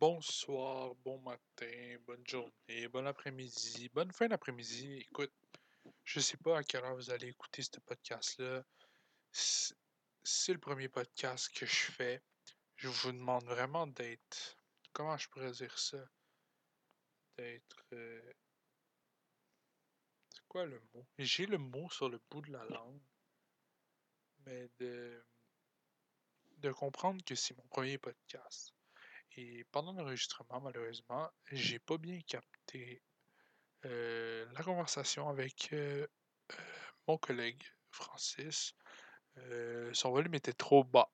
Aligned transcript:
Bonsoir, 0.00 0.94
bon 1.04 1.18
matin, 1.20 1.98
bonne 2.06 2.26
journée, 2.26 2.88
bon 2.88 3.06
après-midi, 3.06 3.90
bonne 3.90 4.10
fin 4.12 4.28
d'après-midi. 4.28 4.96
Écoute, 5.00 5.30
je 6.04 6.20
sais 6.20 6.38
pas 6.38 6.56
à 6.56 6.62
quelle 6.64 6.84
heure 6.84 6.94
vous 6.96 7.10
allez 7.10 7.28
écouter 7.28 7.60
ce 7.62 7.78
podcast-là. 7.80 8.64
C'est 9.30 10.52
le 10.54 10.58
premier 10.58 10.88
podcast 10.88 11.50
que 11.54 11.66
je 11.66 11.92
fais. 11.92 12.22
Je 12.76 12.88
vous 12.88 13.12
demande 13.12 13.44
vraiment 13.44 13.86
d'être. 13.86 14.56
Comment 14.94 15.18
je 15.18 15.28
pourrais 15.28 15.52
dire 15.52 15.78
ça? 15.78 16.02
D'être. 17.36 17.84
euh, 17.92 18.32
C'est 20.30 20.48
quoi 20.48 20.64
le 20.64 20.80
mot? 20.94 21.06
J'ai 21.18 21.44
le 21.44 21.58
mot 21.58 21.90
sur 21.90 22.08
le 22.08 22.18
bout 22.30 22.40
de 22.40 22.52
la 22.52 22.64
langue. 22.64 23.02
Mais 24.46 24.70
de. 24.78 25.22
De 26.56 26.72
comprendre 26.72 27.22
que 27.22 27.34
c'est 27.34 27.54
mon 27.58 27.66
premier 27.68 27.98
podcast. 27.98 28.72
Et 29.36 29.64
pendant 29.70 29.92
l'enregistrement, 29.92 30.60
malheureusement, 30.60 31.30
j'ai 31.52 31.78
pas 31.78 31.98
bien 31.98 32.20
capté 32.26 33.02
euh, 33.86 34.46
la 34.52 34.62
conversation 34.62 35.28
avec 35.28 35.70
euh, 35.72 36.06
euh, 36.52 36.54
mon 37.06 37.16
collègue 37.16 37.62
Francis. 37.90 38.74
Son 39.92 40.10
volume 40.10 40.34
était 40.34 40.52
trop 40.52 40.84
bas. 40.84 41.10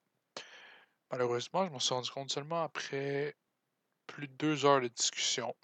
Malheureusement, 1.11 1.65
je 1.65 1.71
m'en 1.71 1.79
suis 1.79 1.95
rendu 1.95 2.11
compte 2.11 2.31
seulement 2.31 2.63
après 2.63 3.37
plus 4.07 4.27
de 4.27 4.33
deux 4.35 4.65
heures 4.65 4.81
de 4.81 4.89
discussion. 4.89 5.55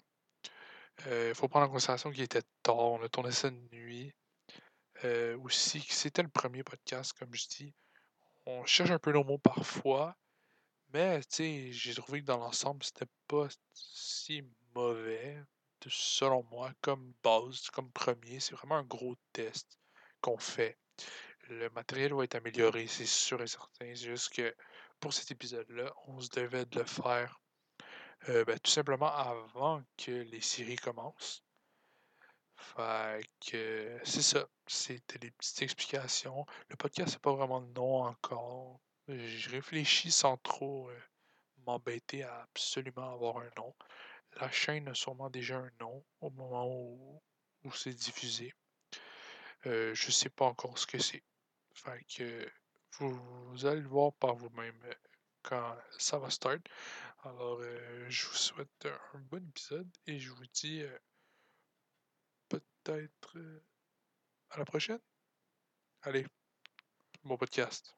Il 1.07 1.33
faut 1.35 1.49
prendre 1.49 1.65
en 1.65 1.69
considération 1.69 2.11
qu'il 2.11 2.21
était 2.21 2.43
tard, 2.61 2.77
on 2.77 3.03
a 3.03 3.09
tourné 3.09 3.31
ça 3.31 3.49
de 3.49 3.59
nuit. 3.73 4.13
Aussi, 5.43 5.81
c'était 5.81 6.23
le 6.23 6.29
premier 6.29 6.63
podcast, 6.63 7.11
comme 7.13 7.33
je 7.33 7.47
dis. 7.47 7.73
On 8.45 8.65
cherche 8.65 8.91
un 8.91 8.99
peu 8.99 9.11
nos 9.11 9.25
mots 9.25 9.39
parfois, 9.39 10.15
mais 10.93 11.21
tu 11.23 11.71
j'ai 11.73 11.95
trouvé 11.95 12.21
que 12.21 12.25
dans 12.27 12.37
l'ensemble, 12.37 12.83
c'était 12.83 13.11
pas 13.27 13.47
si 13.73 14.43
mauvais, 14.75 15.43
selon 15.87 16.43
moi, 16.51 16.71
comme 16.81 17.13
base, 17.23 17.69
comme 17.71 17.91
premier. 17.91 18.39
C'est 18.39 18.55
vraiment 18.55 18.77
un 18.77 18.83
gros 18.83 19.15
test 19.33 19.77
qu'on 20.21 20.37
fait. 20.37 20.77
Le 21.49 21.69
matériel 21.71 22.13
va 22.13 22.23
être 22.23 22.35
amélioré, 22.35 22.87
c'est 22.87 23.05
sûr 23.05 23.41
et 23.41 23.47
certain. 23.47 23.87
C'est 23.95 24.07
juste 24.07 24.33
que 24.33 24.55
pour 24.99 25.13
cet 25.13 25.31
épisode-là, 25.31 25.93
on 26.07 26.19
se 26.21 26.29
devait 26.29 26.65
de 26.65 26.79
le 26.79 26.85
faire 26.85 27.41
euh, 28.29 28.45
ben, 28.45 28.57
tout 28.59 28.71
simplement 28.71 29.13
avant 29.13 29.83
que 29.97 30.11
les 30.11 30.41
séries 30.41 30.77
commencent. 30.77 31.43
Fait 32.55 33.29
que 33.41 33.99
c'est 34.03 34.21
ça. 34.21 34.47
C'était 34.67 35.19
les 35.19 35.31
petites 35.31 35.61
explications. 35.61 36.45
Le 36.69 36.77
podcast 36.77 37.13
n'a 37.13 37.19
pas 37.19 37.33
vraiment 37.33 37.61
de 37.61 37.73
nom 37.73 38.03
encore. 38.03 38.79
Je 39.07 39.49
réfléchis 39.49 40.11
sans 40.11 40.37
trop 40.37 40.89
euh, 40.89 41.01
m'embêter 41.65 42.23
à 42.23 42.43
absolument 42.43 43.13
avoir 43.13 43.37
un 43.37 43.49
nom. 43.57 43.75
La 44.39 44.49
chaîne 44.49 44.87
a 44.87 44.93
sûrement 44.93 45.29
déjà 45.29 45.57
un 45.57 45.71
nom 45.79 46.05
au 46.21 46.29
moment 46.29 46.67
où, 46.67 47.21
où 47.65 47.71
c'est 47.73 47.93
diffusé. 47.93 48.53
Euh, 49.65 49.93
je 49.93 50.09
sais 50.09 50.29
pas 50.29 50.45
encore 50.45 50.77
ce 50.77 50.87
que 50.87 50.99
c'est. 50.99 51.23
Fait 51.73 52.03
que 52.05 52.49
vous, 52.99 53.65
allez 53.65 53.81
le 53.81 53.87
voir 53.87 54.13
par 54.13 54.35
vous-même 54.35 54.79
euh, 54.85 54.93
quand 55.41 55.77
ça 55.97 56.17
va 56.17 56.29
start. 56.29 56.61
Alors, 57.23 57.61
je 58.09 58.27
vous 58.27 58.35
souhaite 58.35 58.85
un 58.85 59.19
bon 59.19 59.45
épisode 59.47 59.89
et 60.07 60.19
je 60.19 60.29
vous 60.29 60.45
dis 60.53 60.83
peut-être 62.49 63.37
à 64.49 64.57
la 64.57 64.65
prochaine. 64.65 64.99
Allez, 66.01 66.27
bon 67.23 67.37
podcast. 67.37 67.95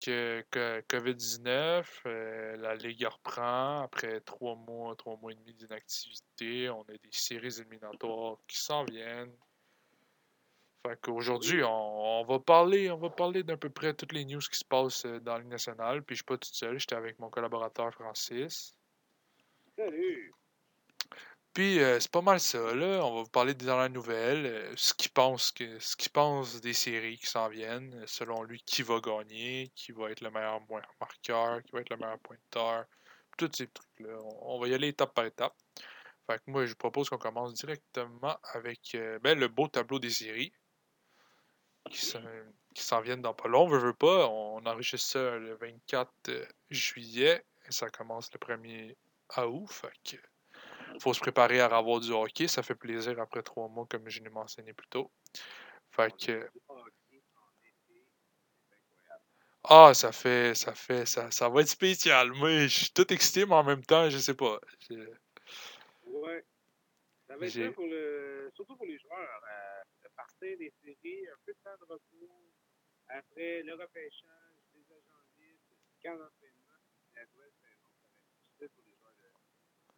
Que, 0.00 0.44
que 0.50 0.80
COVID-19, 0.88 1.84
euh, 2.06 2.56
la 2.56 2.74
Ligue 2.74 3.06
reprend 3.06 3.82
après 3.82 4.20
trois 4.20 4.56
mois, 4.56 4.96
trois 4.96 5.16
mois 5.16 5.32
et 5.32 5.34
demi 5.34 5.54
d'inactivité. 5.54 6.70
On 6.70 6.82
a 6.82 6.92
des 6.92 7.10
séries 7.10 7.60
éliminatoires 7.60 8.38
qui 8.46 8.58
s'en 8.58 8.84
viennent. 8.84 9.36
Fait 10.86 10.98
qu'aujourd'hui, 11.02 11.62
on, 11.62 12.20
on 12.20 12.24
va 12.24 12.38
parler, 12.38 12.90
on 12.90 12.96
va 12.96 13.10
parler 13.10 13.42
d'à 13.42 13.56
peu 13.56 13.68
près 13.68 13.92
toutes 13.92 14.12
les 14.12 14.24
news 14.24 14.40
qui 14.40 14.58
se 14.58 14.64
passent 14.64 15.04
euh, 15.04 15.20
dans 15.20 15.34
la 15.34 15.40
Ligue 15.40 15.50
nationale. 15.50 16.02
Puis 16.02 16.16
je 16.16 16.18
suis 16.18 16.24
pas 16.24 16.38
tout 16.38 16.48
seul, 16.50 16.78
j'étais 16.78 16.94
avec 16.94 17.18
mon 17.18 17.28
collaborateur 17.28 17.92
Francis. 17.92 18.74
Salut! 19.76 20.32
Puis 21.52 21.80
euh, 21.80 21.98
c'est 22.00 22.10
pas 22.10 22.22
mal 22.22 22.40
ça, 22.40 22.74
là. 22.74 23.04
On 23.04 23.16
va 23.16 23.22
vous 23.22 23.28
parler 23.28 23.54
des 23.54 23.66
dernières 23.66 23.90
nouvelles, 23.90 24.46
euh, 24.46 24.72
ce 24.76 24.94
qu'il 24.94 25.10
pense 25.10 25.50
que 25.52 25.78
ce 25.80 25.96
qu'il 25.96 26.12
pense 26.12 26.60
des 26.60 26.72
séries 26.72 27.18
qui 27.18 27.26
s'en 27.26 27.48
viennent, 27.48 28.02
selon 28.06 28.42
lui, 28.44 28.62
qui 28.64 28.82
va 28.82 29.00
gagner, 29.00 29.70
qui 29.74 29.92
va 29.92 30.10
être 30.10 30.22
le 30.22 30.30
meilleur 30.30 30.60
marqueur, 31.00 31.62
qui 31.64 31.72
va 31.72 31.80
être 31.80 31.90
le 31.90 31.96
meilleur 31.96 32.20
pointeur, 32.20 32.86
tous 33.36 33.50
ces 33.52 33.66
trucs-là. 33.66 34.16
On, 34.22 34.54
on 34.54 34.60
va 34.60 34.68
y 34.68 34.74
aller 34.74 34.88
étape 34.88 35.12
par 35.12 35.26
étape. 35.26 35.54
Fait 36.26 36.38
que 36.38 36.42
moi, 36.46 36.64
je 36.64 36.74
propose 36.74 37.10
qu'on 37.10 37.18
commence 37.18 37.52
directement 37.54 38.38
avec 38.54 38.94
euh, 38.94 39.18
ben, 39.18 39.38
le 39.38 39.48
beau 39.48 39.66
tableau 39.66 39.98
des 39.98 40.10
séries 40.10 40.52
qui 41.88 42.82
s'en 42.82 43.00
viennent 43.00 43.22
dans 43.22 43.34
pas 43.34 43.48
long. 43.48 43.66
Veut, 43.68 43.78
veut 43.78 43.94
pas, 43.94 44.28
on 44.28 44.64
enregistre 44.66 45.10
ça 45.10 45.38
le 45.38 45.54
24 45.56 46.10
euh, 46.28 46.46
juillet 46.70 47.44
et 47.66 47.72
ça 47.72 47.88
commence 47.88 48.30
le 48.32 48.38
1er 48.38 48.96
août. 49.46 49.68
Fait 49.70 49.92
que 50.04 50.16
faut 51.00 51.14
se 51.14 51.20
préparer 51.20 51.60
à 51.60 51.66
avoir 51.66 52.00
du 52.00 52.10
hockey. 52.12 52.48
Ça 52.48 52.62
fait 52.62 52.74
plaisir 52.74 53.18
après 53.20 53.42
trois 53.42 53.68
mois, 53.68 53.86
comme 53.88 54.08
je 54.08 54.20
l'ai 54.20 54.30
mentionné 54.30 54.72
plus 54.72 54.88
tôt. 54.88 55.10
Fait 55.92 56.12
que, 56.16 56.48
ah, 59.64 59.92
ça 59.94 60.10
fait, 60.12 60.54
ça 60.54 60.74
fait, 60.74 61.06
ça, 61.06 61.30
ça 61.30 61.48
va 61.48 61.60
être 61.60 61.68
spécial. 61.68 62.32
Moi, 62.32 62.66
je 62.66 62.68
suis 62.68 62.90
tout 62.90 63.12
excité, 63.12 63.44
mais 63.44 63.54
en 63.54 63.64
même 63.64 63.84
temps, 63.84 64.08
je 64.08 64.18
sais 64.18 64.34
pas. 64.34 64.58
Ouais. 66.04 66.44
Ça 67.26 67.36
va 67.36 67.46
être 67.46 67.54
bien 67.54 67.72
pour 67.72 67.86
le. 67.86 68.50
Surtout 68.54 68.74
pour 68.76 68.86
les 68.86 68.98
joueurs. 68.98 69.42
Euh, 69.44 69.79
partir 70.20 70.58
des 70.58 70.72
séries, 70.84 71.28
un 71.28 71.38
peu 71.46 71.52
de 71.54 71.58
temps 71.64 71.76
de 71.80 71.84
repos. 71.92 72.52
Après 73.08 73.62
le 73.62 73.74
repêchage, 73.74 74.56
les 74.74 74.84
agents 74.92 75.24
libres, 75.38 75.76
le 75.88 76.02
camp 76.02 76.16
d'entraînement, 76.18 76.80
la 77.14 77.24
nouvelle 77.26 77.52
saison, 77.62 77.92
ça 78.00 78.08
va 78.08 78.14
être 78.18 78.28
difficile 78.36 78.68
pour 78.74 78.84
les 78.86 78.96
joueurs 78.96 79.14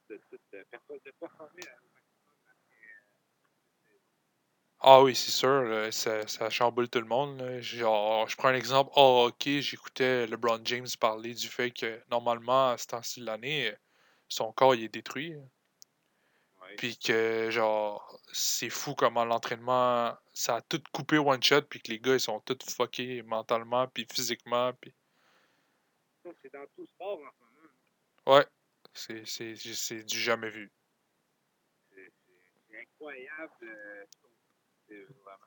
de, 0.09 0.15
de, 0.17 0.21
de, 0.33 0.41
de, 0.53 0.65
perfor- 0.71 1.03
de 1.05 1.11
performer 1.21 1.67
à- 1.69 1.81
euh, 3.91 3.99
Ah 4.81 5.03
oui, 5.03 5.15
c'est 5.15 5.31
sûr, 5.31 5.89
ça, 5.93 6.27
ça 6.29 6.51
chamboule 6.51 6.89
tout 6.91 6.99
le 7.01 7.07
monde. 7.07 7.43
Genre, 7.61 8.29
je 8.29 8.37
prends 8.37 8.49
un 8.49 8.55
exemple. 8.55 8.91
Oh, 8.97 9.29
ok, 9.31 9.49
j'écoutais 9.61 10.27
LeBron 10.27 10.61
James 10.65 10.87
parler 11.01 11.35
du 11.35 11.49
fait 11.49 11.71
que 11.71 12.03
normalement, 12.11 12.71
à 12.71 12.79
ce 12.79 12.87
temps-ci 12.89 13.21
de 13.21 13.27
l'année, 13.27 13.73
son 14.29 14.53
corps 14.53 14.75
il 14.75 14.85
est 14.85 14.89
détruit. 14.89 15.35
Puis 16.77 16.99
que, 16.99 17.51
genre, 17.51 18.21
c'est 18.33 18.71
fou 18.71 18.95
comment 18.95 19.25
l'entraînement, 19.25 20.17
ça 20.33 20.57
a 20.57 20.61
tout 20.63 20.83
coupé 20.93 21.19
one 21.19 21.43
shot, 21.43 21.63
puis 21.63 21.81
que 21.81 21.91
les 21.91 22.01
gars, 22.01 22.15
ils 22.15 22.21
sont 22.21 22.41
tous 22.41 22.59
fuckés 22.75 23.23
mentalement, 23.23 23.87
puis 23.89 24.07
physiquement, 24.11 24.73
puis... 24.81 24.95
C'est 26.41 26.53
dans 26.53 26.67
tout 26.77 26.87
sport 26.87 27.19
en 27.19 27.31
ce 27.33 27.45
moment. 27.45 28.39
Ouais, 28.39 28.47
c'est, 28.95 29.27
c'est, 29.27 29.57
c'est 29.57 30.05
du 30.05 30.19
jamais 30.19 30.51
vu. 30.51 30.73
C'est 31.91 32.81
incroyable. 32.81 33.53
euh, 33.63 35.07
vraiment. 35.25 35.47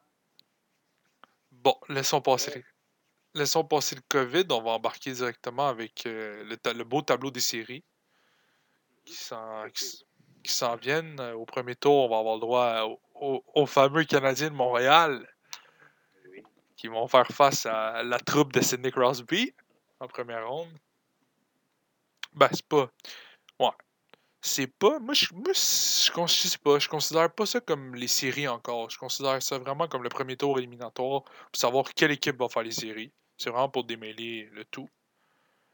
Bon, 1.52 1.80
laissons 1.88 2.22
passer, 2.22 2.52
Ouais. 2.52 2.66
laissons 3.34 3.64
passer 3.64 3.96
le 3.96 4.02
COVID, 4.09 4.46
on 4.50 4.62
va 4.62 4.72
embarquer 4.72 5.14
directement 5.14 5.68
avec 5.68 6.06
euh, 6.06 6.44
le, 6.44 6.84
beau 6.84 7.02
tableau 7.02 7.31
des 7.31 7.40
séries 7.40 7.85
qui 9.05 9.14
s'en, 9.14 9.70
qui, 9.70 10.05
qui 10.46 10.53
s'en 10.53 10.76
viennent. 10.76 11.20
Euh, 11.20 11.34
Au 11.34 11.46
premier 11.46 11.76
tour, 11.76 12.06
on 12.06 12.09
va 12.09 12.20
avoir 12.20 12.36
le 12.36 12.42
droit 12.42 12.82
au, 12.84 13.00
au- 13.16 13.44
aux 13.53 13.66
fameux 13.66 14.03
Canadiens 14.03 14.50
de 14.50 14.56
Montréal 14.56 15.28
qui 16.76 16.88
vont 16.88 17.08
faire 17.08 17.28
face 17.28 17.66
à 17.66 18.03
la 18.03 18.20
troupe 18.20 18.53
de 18.53 18.62
Sidney 18.62 18.92
Crosby 18.92 19.53
en 20.00 20.08
première 20.08 20.47
ronde. 20.47 20.70
Ben, 22.34 22.50
c'est 22.52 22.68
pas. 22.68 22.92
Ouais. 23.59 23.70
C'est 24.42 24.68
pas. 24.68 25.00
Moi, 25.00 25.14
je, 25.14 25.34
moi, 25.34 25.53
je, 25.53 26.58
pas. 26.58 26.78
Je 26.80 26.90
considère 26.90 27.32
pas 27.34 27.46
ça 27.46 27.62
comme 27.62 27.96
les 27.96 28.08
séries 28.09 28.47
encore. 28.47 28.90
Je 28.90 28.97
considère 29.00 29.42
ça 29.42 29.58
vraiment 29.58 29.88
comme 29.88 30.03
le 30.03 30.09
premier 30.09 30.36
tour 30.38 30.59
éliminatoire 30.59 31.24
pour 31.24 31.56
savoir 31.56 31.86
quelle 31.94 32.12
équipe 32.12 32.38
va 32.38 32.50
faire 32.50 32.64
les 32.64 32.72
séries. 32.72 33.12
C'est 33.38 33.50
vraiment 33.50 33.70
pour 33.70 33.86
démêler 33.86 34.50
le 34.52 34.66
tout. 34.66 34.90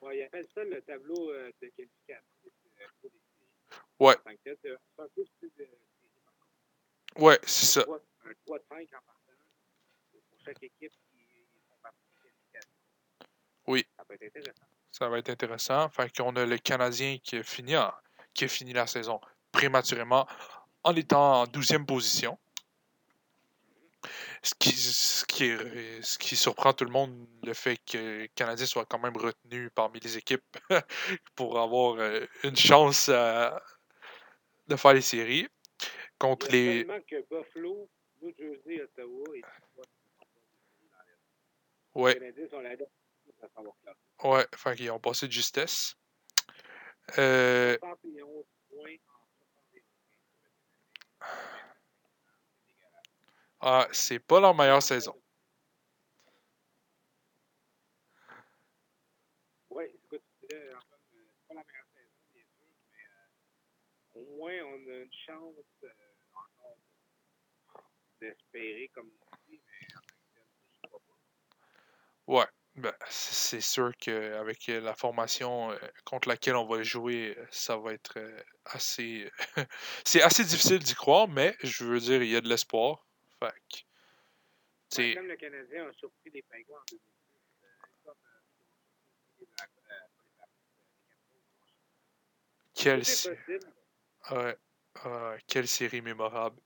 Ouais, 0.02 0.20
ils 0.20 0.24
appellent 0.24 0.48
ça 0.54 0.64
le 0.64 0.82
tableau 0.82 1.32
euh, 1.32 1.52
de 1.62 1.68
qualification 1.76 2.24
euh, 2.46 2.86
pour 3.02 3.10
les 3.12 3.20
séries. 3.20 3.82
Ouais. 4.02 4.16
Contre. 4.16 4.32
Ouais, 7.18 7.40
c'est 7.44 7.66
ça. 7.66 7.84
Trois- 7.84 8.00
Un 8.26 8.32
3 8.46 8.58
de 8.60 8.64
5 8.70 8.78
en 8.78 9.02
partant 9.06 9.34
pour 10.12 10.22
chaque 10.46 10.64
équipe 10.64 10.92
qui 11.12 11.46
font 11.70 11.76
partie 11.82 11.98
de 12.08 12.16
la 12.16 12.24
qualification. 12.24 12.70
Oui. 13.68 13.86
Ça 13.98 14.06
peut 14.06 14.14
être 14.16 14.24
intéressant. 14.24 14.66
Ça 14.92 15.10
va 15.10 15.18
être 15.20 15.30
intéressant. 15.30 15.90
Fait 15.90 16.16
qu'on 16.16 16.36
a 16.36 16.46
le 16.46 16.58
Canadien 16.58 17.18
qui 17.24 17.38
a 17.38 17.44
fini, 17.44 17.74
qui 18.34 18.46
a 18.46 18.48
fini 18.48 18.74
la 18.74 18.88
saison 18.88 19.20
prématurément 19.52 20.28
en 20.84 20.96
étant 20.96 21.42
en 21.42 21.46
12e 21.46 21.86
position. 21.86 22.38
Ce 24.44 24.54
qui, 24.58 24.72
ce, 24.72 25.24
qui 25.26 25.44
est- 25.46 26.02
ce 26.02 26.18
qui 26.18 26.36
surprend 26.36 26.74
tout 26.74 26.86
le 26.86 26.92
monde, 26.92 27.28
le 27.44 27.54
fait 27.54 27.78
que 27.86 27.98
le 28.22 28.28
Canadien 28.34 28.66
soit 28.66 28.86
quand 28.86 28.98
même 28.98 29.16
retenu 29.16 29.70
parmi 29.70 30.00
les 30.00 30.18
équipes 30.18 30.44
pour 31.36 31.60
avoir 31.60 32.00
euh, 32.00 32.26
une 32.44 32.56
chance 32.56 33.10
à- 33.10 33.62
de 34.72 34.76
faire 34.78 34.94
les 34.94 35.02
séries 35.02 35.48
contre 36.18 36.50
les. 36.52 36.86
que 37.08 37.22
Buffalo, 37.30 37.90
New 38.22 38.34
Jersey, 38.38 38.82
Ottawa 38.82 39.24
et. 39.36 39.42
Ouais, 41.94 42.18
ouais, 44.24 44.48
fait 44.56 44.76
qu'ils 44.76 44.92
ont 44.92 45.00
passé 45.00 45.28
de 45.28 45.32
justesse. 45.32 45.96
Euh, 47.18 47.78
71 47.80 48.46
points 48.70 48.96
en 49.10 49.26
71 49.60 49.84
ah, 53.60 53.88
c'est 53.92 54.20
pas 54.20 54.40
leur 54.40 54.56
meilleure 54.56 54.82
saison. 54.82 55.22
Oui, 59.72 59.84
écoute, 59.94 60.24
là, 60.50 60.58
Antoine, 60.78 61.00
euh, 61.16 61.26
c'est 61.34 61.48
pas 61.48 61.54
la 61.56 61.64
meilleure 61.64 61.88
saison, 61.94 62.14
bien 62.34 62.44
sûr, 62.56 62.68
mais 62.92 64.22
euh, 64.22 64.22
au 64.22 64.31
moins 64.42 64.60
on 64.66 64.90
a 64.90 64.96
une 64.96 65.14
chance 65.26 65.56
euh, 65.84 65.88
encore 66.34 66.78
d'espérer, 68.20 68.90
comme 68.94 69.10
on 69.32 69.36
dit, 69.48 69.62
mais 69.68 69.88
en 69.96 70.00
tant 70.00 70.08
que 70.08 70.34
tel, 70.34 70.44
je 70.84 70.88
crois 70.88 71.00
pas. 71.08 71.18
Ouais, 72.28 72.46
ben, 72.76 72.94
c'est 73.10 73.62
sûr 73.62 73.92
qu'avec 74.00 74.66
la 74.68 74.96
formation 74.96 75.72
euh, 75.72 75.78
contre 76.06 76.28
laquelle 76.28 76.56
on 76.56 76.66
va 76.66 76.82
jouer, 76.82 77.36
euh, 77.38 77.46
ça 77.52 77.78
va 77.78 77.94
être 77.94 78.18
euh, 78.18 78.42
assez. 78.66 79.30
c'est 80.06 80.24
assez 80.24 80.44
difficile 80.44 80.80
d'y 80.80 80.96
croire, 80.96 81.28
mais 81.28 81.56
je 81.62 81.86
veux 81.86 82.00
dire, 82.00 82.24
il 82.24 82.30
y 82.32 82.36
a 82.36 82.42
de 82.42 82.50
l'espoir. 82.50 83.06
Fait 83.40 83.52
que, 83.70 83.78
c'est- 84.90 85.14
comme 85.16 85.28
le 85.28 85.36
Canadien 85.36 85.88
a 85.88 85.94
surpris 85.94 86.32
les 86.32 86.42
Pingouins 86.44 86.80
en 86.80 86.84
2010, 86.90 87.04
euh, 87.64 87.68
comme 88.06 88.16
euh, 88.26 88.40
ils 88.60 88.64
ont 88.64 88.68
surpris 88.98 89.38
les 89.40 89.46
Blacks, 89.46 89.70
euh, 89.92 90.08
pas 90.38 90.46
les 90.48 90.66
Blacks, 90.66 90.90
euh, 91.12 91.36
les 91.36 91.46
Capitals. 91.46 92.10
quelle, 92.74 93.00
Tout 93.00 93.06
sé- 93.06 93.30
est 93.30 93.36
possible, 93.36 93.74
ouais, 94.32 94.58
euh, 95.06 95.38
quelle 95.48 95.68
série 95.68 96.02
mémorable. 96.02 96.60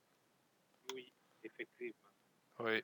oui, 0.93 1.13
effectivement. 1.43 2.09
Oui. 2.59 2.83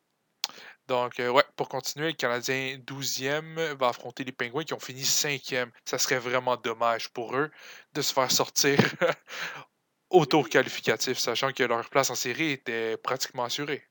Donc, 0.88 1.20
euh, 1.20 1.30
ouais, 1.30 1.44
pour 1.56 1.70
continuer, 1.70 2.08
le 2.10 2.14
Canadien 2.14 2.78
12e 2.80 3.56
va 3.80 3.90
affronter 3.90 4.24
les 4.26 4.32
Pingouins 4.34 4.64
qui 4.66 4.74
ont 4.74 4.80
fini 4.80 5.04
5e. 5.06 5.72
Ça 5.86 5.98
serait 5.98 6.20
vraiment 6.20 6.58
dommage 6.58 7.10
pour 7.10 7.36
eux 7.36 7.52
de 7.94 8.02
se 8.02 8.14
faire 8.14 8.32
sortir 8.32 8.78
au 10.10 10.26
tour 10.26 10.50
qualificatif, 10.50 11.18
sachant 11.20 11.54
que 11.54 11.64
leur 11.64 11.90
place 11.90 12.10
en 12.10 12.16
série 12.16 12.52
était 12.52 12.98
pratiquement 12.98 13.46
assurée. 13.46 13.84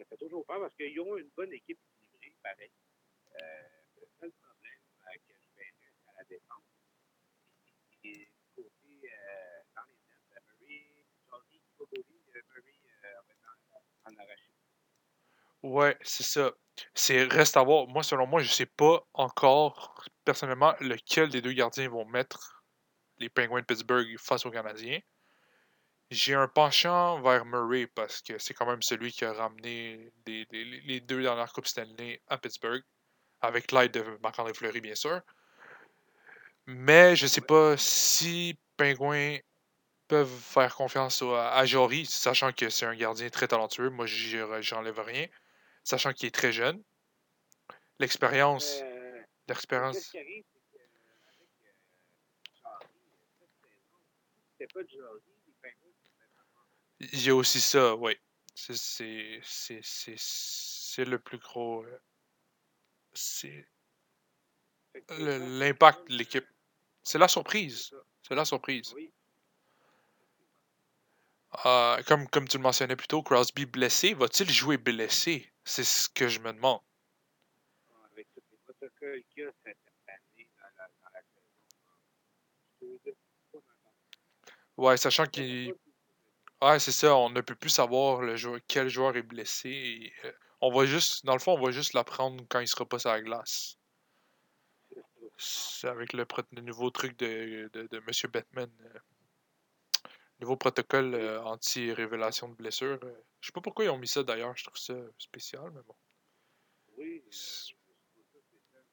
euh, 0.00 0.04
fait 0.04 0.16
toujours 0.16 0.44
peur 0.46 0.60
parce 0.60 0.74
qu'ils 0.76 1.00
ont 1.00 1.16
une 1.16 1.30
bonne 1.36 1.52
équipe 1.52 1.78
équilibrée, 2.02 2.36
pareil. 2.42 2.70
Euh, 3.42 3.68
le 4.00 4.06
seul 4.20 4.32
problème 4.32 4.80
euh, 5.06 5.18
que 5.26 5.34
je 5.34 5.56
verrais, 5.56 5.72
à 6.08 6.18
la 6.18 6.24
défense. 6.24 6.64
Et 8.04 8.12
du 8.12 8.28
côté 8.54 9.10
euh, 9.12 9.62
dans 9.74 9.82
les 9.86 9.96
euh, 10.32 10.40
euh, 11.32 11.38
euh, 13.04 13.20
en 14.04 14.12
c'est 16.02 16.24
ça. 16.24 16.54
C'est 16.94 17.24
reste 17.24 17.56
à 17.56 17.62
voir. 17.62 17.86
Moi, 17.86 18.02
selon 18.02 18.26
moi, 18.26 18.42
je 18.42 18.50
sais 18.50 18.66
pas 18.66 19.06
encore 19.14 20.04
personnellement 20.24 20.74
lequel 20.80 21.28
des 21.30 21.40
deux 21.42 21.52
gardiens 21.52 21.88
vont 21.88 22.04
mettre 22.04 22.64
les 23.18 23.28
Penguins 23.28 23.60
de 23.60 23.66
Pittsburgh 23.66 24.16
face 24.18 24.44
aux 24.46 24.50
Canadiens. 24.50 25.00
J'ai 26.10 26.34
un 26.34 26.48
penchant 26.48 27.20
vers 27.20 27.44
Murray 27.44 27.86
parce 27.86 28.22
que 28.22 28.38
c'est 28.38 28.54
quand 28.54 28.66
même 28.66 28.82
celui 28.82 29.12
qui 29.12 29.24
a 29.24 29.32
ramené 29.32 30.12
les, 30.26 31.00
deux 31.00 31.22
dernières 31.22 31.52
Coupes 31.52 31.66
Stanley 31.66 32.22
à 32.28 32.38
Pittsburgh, 32.38 32.82
avec 33.40 33.72
l'aide 33.72 33.92
de 33.92 34.18
Marc-André 34.22 34.54
Fleury, 34.54 34.80
bien 34.80 34.94
sûr. 34.94 35.20
Mais 36.66 37.16
je 37.16 37.26
sais 37.26 37.40
pas 37.40 37.76
si 37.76 38.58
Penguins 38.76 39.38
peuvent 40.08 40.28
faire 40.28 40.74
confiance 40.74 41.22
au- 41.22 41.34
à 41.34 41.64
Jory, 41.66 42.06
sachant 42.06 42.52
que 42.52 42.70
c'est 42.70 42.86
un 42.86 42.96
gardien 42.96 43.30
très 43.30 43.48
talentueux. 43.48 43.90
Moi, 43.90 44.06
j'enlève 44.06 45.00
rien. 45.00 45.26
Sachant 45.84 46.12
qu'il 46.14 46.26
est 46.26 46.30
très 46.34 46.52
jeune. 46.52 46.82
L'expérience. 47.98 48.80
Euh, 48.82 49.22
L'expérience. 49.46 49.98
Ce 49.98 50.16
euh, 50.16 50.40
Il 57.00 57.22
y 57.24 57.30
a 57.30 57.34
aussi 57.34 57.60
ça, 57.60 57.94
oui. 57.96 58.16
C'est- 58.54 58.76
C'est 58.76 59.40
c'est- 59.42 59.80
c'est- 59.82 60.16
c'est 60.18 61.04
le 61.04 61.18
plus 61.18 61.38
gros. 61.38 61.84
euh, 61.84 62.00
C'est 63.12 63.68
le- 65.10 65.58
l'impact 65.58 66.08
de 66.08 66.16
l'équipe. 66.16 66.46
C'est 67.02 67.18
la 67.18 67.28
surprise. 67.28 67.90
C'est 68.22 68.34
la 68.34 68.44
surprise. 68.44 68.92
Oui, 68.94 69.12
Euh, 71.66 72.02
comme, 72.04 72.28
comme 72.28 72.48
tu 72.48 72.56
le 72.56 72.62
mentionnais 72.64 72.96
plus 72.96 73.06
tôt, 73.06 73.22
Crosby 73.22 73.64
blessé, 73.64 74.14
va-t-il 74.14 74.50
jouer 74.50 74.76
blessé? 74.76 75.53
C'est 75.64 75.84
ce 75.84 76.08
que 76.08 76.28
je 76.28 76.40
me 76.40 76.52
demande. 76.52 76.80
avec 78.12 78.28
tous 78.34 78.42
les 78.50 78.58
protocoles 78.58 79.22
qu'il 79.30 79.44
y 79.44 79.46
a 79.46 79.52
cette 79.64 79.76
année 80.08 80.48
dans 80.58 80.66
la, 80.78 80.88
dans 81.10 81.20
saison. 82.78 83.14
Ouais, 84.76 84.96
sachant 84.96 85.26
qu'il. 85.26 85.74
Ouais, 86.62 86.78
c'est 86.78 86.92
ça, 86.92 87.16
on 87.16 87.30
ne 87.30 87.40
peut 87.40 87.54
plus 87.54 87.70
savoir 87.70 88.22
le 88.22 88.36
joueur, 88.36 88.60
quel 88.68 88.88
joueur 88.88 89.16
est 89.16 89.22
blessé. 89.22 89.68
et, 89.70 90.12
euh, 90.26 90.32
on 90.60 90.72
va 90.72 90.86
juste, 90.86 91.26
dans 91.26 91.34
le 91.34 91.38
fond, 91.38 91.58
on 91.58 91.62
va 91.62 91.70
juste 91.72 91.92
l'apprendre 91.92 92.44
quand 92.48 92.60
il 92.60 92.68
sera 92.68 92.86
pas 92.86 92.98
sur 92.98 93.10
la 93.10 93.20
glace. 93.20 93.78
Avec 95.84 96.12
le 96.12 96.26
nouveau 96.62 96.90
truc 96.90 97.18
de, 97.18 97.68
de, 97.72 97.86
de 97.86 97.96
M. 97.98 98.30
Batman. 98.32 98.70
euh, 98.80 98.98
nouveau 100.44 100.56
protocole 100.58 101.14
euh, 101.14 101.40
anti-révélation 101.42 102.48
de 102.50 102.54
blessure. 102.54 102.98
euh. 103.02 103.14
je 103.40 103.46
sais 103.46 103.52
pas 103.52 103.62
pourquoi 103.62 103.84
ils 103.86 103.88
ont 103.90 103.96
mis 103.98 104.06
ça 104.08 104.22
d'ailleurs, 104.22 104.54
je 104.56 104.64
trouve 104.64 104.76
ça 104.76 104.94
spécial, 105.18 105.70
mais 105.74 105.80
bon. 105.82 105.96
Oui, 106.98 107.22
euh, 107.26 107.30
je 107.30 107.72
trouve 107.72 108.26
ça 108.30 108.40
spécial. 108.42 108.84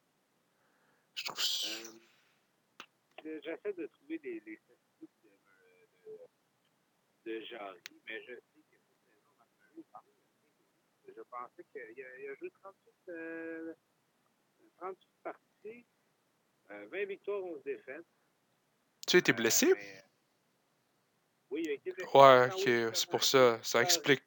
Je 1.15 1.25
trouve 1.25 1.43
ça- 1.43 1.67
Euh, 1.67 2.00
je- 3.24 3.41
J'essaie 3.43 3.74
de 3.74 3.86
trouver 3.88 4.17
les, 4.24 4.39
les 4.39 4.58
statistiques 4.58 5.12
de, 5.24 5.29
de, 6.05 6.20
de 7.39 7.41
Jarry, 7.46 7.79
mais 8.08 8.22
je 8.24 8.34
sais 8.34 8.62
que 8.70 8.77
cette 8.88 8.98
saison, 9.05 9.29
Marc-Marie 9.38 9.79
est 9.81 9.86
quand 9.91 10.01
même 10.05 10.15
assez 10.24 10.63
évolué. 10.63 11.13
Je 11.17 11.22
pensais 11.22 11.65
qu'il 11.72 12.03
a, 12.03 12.31
a 12.31 12.36
joué 12.36 12.50
38, 12.62 12.93
euh, 13.10 13.74
38 14.77 15.10
parties, 15.22 15.86
euh, 16.72 16.88
20 16.88 17.05
victoires, 17.05 17.43
11 17.43 17.62
défaites. 17.63 18.05
Tu 19.05 19.17
as 19.17 19.20
été 19.20 19.34
blessé? 19.34 19.65
mais- 19.74 19.74
oui, 19.74 19.75
il 19.75 19.79
a 19.79 19.79
été 19.81 19.98
blessé. 19.98 20.05
Ouais, 21.51 22.50
ok, 22.51 22.63
oui, 22.65 22.89
c'est 22.93 23.10
pour 23.10 23.24
ça. 23.24 23.60
Ça 23.63 23.81
explique. 23.81 24.24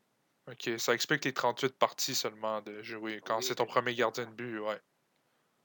Ok, 0.47 0.71
ça 0.79 0.93
explique 0.93 1.25
les 1.25 1.33
38 1.33 1.79
parties 1.79 2.15
seulement 2.15 2.61
de 2.61 2.83
jouer 2.83 3.21
quand 3.25 3.39
Oui, 3.39 3.43
c'est 3.43 3.55
ton 3.55 3.65
premier 3.67 3.95
gardien 3.95 4.27
de 4.27 4.31
but, 4.33 4.59
ouais. 4.59 4.79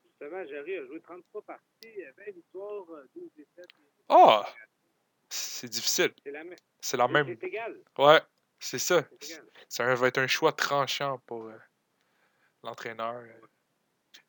Justement, 0.05 0.45
Jarry 0.45 0.77
a 0.77 0.85
joué 0.85 1.01
33 1.01 1.41
parties, 1.41 2.01
euh, 2.05 2.11
20 2.17 2.31
victoires, 2.33 2.85
euh, 2.91 3.09
12 3.13 3.29
défaites. 3.35 3.69
Ah! 4.07 4.45
C'est 5.29 5.67
difficile. 5.67 6.13
C'est 6.23 6.31
la 6.31 6.43
même. 6.43 6.55
C'est 6.79 6.97
la 6.97 7.07
c'est- 7.07 7.11
même. 7.13 7.27
C'est 7.27 7.47
égal. 7.47 7.77
Ouais, 7.97 8.21
c'est 8.59 8.79
ça. 8.79 9.03
Ça 9.67 9.93
va 9.95 10.07
être 10.07 10.17
un 10.17 10.27
choix 10.27 10.53
tranchant 10.53 11.19
pour 11.25 11.43
euh, 11.47 11.57
l'entraîneur. 12.63 13.15
euh. 13.15 13.41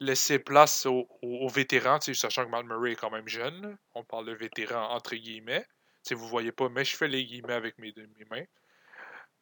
Laisser 0.00 0.38
place 0.38 0.84
aux, 0.86 1.06
aux- 1.22 1.44
aux 1.44 1.48
vétérans, 1.48 1.98
tu 2.00 2.14
sais, 2.14 2.20
sachant 2.20 2.44
que 2.44 2.50
Matt 2.50 2.64
Murray 2.66 2.92
est 2.92 2.96
quand 2.96 3.10
même 3.10 3.28
jeune. 3.28 3.78
On 3.94 4.04
parle 4.04 4.26
de 4.26 4.32
vétéran 4.32 4.90
entre 4.94 5.14
guillemets. 5.14 5.64
Tu 6.02 6.08
sais, 6.08 6.14
vous 6.14 6.26
voyez 6.28 6.52
pas, 6.52 6.68
mais 6.68 6.84
je 6.84 6.96
fais 6.96 7.08
les 7.08 7.24
guillemets 7.24 7.54
avec 7.54 7.78
mes, 7.78 7.92
deux- 7.92 8.06
mes 8.18 8.24
mains. 8.24 8.44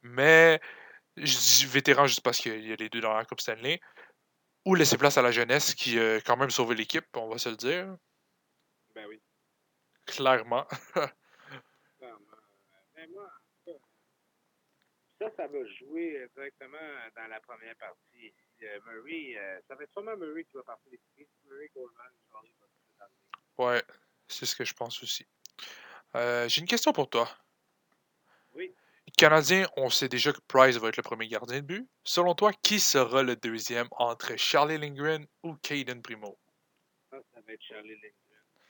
Mais 0.03 0.61
je 1.17 1.37
dis 1.37 1.67
vétéran 1.67 2.07
juste 2.07 2.23
parce 2.23 2.39
qu'il 2.39 2.67
y 2.67 2.73
a 2.73 2.77
les 2.77 2.89
deux 2.89 3.01
dans 3.01 3.15
la 3.15 3.25
Coupe 3.25 3.41
Stanley. 3.41 3.81
Ou 4.65 4.75
laisser 4.75 4.99
place 4.99 5.17
à 5.17 5.23
la 5.23 5.31
jeunesse 5.31 5.75
qui 5.75 5.99
a 5.99 6.21
quand 6.21 6.37
même 6.37 6.51
sauvé 6.51 6.75
l'équipe, 6.75 7.07
on 7.17 7.29
va 7.29 7.39
se 7.39 7.49
le 7.49 7.57
dire. 7.57 7.97
Ben 8.95 9.07
oui. 9.07 9.23
Clairement. 10.05 10.67
Clairement. 11.99 12.27
Euh, 12.33 12.79
Mais 12.97 13.07
moi, 13.07 13.25
en 13.25 13.73
tout 13.73 13.79
cas, 13.79 13.79
ça, 15.21 15.37
ça 15.37 15.47
va 15.47 15.65
jouer 15.67 16.29
directement 16.35 16.79
dans 17.17 17.27
la 17.29 17.41
première 17.41 17.77
partie. 17.77 18.35
Euh, 18.63 18.81
Murray, 18.87 19.37
euh, 19.39 19.61
ça 19.69 19.75
va 19.75 19.85
être 19.85 19.93
sûrement 19.93 20.17
Murray 20.17 20.45
qui 20.45 20.57
va 20.57 20.65
partir 20.65 20.91
des. 20.91 21.01
Murray, 21.45 21.71
Goldman, 21.75 22.13
va 22.33 23.09
Ouais, 23.59 23.83
c'est 24.29 24.47
ce 24.47 24.55
que 24.55 24.65
je 24.65 24.75
pense 24.75 25.03
aussi. 25.03 25.27
Euh, 26.17 26.49
J'ai 26.49 26.61
une 26.61 26.67
question 26.67 26.93
pour 26.93 27.09
toi. 27.11 27.29
Oui. 28.55 28.75
Canadien, 29.17 29.67
on 29.77 29.91
sait 29.91 30.09
déjà 30.09 30.33
que 30.33 30.41
Price 30.47 30.77
va 30.77 30.89
être 30.89 30.97
le 30.97 31.03
premier 31.03 31.29
gardien 31.29 31.61
de 31.61 31.67
but. 31.67 31.89
Selon 32.05 32.35
toi, 32.35 32.53
qui 32.63 32.79
sera 32.79 33.23
le 33.23 33.37
deuxième 33.37 33.89
entre 33.93 34.37
Charlie 34.37 34.79
Lindgren 34.79 35.27
ou 35.43 35.55
Caden 35.57 36.03
Primo? 36.03 36.39
Ça, 37.11 37.19
ça 37.35 37.41
va 37.41 37.53
être 37.53 37.63
Charlie 37.63 37.95
Lindgren. 37.95 38.13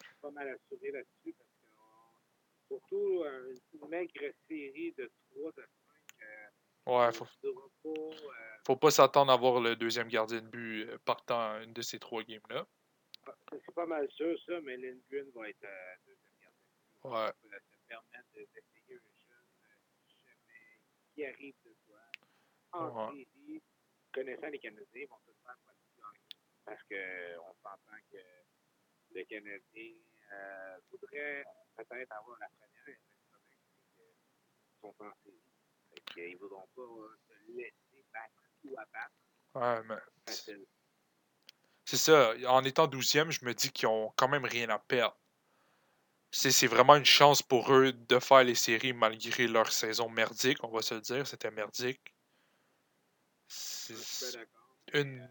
Je 0.00 0.06
suis 0.06 0.16
pas 0.22 0.30
mal 0.30 0.48
assuré 0.48 0.90
là-dessus 0.92 1.34
parce 1.36 1.50
que 1.50 1.68
on- 1.76 2.78
surtout 2.78 3.22
euh, 3.24 3.54
une 3.74 3.88
maigre 3.88 4.32
série 4.48 4.94
de 4.96 5.10
3 5.32 5.50
de 5.52 5.62
5. 5.62 6.22
Euh, 6.22 6.48
Ouais, 6.86 7.12
faut, 7.12 7.26
euh, 7.84 8.10
faut 8.66 8.76
pas 8.76 8.90
s'attendre 8.90 9.30
à 9.30 9.36
voir 9.36 9.60
le 9.60 9.76
deuxième 9.76 10.08
gardien 10.08 10.40
de 10.40 10.46
but 10.48 10.88
partant 11.04 11.38
à 11.52 11.62
une 11.62 11.74
de 11.74 11.82
ces 11.82 11.98
trois 11.98 12.22
games-là. 12.22 12.66
c'est 13.50 13.74
pas 13.74 13.84
mal 13.84 14.08
sûr, 14.12 14.34
ça, 14.46 14.58
mais 14.62 14.78
Lindgren 14.78 15.30
va 15.34 15.50
être 15.50 15.66
deuxième. 16.06 16.17
Ouais. 17.04 17.32
Se 17.40 17.76
permettre 17.88 18.28
de- 18.34 18.46
d'essayer 18.54 18.96
un 18.96 19.16
jeune 19.28 19.52
euh, 19.62 21.14
qui 21.14 21.24
arrive 21.24 21.54
de 21.64 21.74
quoi. 21.86 22.00
En 22.72 22.88
Ouais. 23.10 23.24
série, 23.24 23.62
connaissant 24.12 24.48
les 24.48 24.58
Canadiens, 24.58 24.86
ils 25.02 25.08
vont 25.08 25.18
se 25.26 25.32
faire 25.42 25.56
pas 25.64 25.72
gagner. 25.72 26.20
Parce 26.64 26.82
qu'on 26.82 27.54
s'entend 27.62 27.98
que 28.10 28.18
le 29.14 29.24
Canadien 29.24 29.94
euh, 30.32 30.78
voudrait 30.90 31.44
peut-être 31.76 32.12
avoir 32.12 32.38
la 32.40 32.48
première, 32.50 32.98
convaincu 33.22 33.56
qu'ils 33.96 34.80
sont 34.80 34.94
en 35.02 35.12
série. 35.24 35.42
Fait 35.90 36.00
qu'ils 36.12 36.32
ne 36.34 36.38
voudront 36.38 36.68
pas 36.74 36.82
euh, 36.82 37.16
se 37.26 37.52
laisser 37.52 38.04
battre 38.12 38.42
ou 38.64 38.76
abattre 38.78 39.14
Ouais, 39.54 39.82
mais 39.84 40.00
facile. 40.26 40.66
c'est 41.86 41.96
ça. 41.96 42.34
En 42.48 42.62
étant 42.64 42.86
douzième, 42.86 43.30
je 43.30 43.42
me 43.46 43.54
dis 43.54 43.72
qu'ils 43.72 43.88
ont 43.88 44.12
quand 44.16 44.28
même 44.28 44.44
rien 44.44 44.68
à 44.68 44.78
perdre. 44.78 45.16
C'est 46.30 46.66
vraiment 46.66 46.96
une 46.96 47.04
chance 47.04 47.42
pour 47.42 47.72
eux 47.72 47.92
de 47.92 48.18
faire 48.18 48.44
les 48.44 48.54
séries 48.54 48.92
malgré 48.92 49.46
leur 49.46 49.72
saison 49.72 50.08
merdique, 50.08 50.62
on 50.62 50.68
va 50.68 50.82
se 50.82 50.94
le 50.94 51.00
dire. 51.00 51.26
C'était 51.26 51.50
merdique. 51.50 52.14
C'est 53.46 53.94
une. 54.92 55.26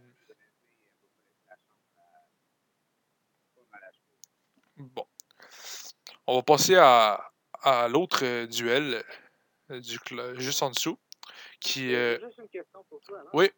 Bon. 4.77 5.07
On 6.27 6.35
va 6.37 6.43
passer 6.43 6.75
à, 6.75 7.31
à 7.61 7.87
l'autre 7.87 8.23
euh, 8.23 8.47
duel 8.47 9.03
euh, 9.71 9.79
du 9.79 9.97
cl- 9.99 10.39
juste 10.39 10.61
en 10.61 10.69
dessous. 10.69 10.99
Qui 11.59 11.95
euh, 11.95 12.19
juste 12.19 12.39
une 12.39 12.49
question 12.49 12.83
pour 12.89 13.01
toi. 13.01 13.23
Oui. 13.33 13.51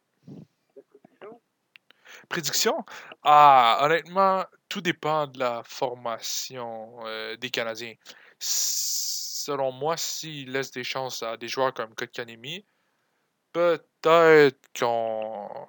Prédiction? 2.29 2.85
Ah, 3.23 3.79
honnêtement, 3.81 4.45
tout 4.69 4.81
dépend 4.81 5.27
de 5.27 5.39
la 5.39 5.63
formation 5.63 6.99
euh, 7.05 7.35
des 7.37 7.49
Canadiens. 7.49 7.95
Selon 8.39 9.71
moi, 9.71 9.97
s'ils 9.97 10.51
laissent 10.51 10.71
des 10.71 10.83
chances 10.83 11.23
à 11.23 11.37
des 11.37 11.47
joueurs 11.47 11.73
comme 11.73 11.95
Kotkanemi, 11.95 12.65
peut-être 13.53 14.59
qu'on. 14.79 15.67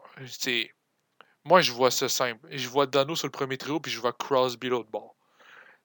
Moi, 1.44 1.60
je 1.60 1.72
vois 1.72 1.90
ça 1.90 2.08
simple. 2.08 2.46
Je 2.50 2.68
vois 2.68 2.86
Dano 2.86 3.16
sur 3.16 3.26
le 3.26 3.32
premier 3.32 3.58
trio, 3.58 3.80
puis 3.80 3.90
je 3.90 4.00
vois 4.00 4.12
Crosby 4.12 4.68
l'autre 4.68 4.90
bord. 4.90 5.16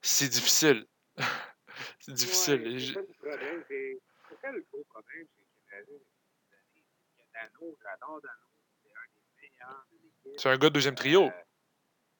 C'est 0.01 0.29
difficile. 0.29 0.87
c'est 1.99 2.13
difficile. 2.13 2.61
Ouais, 2.63 2.79
Je- 2.79 2.93
c'est 2.93 2.93
ça 2.93 3.01
le 3.01 3.31
problème. 3.31 3.63
C'est 3.69 3.99
c'est 4.29 4.41
ça 4.41 4.51
le 4.51 4.65
gros 4.71 4.83
problème 4.89 5.27
chez 5.35 5.41
les 5.41 5.69
Canadiens 5.69 5.97
depuis 5.97 6.41
des 6.49 6.55
années. 6.55 6.85
C'est 7.17 7.23
que 7.23 7.33
Dano, 7.33 7.77
j'adore 7.83 8.21
Dano. 8.21 8.47
C'est 8.83 8.91
un 8.91 9.07
des 9.13 9.49
meilleurs 9.49 9.85
de 9.91 9.97
l'équipe. 10.03 10.39
C'est 10.39 10.49
un 10.49 10.57
gars 10.57 10.69
de 10.69 10.73
deuxième 10.73 10.95
trio. 10.95 11.23
Euh, 11.25 11.31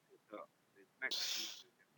c'est 0.10 0.36
ça. 0.36 0.48
C'est 0.74 0.80
le 0.82 0.88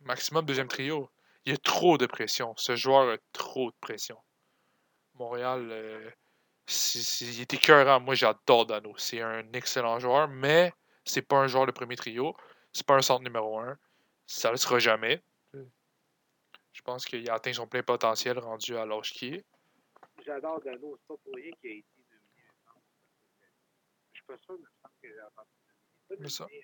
maximum. 0.00 0.44
Deuxième 0.44 0.68
trio. 0.68 1.10
Il 1.44 1.52
y 1.52 1.54
a 1.54 1.58
trop 1.58 1.98
de 1.98 2.06
pression. 2.06 2.54
Ce 2.56 2.76
joueur 2.76 3.10
a 3.10 3.18
trop 3.32 3.70
de 3.70 3.76
pression. 3.80 4.18
Montréal, 5.14 5.68
euh, 5.70 6.10
il 7.20 7.40
est 7.40 7.54
écœurant. 7.54 8.00
Moi, 8.00 8.14
j'adore 8.14 8.66
Dano. 8.66 8.94
C'est 8.96 9.20
un 9.20 9.50
excellent 9.52 9.98
joueur, 9.98 10.28
mais 10.28 10.72
c'est 11.04 11.22
pas 11.22 11.36
un 11.36 11.46
joueur 11.46 11.66
de 11.66 11.72
premier 11.72 11.96
trio. 11.96 12.36
C'est 12.72 12.86
pas 12.86 12.94
un 12.94 13.02
centre 13.02 13.22
numéro 13.22 13.58
un. 13.58 13.78
Ça 14.26 14.50
le 14.50 14.56
sera 14.56 14.78
jamais. 14.78 15.22
Je 16.72 16.82
pense 16.82 17.04
qu'il 17.06 17.28
a 17.28 17.34
atteint 17.34 17.52
son 17.52 17.66
plein 17.66 17.82
potentiel 17.82 18.38
rendu 18.38 18.76
à 18.76 18.86
l'âge 18.86 19.12
qu'il 19.12 19.36
est. 19.36 19.44
J'adore 20.24 20.60
Dano. 20.60 20.96
C'est 20.98 21.08
pas 21.08 21.16
pour 21.16 21.34
rien 21.34 21.50
qu'il 21.60 21.70
a 21.70 21.74
été 21.74 21.86
centre. 22.64 22.82
Je 24.12 24.18
suis 24.18 24.26
pas 24.26 24.38
sûr, 24.38 24.56
mais 24.58 26.16
il 26.16 26.22
me 26.22 26.28
semble 26.28 26.50
que 26.50 26.56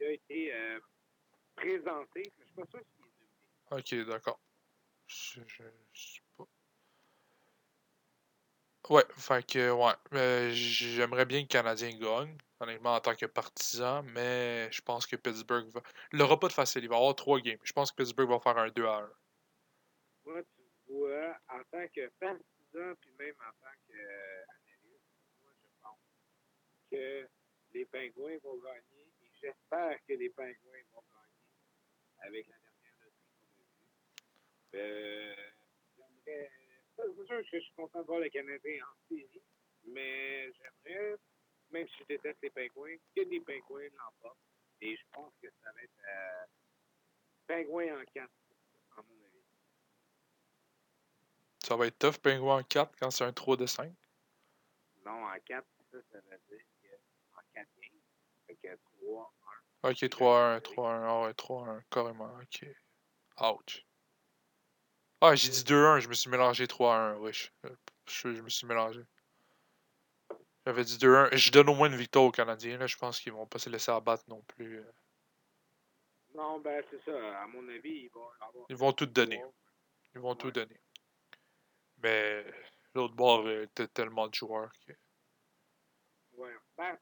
Il 0.00 0.06
a 0.06 0.10
été 0.10 0.54
euh, 0.54 0.80
présenté, 1.56 2.22
je 2.38 2.44
suis 2.44 2.54
pas 2.54 2.66
sûr 2.66 2.80
s'il 2.80 3.04
est 3.04 3.74
nominé. 3.80 4.04
Ok, 4.04 4.08
d'accord. 4.08 4.40
Je, 5.06 5.40
je, 5.46 5.62
je 5.92 6.02
sais 6.14 6.20
pas. 6.36 6.44
Ouais, 8.90 9.04
fait 9.16 9.46
que, 9.46 9.70
ouais. 9.70 9.92
euh, 10.12 10.50
J'aimerais 10.52 11.24
bien 11.24 11.38
que 11.40 11.44
le 11.44 11.48
Canadien 11.48 11.96
gagne, 11.98 12.36
honnêtement, 12.60 12.94
en 12.94 13.00
tant 13.00 13.14
que 13.14 13.24
partisan, 13.26 14.02
mais 14.02 14.70
je 14.70 14.82
pense 14.82 15.06
que 15.06 15.16
Pittsburgh 15.16 15.68
va. 15.68 15.80
Il 16.12 16.18
n'aura 16.18 16.38
pas 16.38 16.48
de 16.48 16.52
facile, 16.52 16.84
il 16.84 16.88
va 16.90 16.96
avoir 16.96 17.14
trois 17.14 17.40
games. 17.40 17.58
Je 17.62 17.72
pense 17.72 17.90
que 17.90 17.96
Pittsburgh 17.96 18.28
va 18.28 18.40
faire 18.40 18.58
un 18.58 18.68
2 18.68 18.84
à 18.86 18.98
1. 18.98 19.10
Moi, 20.26 20.42
tu 20.42 20.62
vois, 20.92 21.38
en 21.48 21.62
tant 21.70 21.86
que 21.88 22.08
partisan, 22.20 22.94
puis 23.00 23.10
même 23.18 23.34
en 23.40 23.52
tant 23.60 23.72
qu'analyste, 23.86 25.00
moi, 25.42 25.52
je 25.62 25.68
pense 25.82 25.98
que 26.90 27.28
les 27.72 27.84
Pingouins 27.86 28.38
vont 28.42 28.56
gagner 28.58 29.08
et 29.22 29.30
j'espère 29.40 29.96
que 30.06 30.12
les 30.12 30.28
Pingouins 30.30 30.84
vont 30.92 30.93
avec 32.26 32.46
la 32.48 32.56
dernière 32.58 32.94
loterie 33.02 33.26
qu'on 33.38 33.54
a 33.54 33.80
vue. 33.80 34.74
Euh, 34.74 35.34
j'aimerais- 35.96 36.50
c'est 36.96 37.26
sûr 37.26 37.38
que 37.38 37.42
je 37.52 37.58
suis 37.60 37.74
content 37.74 38.00
de 38.00 38.06
voir 38.06 38.20
le 38.20 38.28
Canadien 38.28 38.84
en 38.84 39.08
série, 39.08 39.42
mais 39.84 40.52
j'aimerais, 40.52 41.16
même 41.70 41.88
si 41.88 41.94
je 42.00 42.04
déteste 42.04 42.38
les 42.42 42.50
Pingouins, 42.50 42.96
que 43.14 43.20
les 43.22 43.40
Pingouins 43.40 43.88
l'emportent. 43.96 44.38
Et 44.80 44.96
je 44.96 45.02
pense 45.12 45.32
que 45.40 45.48
ça 45.62 45.72
va 45.72 45.82
être 45.82 46.00
euh, 46.08 46.44
Pingouins 47.46 48.00
en 48.00 48.04
4, 48.12 48.30
en 48.96 49.02
mon 49.02 49.24
avis. 49.24 49.44
Ça 51.64 51.76
va 51.76 51.86
être 51.86 51.98
tough, 51.98 52.18
Penguin 52.18 52.58
en 52.58 52.62
4 52.62 52.94
quand 52.98 53.10
c'est 53.10 53.24
un 53.24 53.32
3 53.32 53.56
de 53.56 53.66
5. 53.66 53.92
Non, 55.04 55.24
en 55.24 55.38
4, 55.46 55.66
ça, 55.90 55.98
ça 56.12 56.20
veut 56.20 56.38
dire 56.48 56.60
qu'en 57.32 57.40
4 57.54 57.68
games, 57.80 58.00
fait 58.46 58.56
que 58.56 58.76
3, 59.00 59.32
Ok, 59.84 60.08
3-1, 60.08 60.60
3-1, 60.60 61.04
ah 61.04 61.20
ouais, 61.22 61.34
3-1, 61.34 61.82
carrément, 61.90 62.30
ok. 62.40 62.66
Ouch. 63.40 63.84
Ah, 65.20 65.34
j'ai 65.34 65.50
dit 65.50 65.62
2-1, 65.64 66.00
je 66.00 66.08
me 66.08 66.14
suis 66.14 66.30
mélangé 66.30 66.66
3-1, 66.66 67.16
wesh. 67.18 67.52
Euh, 67.66 67.76
Je, 68.06 68.34
je 68.34 68.40
me 68.42 68.48
suis 68.48 68.66
mélangé. 68.66 69.00
J'avais 70.66 70.84
dit 70.84 70.96
2-1. 70.96 71.36
Je 71.36 71.50
donne 71.50 71.68
au 71.68 71.74
moins 71.74 71.88
une 71.88 71.96
victoire 71.96 72.24
aux 72.24 72.30
Canadiens, 72.30 72.78
là. 72.78 72.86
Je 72.86 72.96
pense 72.96 73.20
qu'ils 73.20 73.32
vont 73.32 73.46
pas 73.46 73.58
se 73.58 73.68
laisser 73.68 73.90
abattre 73.90 74.24
non 74.28 74.40
plus. 74.42 74.78
euh. 74.78 74.92
1. 76.34 76.36
Non, 76.38 76.60
ben, 76.60 76.82
c'est 76.90 77.04
ça. 77.04 77.42
À 77.42 77.46
mon 77.46 77.68
avis, 77.68 78.04
ils 78.04 78.08
vont 78.08 78.26
avoir. 78.40 78.66
Ils 78.70 78.76
vont 78.76 78.92
tout 78.92 79.06
donner. 79.06 79.42
Ils 80.14 80.20
vont 80.20 80.34
tout 80.34 80.50
donner. 80.50 80.80
Mais 81.98 82.44
l'autre 82.94 83.14
bord, 83.14 83.46
euh, 83.46 83.66
t'as 83.74 83.86
tellement 83.88 84.28
de 84.28 84.34
joueurs 84.34 84.72
que. 84.86 84.92
Ouais. 86.32 86.54
Ben, 86.78 86.98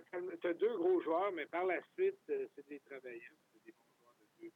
tellement- 0.00 0.32
t'as 0.40 0.52
deux 0.54 0.76
gros 0.76 1.00
joueurs, 1.00 1.32
mais 1.32 1.46
par 1.46 1.64
la 1.64 1.80
suite, 1.92 2.18
euh, 2.30 2.46
c'est 2.54 2.66
des 2.68 2.80
travailleurs. 2.80 3.20
C'est 3.52 3.64
des 3.64 3.72
bons 3.72 4.00
joueurs 4.00 4.14
de 4.20 4.46
deux. 4.46 4.52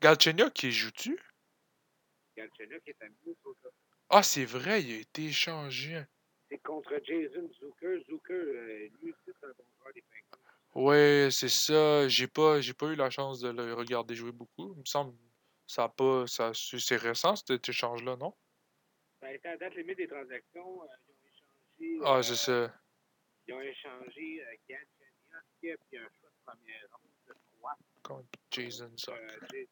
Galchenyuk, 0.00 0.52
qui 0.52 0.72
joue-tu? 0.72 1.18
Galchenyuk 2.36 2.82
est 2.86 3.02
à 3.02 3.08
Minnesota. 3.08 3.68
Ah, 4.10 4.22
c'est 4.22 4.44
vrai, 4.44 4.82
il 4.82 4.96
a 4.96 5.00
été 5.00 5.26
échangé. 5.26 6.02
C'est 6.48 6.58
contre 6.58 6.98
Jason 7.04 7.50
Zucker. 7.60 8.02
Zucker, 8.08 8.32
euh, 8.32 8.88
lui 9.02 9.10
aussi, 9.12 9.20
c'est 9.26 9.46
un 9.46 9.52
bon 9.58 9.64
joueur 9.80 9.92
des 9.94 10.02
Penguins. 10.02 10.86
Ouais, 10.86 11.28
c'est 11.30 11.48
ça. 11.48 12.08
J'ai 12.08 12.26
pas, 12.26 12.60
j'ai 12.60 12.74
pas 12.74 12.86
eu 12.86 12.94
la 12.94 13.10
chance 13.10 13.40
de 13.40 13.50
le 13.50 13.74
regarder 13.74 14.14
jouer 14.14 14.32
beaucoup. 14.32 14.72
Il 14.74 14.80
me 14.80 14.84
semble 14.86 15.14
ça 15.66 15.84
a 15.84 15.88
pas, 15.90 16.26
ça, 16.26 16.52
c'est 16.54 16.96
récent 16.96 17.36
cet 17.36 17.68
échange-là, 17.68 18.16
non? 18.16 18.34
Ben, 19.20 19.38
à 19.44 19.48
la 19.48 19.56
date 19.58 19.74
limite 19.74 19.98
des 19.98 20.08
transactions, 20.08 20.82
euh, 20.82 20.86
ils 21.78 22.00
ont 22.00 22.04
échangé. 22.04 22.06
Ah, 22.06 22.18
euh, 22.18 22.22
c'est 22.22 22.36
ça. 22.36 22.74
Ils 23.48 23.54
ont 23.54 23.60
échangé 23.62 24.42
euh, 24.44 24.54
Galchenyuk 24.68 25.80
puis 25.88 25.98
un 25.98 26.08
choix 26.20 26.28
de 26.28 26.44
première 26.44 26.86
ronde 26.92 27.10
de 27.28 27.34
3. 27.58 27.76
Contre 28.02 28.28
Jason 28.50 28.90
Zucker. 28.96 29.38
Euh. 29.54 29.64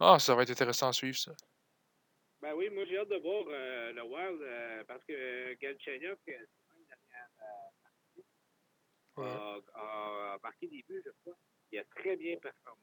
Ah, 0.00 0.18
ça 0.18 0.34
va 0.34 0.42
être 0.42 0.50
intéressant 0.50 0.88
à 0.88 0.92
suivre, 0.92 1.16
ça. 1.16 1.32
Ben 2.42 2.54
oui, 2.54 2.68
moi 2.70 2.84
j'ai 2.86 2.98
hâte 2.98 3.08
de 3.08 3.16
voir 3.16 3.44
euh, 3.48 3.92
le 3.92 4.02
Wild 4.02 4.42
euh, 4.42 4.84
parce 4.84 5.02
que 5.04 5.12
euh, 5.12 5.54
Galchenyuk, 5.60 6.18
euh, 6.28 6.44
c'est 6.46 6.66
pas 6.68 6.74
une 6.76 6.84
dernière 6.86 7.30
euh, 7.40 7.70
partie, 9.14 9.64
a, 9.74 10.34
a 10.34 10.38
marqué 10.42 10.66
des 10.66 10.84
buts, 10.88 11.02
je 11.04 11.10
crois. 11.22 11.36
Il 11.70 11.78
a 11.78 11.84
très 11.84 12.16
bien 12.16 12.36
performé. 12.38 12.82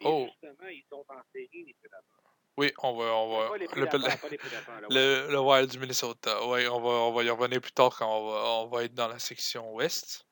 Et 0.00 0.06
Oh. 0.06 0.26
justement, 0.30 0.68
ils 0.68 0.84
sont 0.88 1.04
en 1.08 1.22
série, 1.32 1.64
les 1.64 1.74
Prédateurs. 1.74 2.23
Oui, 2.56 2.72
on 2.82 2.96
va. 2.96 3.04
On 3.16 3.38
va 3.40 3.48
Pas 3.48 3.56
les 3.58 3.64
le, 3.64 3.68
prédateurs, 3.70 4.20
pas 4.20 4.28
les 4.28 4.38
prédateurs. 4.38 4.80
là, 4.80 4.88
ouais. 4.88 4.94
le, 4.94 5.28
le 5.32 5.40
Wild 5.40 5.70
du 5.70 5.78
Minnesota. 5.78 6.46
Oui, 6.46 6.66
on 6.68 6.80
va, 6.80 6.88
on 6.88 7.12
va 7.12 7.22
y 7.24 7.30
revenir 7.30 7.60
plus 7.60 7.72
tard 7.72 7.96
quand 7.98 8.06
on 8.08 8.30
va, 8.30 8.44
on 8.62 8.66
va 8.68 8.84
être 8.84 8.94
dans 8.94 9.08
la 9.08 9.18
section 9.18 9.72
ouest. 9.74 10.26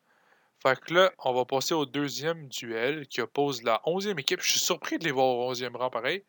Fait 0.62 0.79
que 0.81 0.95
là, 0.95 1.12
on 1.19 1.33
va 1.35 1.45
passer 1.45 1.75
au 1.75 1.87
deuxième 1.87 2.49
duel 2.49 3.09
qui 3.09 3.21
oppose 3.21 3.62
la 3.64 3.81
11e 3.87 4.19
équipe. 4.21 4.41
Je 4.41 4.50
suis 4.52 4.61
surpris 4.61 4.99
de 4.99 5.05
les 5.05 5.11
voir 5.11 5.26
au 5.26 5.52
11e 5.52 5.76
rang 5.76 5.91
pareil. 5.91 6.25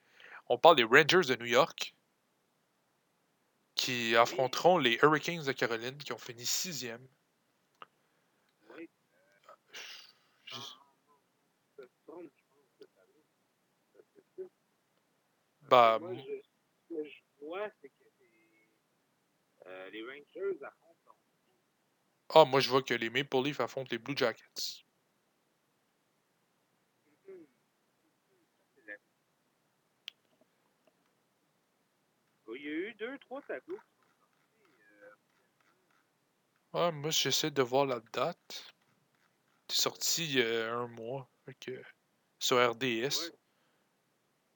On 0.47 0.57
parle 0.57 0.75
des 0.77 0.83
Rangers 0.83 1.27
de 1.27 1.35
New 1.35 1.45
York 1.45 1.95
qui 3.75 4.15
affronteront 4.15 4.77
les 4.79 4.97
Hurricanes 5.03 5.43
de 5.43 5.51
Caroline 5.51 5.97
qui 5.97 6.11
ont 6.13 6.17
fini 6.17 6.43
6e. 6.45 7.07
Oui. 8.75 8.89
Je- 10.45 10.55
Non, 10.55 10.59
non, 11.07 11.19
ça 11.77 11.83
se 11.83 11.89
trompe, 12.07 12.23
je 12.35 12.43
pense, 12.51 12.69
le 12.79 12.87
tableau. 12.87 13.23
Ça 13.93 13.99
se 14.15 14.19
peut. 14.35 14.49
Bah, 15.69 15.97
Moi, 15.99 16.13
je, 16.15 16.21
ce 16.21 16.93
que 16.93 17.03
je 17.03 17.45
vois, 17.45 17.69
c'est 17.81 17.89
que 17.89 18.03
les, 18.19 18.69
euh, 19.67 19.89
les 19.89 20.03
Rangers 20.03 20.63
affrontent. 20.63 21.17
ah, 22.29 22.45
moi 22.45 22.59
je 22.59 22.69
vois 22.69 22.83
que 22.83 22.93
les 22.93 23.09
Maple 23.09 23.43
Leafs 23.43 23.59
affrontent 23.59 23.89
les 23.91 23.97
Blue 23.97 24.15
Jackets. 24.17 24.83
Il 32.55 32.61
y 32.61 32.67
a 32.67 32.71
eu 32.71 32.93
deux, 32.93 33.17
trois 33.19 33.41
tableaux 33.41 33.79
qui 33.79 33.97
sont 33.97 34.13
sortis. 34.21 34.63
euh, 35.03 35.15
Ah, 36.73 36.91
moi 36.91 37.09
j'essaie 37.09 37.51
de 37.51 37.61
voir 37.63 37.85
la 37.85 37.99
date. 38.13 38.73
C'est 39.67 39.81
sorti 39.81 40.25
il 40.25 40.35
y 40.39 40.41
a 40.41 40.73
un 40.73 40.87
mois. 40.87 41.27
Fait 41.45 41.55
que, 41.55 41.81
sur 42.39 42.57
RDS. 42.57 42.79
Ouais. 42.83 43.31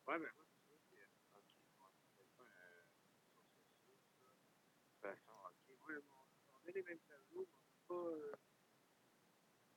Ouais, 0.07 0.19
mais 0.19 0.27
moi, 0.35 0.45
c'est 0.47 0.67
sûr 0.67 0.77
que. 0.89 0.95
Ok, 1.37 1.49
moi, 1.77 1.89
c'est 2.17 2.27
pas 2.37 2.43
un. 2.43 2.83
De 4.85 4.91
toute 4.93 5.01
façon, 5.01 5.31
ok. 5.45 5.89
Ouais, 5.89 5.95
bon, 6.01 6.15
on 6.53 6.67
a 6.67 6.71
les 6.71 6.83
mêmes 6.83 6.99
tableaux, 7.07 7.47
mais 7.49 7.57
on 7.59 7.71
n'a 7.71 7.77
pas. 7.87 8.09
euh, 8.09 8.31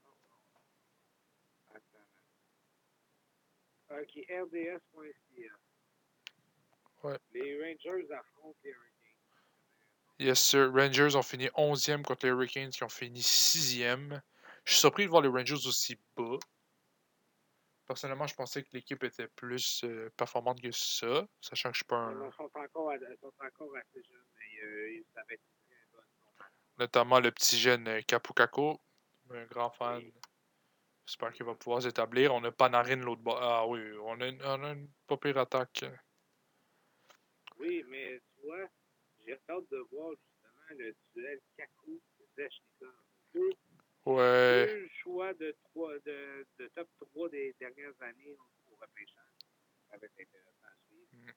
non, 0.05 0.13
non. 0.31 0.47
Attends. 3.91 4.01
Ok, 4.03 4.25
RDS.ca. 4.29 5.55
Ouais. 7.03 7.19
Les 7.33 7.59
Rangers 7.59 8.13
affrontent 8.13 8.59
les 8.65 8.71
Hurricanes. 8.71 8.97
Yes, 10.19 10.39
sir. 10.39 10.71
Rangers 10.73 11.17
ont 11.17 11.23
fini 11.23 11.47
11e 11.57 12.03
contre 12.03 12.27
les 12.27 12.31
Hurricanes 12.33 12.71
qui 12.71 12.85
ont 12.85 12.89
fini 12.91 13.21
6e. 13.21 14.21
Je 14.65 14.73
suis 14.73 14.81
surpris 14.81 15.05
de 15.05 15.09
voir 15.11 15.23
les 15.23 15.29
Rangers 15.29 15.67
aussi 15.67 15.99
bas. 16.17 16.39
Personnellement, 17.87 18.27
je 18.27 18.35
pensais 18.35 18.63
que 18.63 18.69
l'équipe 18.73 19.03
était 19.03 19.27
plus 19.29 19.83
euh, 19.85 20.11
performante 20.17 20.61
que 20.63 20.71
ça, 20.71 21.27
sachant 21.41 21.71
que 21.71 21.75
je 21.75 21.79
suis 21.79 21.87
pas 21.87 22.13
Ils 22.13 22.23
un. 22.23 22.31
sont 22.33 22.45
encore, 22.55 22.91
à- 22.91 22.97
ils 22.97 23.17
sont 23.21 23.33
encore 23.41 23.75
assez 23.77 24.03
jeunes, 24.05 24.25
mais 24.39 24.63
euh, 24.63 25.03
ça 25.15 25.23
va 25.27 25.35
être 25.35 25.43
une 25.71 25.77
très. 25.93 26.03
Notamment 26.79 27.19
le 27.19 27.33
petit 27.33 27.59
jeune 27.59 27.89
euh, 27.89 28.01
Capukako, 28.03 28.81
un 29.31 29.45
grand 29.47 29.71
fan. 29.71 29.99
Oui. 29.99 30.13
J'espère 31.11 31.33
qu'il 31.33 31.45
va 31.45 31.57
pouvoir 31.57 31.83
s'établir. 31.83 32.33
On 32.33 32.45
a 32.45 32.53
Panarin 32.53 32.95
l'autre 32.95 33.21
bas. 33.21 33.37
Ah 33.41 33.67
oui, 33.67 33.81
on 34.05 34.21
a 34.21 34.29
une, 34.29 34.41
on 34.45 34.63
a 34.63 34.71
une 34.75 34.89
pas 35.09 35.17
pire 35.17 35.39
attaque. 35.39 35.85
Oui, 37.59 37.85
mais 37.89 38.21
tu 38.21 38.47
vois, 38.47 38.69
j'ai 39.19 39.33
hâte 39.49 39.69
de 39.73 39.79
voir 39.91 40.13
justement 40.13 40.79
le 40.79 40.95
duel 41.13 41.41
Kaku-Zechnikov. 41.57 42.95
Deux, 43.35 43.51
Ouais. 44.07 44.67
deux 44.67 44.89
choix 45.03 45.35
de, 45.35 45.57
trois, 45.65 45.99
de, 45.99 46.47
de 46.61 46.69
top 46.77 46.89
3 47.01 47.29
des 47.31 47.57
dernières 47.59 48.01
années 48.03 48.37
au 48.71 48.77
repêchage. 48.81 49.19
Ça 49.91 49.97
va 49.99 50.07
être 50.07 50.13
intéressant 50.13 50.63
à 50.63 50.75
suivre. 50.87 51.33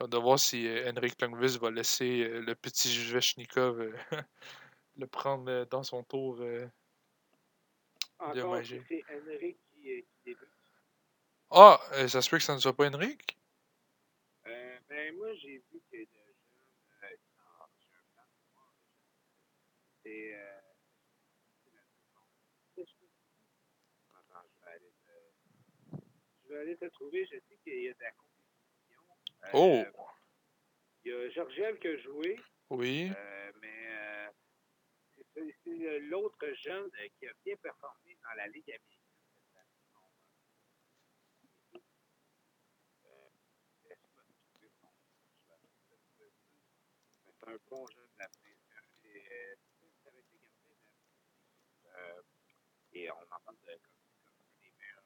On 0.00 0.06
va 0.06 0.18
voir 0.18 0.38
si 0.38 0.68
euh, 0.68 0.92
Henrik 0.92 1.18
Lundqvist 1.18 1.58
va 1.58 1.70
laisser 1.70 2.24
euh, 2.24 2.40
le 2.42 2.54
petit 2.54 2.88
Zvechnikov 2.88 3.80
euh, 3.80 3.96
le 4.96 5.06
prendre 5.06 5.64
dans 5.64 5.82
son 5.82 6.04
tour. 6.04 6.44
Encore, 8.18 8.60
c'est 8.64 9.04
Henrik 9.10 9.58
qui, 9.72 9.90
euh, 9.92 10.00
qui 10.00 10.20
débute. 10.24 10.48
Ah, 11.50 11.80
euh, 11.92 12.08
ça 12.08 12.20
se 12.20 12.28
peut 12.28 12.38
que 12.38 12.42
ça 12.42 12.54
ne 12.54 12.58
soit 12.58 12.76
pas 12.76 12.88
Henrik? 12.88 13.38
Euh, 14.46 14.78
ben, 14.88 15.16
moi, 15.16 15.32
j'ai 15.36 15.58
vu 15.72 15.80
que 15.90 15.96
le 15.96 16.04
jeune. 16.04 16.34
Euh. 17.04 17.16
C'est. 20.02 20.34
Euh, 20.34 20.60
je 22.76 22.82
vais 24.64 24.70
aller 24.70 24.92
te. 25.04 25.96
Je 26.44 26.48
vais 26.52 26.58
aller 26.60 26.76
te 26.76 26.84
trouver. 26.86 27.24
Je 27.26 27.36
sais 27.38 27.58
qu'il 27.64 27.82
y 27.82 27.88
a 27.88 27.92
de 27.94 27.98
la 28.00 28.12
compétition. 28.12 29.00
Euh, 29.44 29.48
Oh! 29.52 29.84
Il 31.04 31.12
y 31.12 31.14
a 31.14 31.30
Georgiev 31.30 31.78
qui 31.78 31.88
a 31.88 31.96
joué, 31.98 32.38
Oui. 32.70 33.10
euh, 33.16 33.52
mais 33.62 33.86
euh, 33.88 34.28
c'est 35.64 35.70
euh, 35.70 35.98
l'autre 36.00 36.46
jeune 36.64 36.90
euh, 37.00 37.08
qui 37.18 37.26
a 37.26 37.32
bien 37.44 37.56
performé 37.56 38.16
dans 38.22 38.34
la 38.36 38.46
Ligue 38.48 38.70
américaine 38.70 38.98
C'est 47.24 47.48
un 47.48 47.56
bon 47.70 47.86
jeune 47.86 48.04
de 48.04 48.18
la 48.18 48.26
euh, 49.06 49.56
euh, 51.96 52.22
Et 52.92 53.10
on 53.10 53.14
en 53.14 53.40
parle 53.44 53.56
de 53.66 53.78
comme, 53.82 53.94
comme 54.24 54.34
des 54.60 54.72
meilleurs. 54.78 55.04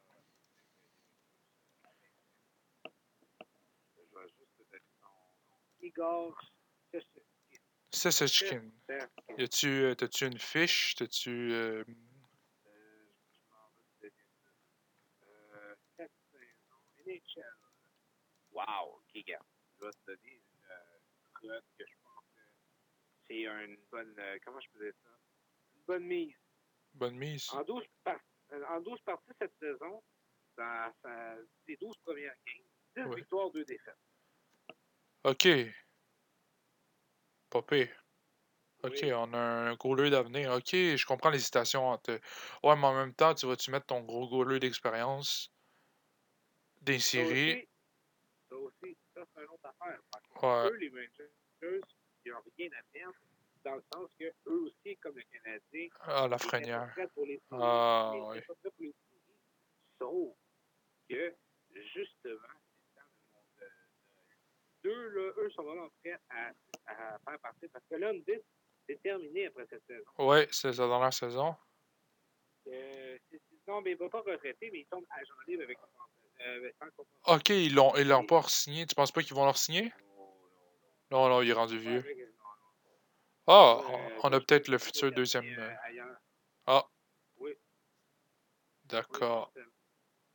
Je 3.97 4.01
vais 4.01 4.29
juste 4.29 4.57
te 4.57 4.63
donner 4.65 4.93
son 5.01 5.09
nom. 5.09 5.59
Igor. 5.81 6.53
C'est 7.95 8.11
ce 8.11 8.27
chicken. 8.27 8.73
Y 9.39 9.43
a-tu, 9.45 9.69
euh, 9.69 9.95
t'as-tu 9.95 10.27
une 10.27 10.39
fiche? 10.39 10.95
T'as-tu. 10.97 11.53
euh, 11.53 11.85
Euh. 15.27 15.75
Wow, 18.53 19.01
ok, 19.01 19.25
gars. 19.27 19.41
Je 19.81 19.85
vais 19.87 19.91
te 19.93 19.97
donner 20.07 20.35
une 20.35 21.51
euh, 21.51 21.59
que 21.77 21.85
je 21.87 21.95
pense 22.03 22.25
que 22.37 22.43
c'est 23.27 23.43
une 23.43 23.77
bonne. 23.91 24.15
euh, 24.19 24.39
comment 24.45 24.61
je 24.61 24.69
peux 24.73 24.85
dire 24.85 24.95
ça? 25.03 25.11
Une 25.75 25.83
bonne 25.87 26.05
mise. 26.05 26.35
bonne 26.95 27.17
mise? 27.17 27.49
En 27.53 27.63
12, 27.65 27.85
par- 28.05 28.21
en 28.69 28.81
12 28.81 29.01
parties 29.01 29.33
cette 29.41 29.55
saison, 29.59 30.03
dans 30.57 30.93
ses 31.67 31.77
12 31.77 31.97
premières 32.05 32.35
games, 32.47 32.67
10 32.97 33.03
Ouais. 33.11 33.17
victoires, 33.17 33.51
2 33.51 33.65
défaites. 33.65 33.97
Ok. 35.25 35.47
Pas 37.53 37.61
pire. 37.61 37.91
Ok, 38.83 38.99
Oui. 39.03 39.13
on 39.13 39.33
a 39.35 39.39
un 39.39 39.75
goaler 39.75 40.09
d'avenir. 40.09 40.53
Ok, 40.53 40.71
je 40.73 41.05
comprends 41.07 41.29
l'hésitation 41.29 41.87
entre. 41.87 42.13
Ouais, 42.63 42.75
mais 42.77 42.87
en 42.87 42.95
même 42.95 43.15
temps, 43.15 43.35
tu 43.35 43.45
vas-tu 43.47 43.71
mettre 43.71 43.87
ton 43.87 44.01
gros 44.01 44.27
goaler 44.27 44.59
d'expérience 44.59 45.53
des 46.81 46.99
Ça 46.99 47.21
aussi, 47.23 47.69
ça 48.49 48.57
aussi, 48.57 48.97
ça 49.15 49.21
c'est 49.35 49.43
une 49.43 49.49
autre 49.51 49.67
affaire. 49.67 49.99
Par 50.11 50.23
contre, 50.23 50.45
Ouais. 50.45 50.71
Eux, 50.71 50.77
les 50.79 50.89
Rangers, 50.89 51.81
ils 52.25 52.33
n'ont 52.33 52.39
rien 52.57 52.71
à 52.73 52.83
perdre, 52.91 53.19
dans 53.65 53.75
le 53.77 53.85
sens 53.93 54.11
que 54.19 54.25
eux 54.47 54.61
aussi, 54.63 54.97
comme 54.97 55.15
le 55.17 55.23
Canadien, 55.25 55.89
Ah, 56.01 56.09
la 56.09 56.15
ils 56.17 56.25
étaient 56.25 56.31
pas 56.31 56.39
frenière. 56.49 56.91
prêts 56.93 57.09
pour 57.09 57.27
les 57.27 57.37
séries. 57.51 57.63
Ah, 57.63 58.13
Ils 58.15 58.21
oui. 58.23 58.41
pas 58.41 58.55
prêts 58.55 58.71
pour 58.71 58.73
les 58.81 58.95
séries. 59.11 59.39
Sauf 60.01 60.35
que, 61.09 61.37
justement, 61.95 62.01
c'est 62.19 62.31
le 62.31 62.97
temps 62.97 63.03
de 63.21 63.35
mon- 63.35 63.61
de- 63.61 63.71
de- 64.85 64.89
Eux, 64.91 65.09
là, 65.11 65.33
eux 65.39 65.51
sont 65.51 65.63
vraiment 65.63 65.89
prêts 66.03 66.19
à, 66.31 66.51
à 66.87 67.19
faire 67.19 67.39
partie. 67.41 67.69
Parce 67.69 67.85
que 67.89 67.95
là, 67.97 68.13
Lundis, 68.13 68.41
c'est 68.89 69.01
terminé 69.03 69.47
après 69.47 69.67
cette 69.71 69.85
saison. 69.87 70.05
Ouais, 70.19 70.49
c'est 70.51 70.73
sa 70.73 70.87
dernière 70.89 71.13
saison. 71.13 71.55
Euh, 72.69 73.19
non, 73.67 73.81
mais 73.81 73.91
il 73.93 73.95
ne 73.95 73.99
va 73.99 74.09
pas 74.09 74.21
retraiter, 74.21 74.71
mais 74.73 74.81
il 74.81 74.87
tombe 74.87 75.05
agent 75.11 75.35
libre 75.47 75.63
avec 75.65 75.79
euh, 76.41 76.71
sans. 76.79 77.35
Ok, 77.37 77.49
ils 77.51 77.75
l'ont 77.75 77.95
ils 77.97 78.07
l'ont 78.09 78.27
pas 78.27 78.43
signé. 78.49 78.87
Tu 78.87 78.95
penses 78.95 79.13
pas 79.13 79.23
qu'ils 79.23 79.35
vont 79.35 79.45
leur 79.45 79.57
signer? 79.57 79.93
Non, 81.11 81.29
non, 81.29 81.43
il 81.43 81.51
est 81.51 81.53
rendu 81.53 81.79
vieux. 81.79 82.05
Ah, 83.47 83.81
Euh, 83.83 84.19
on- 84.23 84.33
a 84.33 84.41
peut-être 84.41 84.69
le 84.69 84.79
futur 84.79 85.11
deuxième. 85.13 85.45
euh, 85.59 85.71
euh. 85.71 86.15
Ah. 86.67 86.85
Oui. 87.39 87.51
Oui, 87.51 87.57
D'accord. 88.85 89.53
justement, 89.55 89.73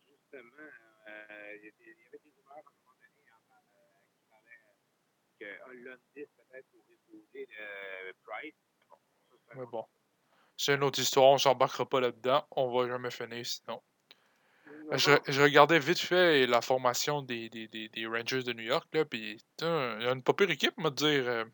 justement, 0.10 0.70
euh, 1.08 1.56
il 1.56 1.66
y 1.66 1.68
a 1.68 1.72
des- 1.72 1.76
il 1.80 1.88
y 1.88 2.08
avait 2.08 2.20
des 2.20 2.32
rumeurs 2.36 2.52
à 2.52 2.60
un 2.60 2.64
moment 2.64 2.94
donné 3.00 3.32
en 3.32 3.40
par- 3.48 3.64
euh, 3.64 4.00
qui 4.14 4.22
parlaient 4.30 4.52
euh, 4.52 4.74
que 5.40 5.46
Hollandis 5.70 6.00
peut-être 6.14 6.68
épouser 6.90 7.48
euh, 7.60 8.12
Price. 8.24 8.54
Bon, 8.90 8.96
ça, 9.48 9.54
Mais 9.56 9.66
bon. 9.66 9.86
C'est 10.58 10.74
une 10.74 10.84
autre 10.84 11.00
histoire, 11.00 11.28
on 11.28 11.38
s'embarquera 11.38 11.88
pas 11.88 12.00
là-dedans. 12.02 12.48
On 12.52 12.72
va 12.72 12.88
jamais 12.88 13.12
finir 13.12 13.46
sinon. 13.46 13.82
Non, 14.66 14.98
Je, 14.98 15.12
je 15.28 15.42
regardais 15.42 15.80
vite 15.80 16.00
fait 16.00 16.48
la 16.48 16.62
formation 16.62 17.22
des, 17.22 17.50
des, 17.50 17.68
des, 17.68 17.90
des 17.90 18.06
Rangers 18.08 18.44
de 18.44 18.54
New 18.54 18.64
York, 18.64 18.88
là, 18.94 19.06
puis 19.06 19.38
il 19.62 19.66
y 19.66 19.68
a 20.08 20.12
une 20.12 20.24
pas 20.24 20.34
pire 20.34 20.50
équipe, 20.50 20.78
me 20.78 20.90
dire. 20.90 21.28
euh. 21.28 21.46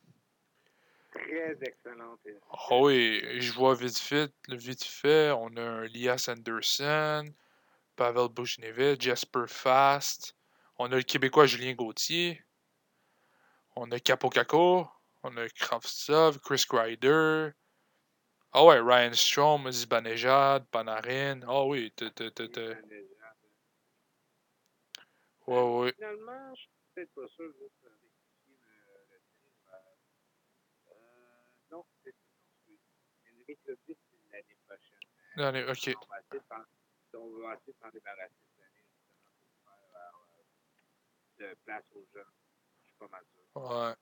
Très 1.11 1.57
excellente. 1.61 2.19
Ah 2.49 2.77
oui, 2.79 3.21
je 3.39 3.51
vois 3.53 3.75
vite 3.75 3.99
fait, 3.99 4.31
vite 4.49 4.83
fait, 4.83 5.31
on 5.31 5.55
a 5.57 5.61
un 5.61 5.83
Lias 5.85 6.27
Anderson, 6.29 7.25
Pavel 7.95 8.29
Buchnevich, 8.29 9.01
Jasper 9.01 9.45
Fast, 9.47 10.35
on 10.79 10.91
a 10.91 10.95
le 10.95 11.03
Québécois 11.03 11.45
Julien 11.45 11.73
Gauthier. 11.73 12.41
On 13.75 13.91
a 13.91 13.99
Capocacco, 13.99 14.88
on 15.23 15.38
a 15.38 15.47
Kravtsov, 15.49 16.39
Chris 16.41 16.65
Kreider. 16.67 17.53
Ah 18.53 18.63
ouais, 18.65 18.79
Ryan 18.79 19.13
Strom, 19.13 19.71
Zibanejad, 19.71 20.65
Panarin. 20.69 21.41
Ah 21.47 21.63
oui, 21.65 21.91
t'as- 21.95 22.12
Ouais, 25.45 25.62
ouais. 25.62 25.93
Finalement, 25.93 26.55
je 26.55 26.62
suis 26.62 26.69
peut-être 26.95 27.13
pas 27.15 27.27
sûr 27.27 27.51
juste 27.59 27.75
de 27.83 27.89
rectifier 27.89 28.55
le, 29.12 29.19
tir. 29.41 29.51
Euh, 29.67 30.91
euh, 30.91 31.71
non, 31.71 31.83
c'est 32.03 32.13
Henrik 33.27 33.59
Lundqvist, 33.65 33.99
c'est 34.09 34.31
l'année 34.31 34.57
prochaine. 34.65 35.09
L'année- 35.36 35.63
ok. 35.65 35.97
On 36.01 36.05
va 36.07 36.19
essayer 36.21 36.39
de 36.39 36.45
s'en- 36.47 37.19
on 37.19 37.41
va 37.41 37.53
essayer 37.55 37.73
de 37.73 37.77
s'en 37.81 37.89
débarrasser 37.89 38.33
cette 38.55 38.63
année, 38.63 38.86
justement, 38.88 39.27
pour 39.65 39.91
faire 39.91 40.15
euh, 40.15 41.49
de 41.49 41.55
place 41.65 41.83
aux 41.95 42.05
jeunes. 42.13 42.23
Je 42.83 42.88
suis 42.88 42.95
pas 42.99 43.07
mal 43.09 43.23
sûr. 43.33 43.42
Ouais. 43.55 43.93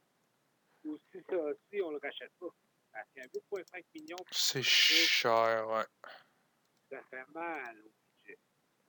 Ou 0.84 0.98
si 1.12 1.20
ça, 1.30 1.36
si 1.70 1.82
on 1.82 1.92
le 1.92 2.00
rachète 2.02 2.32
pas. 2.40 2.48
Parce 2.92 3.08
qu'un 3.16 3.28
8,5 3.28 3.86
millions, 3.94 4.18
C'est 4.32 4.64
cher, 4.64 5.68
ouais. 5.70 5.86
ça 6.90 7.02
fait 7.10 7.26
mal 7.34 7.78
au 7.86 7.90
budget. 7.90 8.40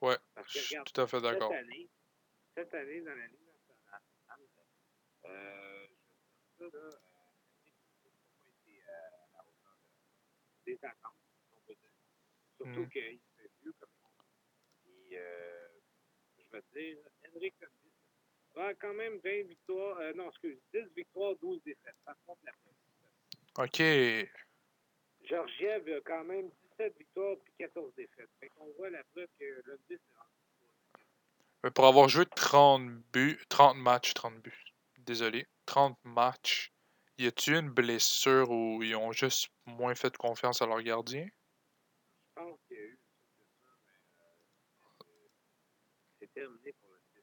Ouais, 0.01 0.16
Parce 0.35 0.48
je 0.48 0.55
que 0.55 0.59
suis 0.64 0.75
regarde, 0.77 0.92
tout 0.92 1.01
à 1.01 1.07
fait 1.07 1.20
d'accord. 1.20 1.51
cette 1.53 1.59
année, 1.64 1.90
cette 2.57 2.75
année 2.75 3.01
dans 3.03 3.14
la 3.14 3.27
Ligue 3.29 3.46
nationale, 3.46 4.03
euh, 5.27 5.87
je 6.59 6.64
ça, 6.64 6.64
là, 6.64 6.79
euh, 6.79 6.90
Henrik 7.55 7.75
Lundqvist 7.79 8.25
n'a 8.25 8.33
pas 8.40 8.48
été 8.48 8.83
euh, 8.83 8.92
à 8.92 9.37
la 9.37 9.44
hauteur 9.46 9.77
de- 9.79 10.64
des 10.72 10.85
attentes, 10.85 11.16
on 11.53 11.61
peut 11.61 11.75
dire. 11.75 11.90
Surtout 12.57 12.83
Mm. 12.83 12.88
qu'il 12.90 13.20
se 13.20 13.42
fait 13.42 13.51
vieux 13.62 13.72
comme. 13.79 13.88
Et, 14.87 15.16
euh, 15.18 15.68
je 16.38 16.59
te 16.59 16.79
dire, 16.79 16.98
Henrik 17.25 17.55
Va 18.55 18.75
quand 18.75 18.95
même 18.95 19.19
20 19.25 19.49
victoires, 19.49 19.99
euh, 19.99 20.12
non, 20.15 20.29
excuse, 20.29 20.59
10 20.75 20.81
victoires, 20.95 21.35
12 21.41 21.62
défaites. 21.65 21.97
Par 22.05 22.17
contre, 22.27 22.41
la 22.45 22.53
Ok. 23.65 23.83
Georgiev 25.25 25.88
a 25.88 26.01
quand 26.01 26.25
même 26.25 26.51
17 26.79 26.99
victoires 26.99 27.37
puis 27.45 27.53
14 27.59 27.95
défaites. 27.95 28.31
Fait 28.41 28.49
qu'on 28.51 28.71
voit 28.73 28.91
la 28.91 29.05
preuve 29.05 29.29
que 29.38 29.45
Lundqvist 29.67 30.03
est 30.11 30.19
rendu 30.19 30.33
pour 31.71 31.87
avoir 31.87 32.09
joué 32.09 32.27
30 32.27 32.91
buts, 33.12 33.38
30 33.49 33.77
matchs, 33.77 34.15
30 34.15 34.41
buts, 34.43 34.75
désolé, 34.99 35.47
30 35.67 35.97
matchs, 36.05 36.73
y 37.19 37.27
a-tu 37.27 37.57
une 37.57 37.71
blessure 37.71 38.51
où 38.51 38.83
ils 38.83 38.97
ont 38.97 39.12
juste 39.12 39.49
moins 39.67 39.95
fait 39.95 40.17
confiance 40.17 40.61
à 40.61 40.67
leur 40.67 40.83
gardien? 40.83 41.25
Je 41.25 42.43
pense 42.43 42.59
qu'il 42.67 42.79
y 42.79 42.81
a 42.81 42.85
eu 42.85 42.99
ça, 42.99 43.21
mais 43.38 43.45
euh, 44.21 45.07
c'est 46.19 46.33
terminé 46.33 46.73
pour 46.81 46.91
le 46.91 46.99
titre. 47.15 47.23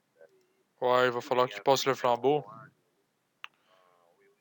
Ouais, 0.80 1.06
il 1.06 1.10
va 1.10 1.20
falloir 1.20 1.48
qu'ils 1.48 1.62
passent 1.62 1.86
le 1.86 1.94
flambeau. 1.94 2.44
Ah, 2.48 2.68
oui, 4.18 4.24
oui. 4.26 4.34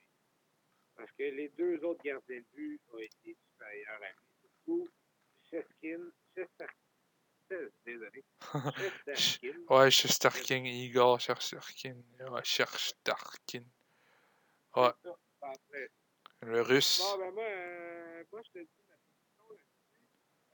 Parce 0.95 1.11
que 1.11 1.23
les 1.23 1.49
deux 1.49 1.83
autres 1.83 2.01
gardiens 2.03 2.39
de 2.39 2.45
but 2.53 2.81
ont 2.93 2.99
été 2.99 3.35
supérieurs 3.35 4.01
à 4.01 4.09
lui. 4.09 4.15
Surtout 4.41 4.89
Cheskin, 5.49 6.11
Chester, 6.35 7.71
désolé, 7.85 8.23
Chesterkin. 9.15 9.65
Ouais, 9.69 9.91
Shesterkin, 9.91 10.63
Igor 10.65 11.19
Shesterkin. 11.19 11.97
Ouais, 12.31 12.43
Shesterkin. 12.43 13.63
Ouais. 14.75 14.91
Le 16.41 16.61
russe. 16.61 17.01
Bon, 17.01 17.17
ben 17.17 17.31
moi, 17.31 17.43
euh, 17.43 18.23
moi 18.31 18.41
je 18.45 18.51
te 18.51 18.59
dis. 18.59 18.88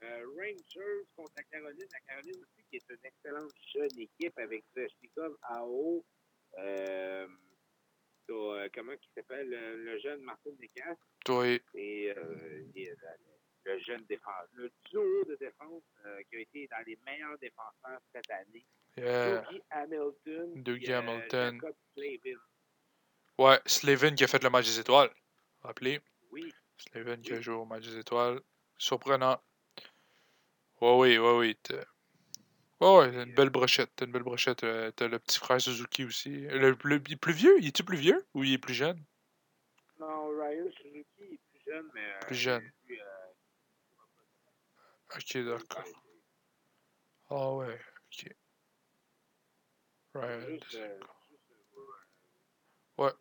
Euh, 0.02 0.26
Rangers 0.36 1.06
contre 1.16 1.32
la 1.36 1.42
Caroline. 1.44 1.86
La 1.92 2.00
Caroline 2.00 2.36
aussi, 2.42 2.64
qui 2.70 2.76
est 2.76 2.84
une 2.90 2.98
excellente 3.04 3.50
jeune 3.74 3.98
équipe 3.98 4.38
avec 4.38 4.64
Zvechnikov, 4.74 5.36
AO, 5.42 6.04
euh, 6.58 7.26
euh, 8.30 8.68
comment 8.74 8.92
il 8.92 9.08
s'appelle, 9.14 9.48
le, 9.48 9.84
le 9.84 9.98
jeune 10.00 10.20
Martin 10.22 10.50
Descastes 10.58 11.00
Toi, 11.24 11.46
et, 11.48 11.62
euh, 12.16 12.64
et, 12.74 12.90
euh, 12.90 12.94
le, 13.64 13.78
jeune 13.80 14.04
défenseur, 14.06 14.46
le 14.52 14.70
duo 14.90 15.24
de 15.24 15.36
défense 15.36 15.82
qui 16.30 16.36
a 16.36 16.40
été 16.40 16.68
dans 16.68 16.84
les 16.86 16.98
meilleurs 17.06 17.38
défenseurs 17.38 18.00
cette 18.14 18.30
année. 18.30 18.64
yeah. 18.96 19.40
Dougie 19.42 19.62
Hamilton. 19.70 20.62
Dougie 20.62 20.92
Hamilton. 20.92 21.60
Slavin. 21.94 22.38
Ouais, 23.38 23.60
Slavin 23.66 24.14
qui 24.14 24.24
a 24.24 24.28
fait 24.28 24.42
le 24.42 24.50
match 24.50 24.66
des 24.66 24.80
étoiles. 24.80 25.10
Rappelez. 25.62 26.00
Oui, 26.30 26.52
Slavin 26.78 27.16
qui 27.16 27.32
a 27.32 27.36
Oui. 27.36 27.42
joué 27.42 27.54
au 27.54 27.64
match 27.64 27.84
des 27.86 27.98
étoiles. 27.98 28.40
Surprenant. 28.78 29.40
Ouais, 30.80 30.96
oui, 30.98 31.18
ouais, 31.18 31.36
oui. 31.38 31.56
t'as- 31.62 31.84
Ouais, 32.80 32.98
ouais, 32.98 33.10
t'as 33.12 33.24
une 33.24 33.34
belle 33.34 33.50
brochette. 33.50 33.90
T'as 33.96 34.04
une 34.06 34.12
belle 34.12 34.22
brochette. 34.22 34.62
euh, 34.64 34.90
T'as 34.92 35.08
le 35.08 35.18
petit 35.18 35.38
frère 35.38 35.60
Suzuki 35.60 36.04
aussi. 36.04 36.30
Le, 36.30 36.76
le- 36.84 37.02
il 37.06 37.12
est 37.14 37.16
plus 37.16 37.32
vieux? 37.32 37.56
Il 37.58 37.66
est-tu 37.68 37.84
plus 37.84 37.96
vieux? 37.96 38.26
Ou 38.34 38.44
il 38.44 38.52
est 38.54 38.58
plus 38.58 38.74
jeune? 38.74 39.02
non, 39.98 40.28
Ryan 40.28 40.70
Suzuki 40.76 41.22
est 41.22 41.40
plus 41.50 41.60
jeune, 41.66 41.90
mais. 41.94 42.00
euh, 42.04 42.20
Plus 42.26 42.34
jeune. 42.36 42.70
lui, 42.86 43.00
euh, 43.00 43.04
Ok, 45.16 45.36
d'accord. 45.38 45.84
Ah 47.30 47.52
ouais, 47.54 47.80
ok. 48.12 48.34
Euh, 50.16 50.58
euh, 50.74 51.00
Ouais. 52.98 53.12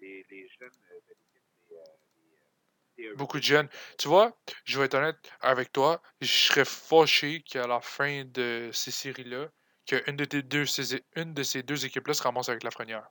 Les, 0.00 0.24
les 0.30 0.48
jeunes 0.48 0.70
de 0.70 0.94
de 0.94 1.08
l'équipe, 1.08 1.42
les, 1.70 1.76
euh, 1.76 1.80
les, 2.16 2.36
euh, 2.36 2.42
les 2.80 2.83
Beaucoup 3.16 3.38
de 3.38 3.44
jeunes. 3.44 3.68
Tu 3.98 4.08
vois, 4.08 4.36
je 4.64 4.78
vais 4.78 4.86
être 4.86 4.94
honnête 4.94 5.16
avec 5.40 5.72
toi, 5.72 6.00
je 6.20 6.26
serais 6.26 6.64
fâché 6.64 7.42
qu'à 7.42 7.66
la 7.66 7.80
fin 7.80 8.24
de 8.24 8.70
ces 8.72 8.90
séries-là, 8.90 9.48
qu'une 9.86 10.16
de, 10.16 10.24
tes 10.24 10.42
deux, 10.42 10.66
ces, 10.66 11.02
une 11.16 11.34
de 11.34 11.42
ces 11.42 11.62
deux 11.62 11.84
équipes-là 11.84 12.14
se 12.14 12.22
ramasse 12.22 12.48
avec 12.48 12.62
la 12.62 12.68
Lafrenière. 12.68 13.08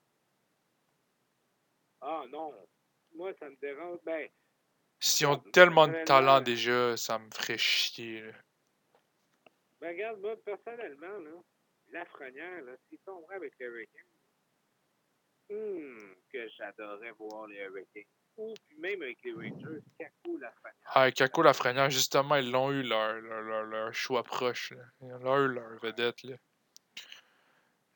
Ah 2.02 2.24
non, 2.30 2.54
moi 3.14 3.32
ça 3.40 3.50
me 3.50 3.56
dérange. 3.58 4.00
Ben, 4.04 4.30
S'ils 5.00 5.28
ont 5.28 5.38
tellement 5.38 5.88
de 5.88 6.04
talent 6.06 6.40
déjà, 6.40 6.96
ça 6.96 7.20
me 7.20 7.30
ferait 7.32 7.58
chier. 7.58 8.22
là. 8.22 8.32
ben 9.82 9.90
regarde, 9.90 10.20
moi 10.22 10.36
personnellement, 10.46 11.18
là, 11.20 11.32
Lafrenière, 11.92 12.62
là, 12.64 12.74
s'il 12.88 13.00
tomberait 13.00 13.36
avec 13.36 13.54
les 13.60 13.66
Hurricanes, 13.66 14.06
hum, 15.50 16.16
que 16.32 16.48
j'adorerais 16.50 17.12
voir 17.12 17.48
les 17.48 17.58
Hurricanes. 17.58 18.04
Ou 18.38 18.54
puis 18.68 18.78
même 18.80 19.02
avec 19.02 19.22
les 19.24 19.32
Rangers, 19.34 19.82
Caco 19.98 20.38
Lafrenière. 20.38 20.92
Ah, 20.96 21.12
Kako 21.12 21.42
Lafrenière, 21.44 21.90
justement, 21.90 22.36
ils 22.36 22.50
l'ont 22.50 22.72
eu 22.72 22.82
leur, 22.82 23.14
leur, 23.22 23.42
leur, 23.42 23.64
leur 23.66 23.94
choix 23.94 24.24
proche. 24.24 24.72
là. 24.72 24.84
Ils 25.02 25.14
ont 25.28 25.38
eu 25.38 25.48
leur 25.54 25.80
vedette. 25.82 26.24
Là, 26.24 26.36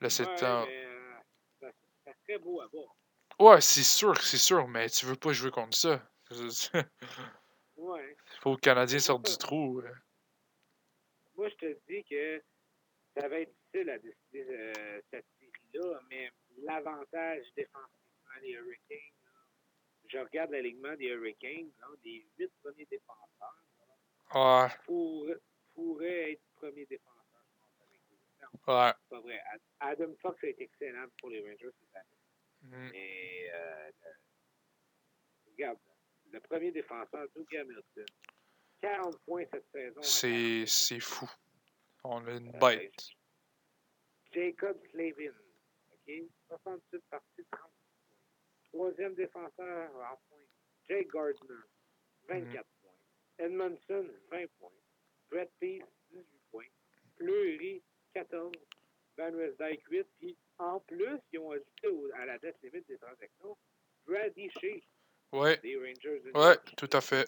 là 0.02 0.10
c'est 0.10 0.28
Ouais, 0.28 0.36
temps- 0.36 0.65
euh, 0.69 1.19
ça, 1.60 2.13
serait 2.26 2.38
beau 2.38 2.62
à 2.62 2.67
voir. 2.67 2.95
Ouais, 3.39 3.62
c'est 3.62 3.84
sûr, 3.84 4.15
c'est 4.21 4.38
sûr, 4.38 4.67
mais 4.67 4.89
tu 4.89 5.06
veux 5.06 5.15
pas 5.15 5.32
jouer 5.34 5.52
contre 5.52 5.78
ça. 5.78 6.02
Ouais. 7.78 8.17
Faut 8.41 8.52
que 8.56 8.56
le 8.56 8.62
Canadien 8.62 8.97
sorte 8.97 9.30
du 9.30 9.38
trou. 9.38 9.84
Moi, 11.36 11.47
je 11.50 11.56
te 11.56 11.78
dis 11.88 12.04
que 12.04 12.41
ça 13.15 13.28
va 13.28 13.39
être 13.41 13.54
difficile 13.54 13.89
à 13.91 14.00
décider 14.00 14.45
euh, 14.50 15.02
cette 15.12 15.26
série-là, 15.39 16.00
mais 16.10 16.32
l'avantage 16.63 17.45
défensivement 17.56 18.41
des 18.41 18.50
Hurricanes, 18.50 19.13
je 20.10 20.17
regarde 20.20 20.52
l'alignement 20.52 20.96
des 20.96 21.06
Hurricanes, 21.08 21.72
là, 21.80 21.88
les 22.04 22.26
huit 22.38 22.52
premiers 22.63 22.86
défenseurs 22.86 23.63
Ouais, 24.36 24.67
pourraient, 24.86 25.39
pourraient 25.74 26.32
être 26.34 26.43
premiers 26.56 26.86
défenseurs, 26.86 27.43
je 27.46 27.60
pense, 27.60 27.82
avec 27.82 28.02
les 28.10 28.17
Non, 28.41 28.80
ouais. 28.80 28.91
c'est 29.00 29.10
pas 29.10 29.20
vrai. 29.22 29.39
Ad- 29.52 29.62
Adam 29.80 30.13
Fox 30.22 30.43
a 30.43 30.48
été 30.48 30.63
excellent 30.63 31.08
pour 31.20 31.30
les 31.30 31.39
Rangers 31.41 31.72
cette 31.80 31.96
année. 31.96 32.17
Mm. 32.62 32.89
Mais, 32.91 33.50
euh, 33.54 33.91
le- 34.04 35.52
regarde, 35.52 35.80
le 36.32 36.39
premier 36.41 36.72
défenseur, 36.72 37.28
Doug 37.36 37.56
Hamilton, 37.56 38.06
40 38.82 39.17
points 39.26 39.46
cette 39.52 39.70
saison. 39.72 40.02
C'est 40.02 40.65
c'est 40.65 41.00
fou. 41.00 41.30
On 42.04 42.26
a 42.28 42.32
une 42.34 42.54
Euh, 42.56 42.60
bête. 42.60 43.10
Jacob 44.34 44.78
Slavin, 44.91 45.34
OK? 45.93 46.12
68 46.50 47.04
parties, 47.10 47.46
30 47.52 47.62
points. 47.62 47.72
Troisième 48.77 49.15
défenseur 49.15 49.89
en 49.95 50.15
points, 50.29 50.37
Jake 50.87 51.07
Gardner, 51.11 51.63
24 52.29 52.63
points. 52.83 52.91
Edmondson, 53.39 54.05
20 54.29 54.45
points. 54.59 54.69
Brett 55.31 55.51
Peace, 55.59 55.81
18 56.11 56.23
points. 56.51 56.63
Fleury, 57.17 57.81
14. 58.13 58.51
Van 59.17 59.31
Westdyke, 59.33 59.83
8. 59.89 60.05
Puis, 60.19 60.37
en 60.59 60.79
plus, 60.81 61.17
ils 61.33 61.39
ont 61.39 61.51
ajouté 61.53 61.87
au- 61.87 62.11
à 62.13 62.25
la 62.27 62.37
dette 62.37 62.57
limite 62.61 62.87
des 62.87 62.99
transactions 62.99 63.57
Brady 64.05 64.47
Shea, 64.61 64.79
Ouais, 65.31 65.57
des 65.57 65.75
Rangers. 65.75 66.19
de 66.19 66.31
Ouais, 66.37 66.41
York. 66.53 66.73
tout 66.77 66.89
à 66.93 67.01
fait. 67.01 67.27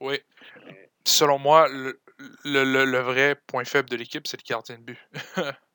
oui. 0.00 0.20
Euh, 0.68 0.86
Selon 1.04 1.38
moi, 1.40 1.66
le, 1.68 2.00
le, 2.44 2.62
le- 2.62 2.84
le 2.84 2.98
vrai 3.00 3.34
point 3.48 3.64
faible 3.64 3.90
de 3.90 3.96
l'équipe, 3.96 4.24
c'est 4.28 4.36
le 4.40 4.44
gardien 4.48 4.78
de 4.78 4.84
but. 4.84 4.98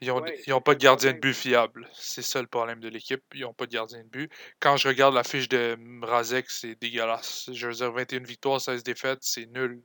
Ils 0.00 0.08
n'ont 0.08 0.20
Ouais, 0.20 0.42
pas 0.60 0.74
de 0.74 0.80
gardien 0.80 1.12
de 1.12 1.18
but 1.18 1.34
fiable. 1.34 1.88
C'est 1.94 2.22
ça 2.22 2.40
le 2.40 2.46
problème 2.48 2.80
de 2.80 2.88
l'équipe. 2.88 3.22
Ils 3.34 3.42
n'ont 3.42 3.54
pas 3.54 3.66
de 3.66 3.72
gardien 3.72 4.02
de 4.04 4.08
but. 4.08 4.32
Quand 4.60 4.76
je 4.76 4.88
regarde 4.88 5.14
la 5.14 5.24
fiche 5.24 5.48
de 5.48 5.76
Mrazek, 5.78 6.50
c'est 6.50 6.74
dégueulasse. 6.80 7.50
Je 7.52 7.66
veux 7.68 7.74
dire, 7.74 7.92
21 7.92 8.22
victoires, 8.24 8.60
16 8.60 8.82
défaites, 8.84 9.18
c'est 9.22 9.46
nul. 9.46 9.82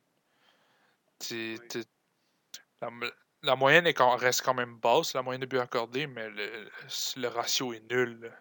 Ouais. 1.39 1.73
la, 2.81 2.89
la 3.43 3.55
moyenne 3.55 3.87
est 3.87 3.93
quand- 3.93 4.15
reste 4.15 4.41
quand 4.43 4.53
même 4.53 4.77
basse, 4.79 5.13
la 5.13 5.21
moyenne 5.23 5.41
de 5.41 5.45
buts 5.47 5.59
accordés, 5.59 6.07
mais 6.07 6.29
le, 6.29 6.69
le 7.17 7.27
ratio 7.27 7.73
est 7.73 7.81
nul. 7.91 8.31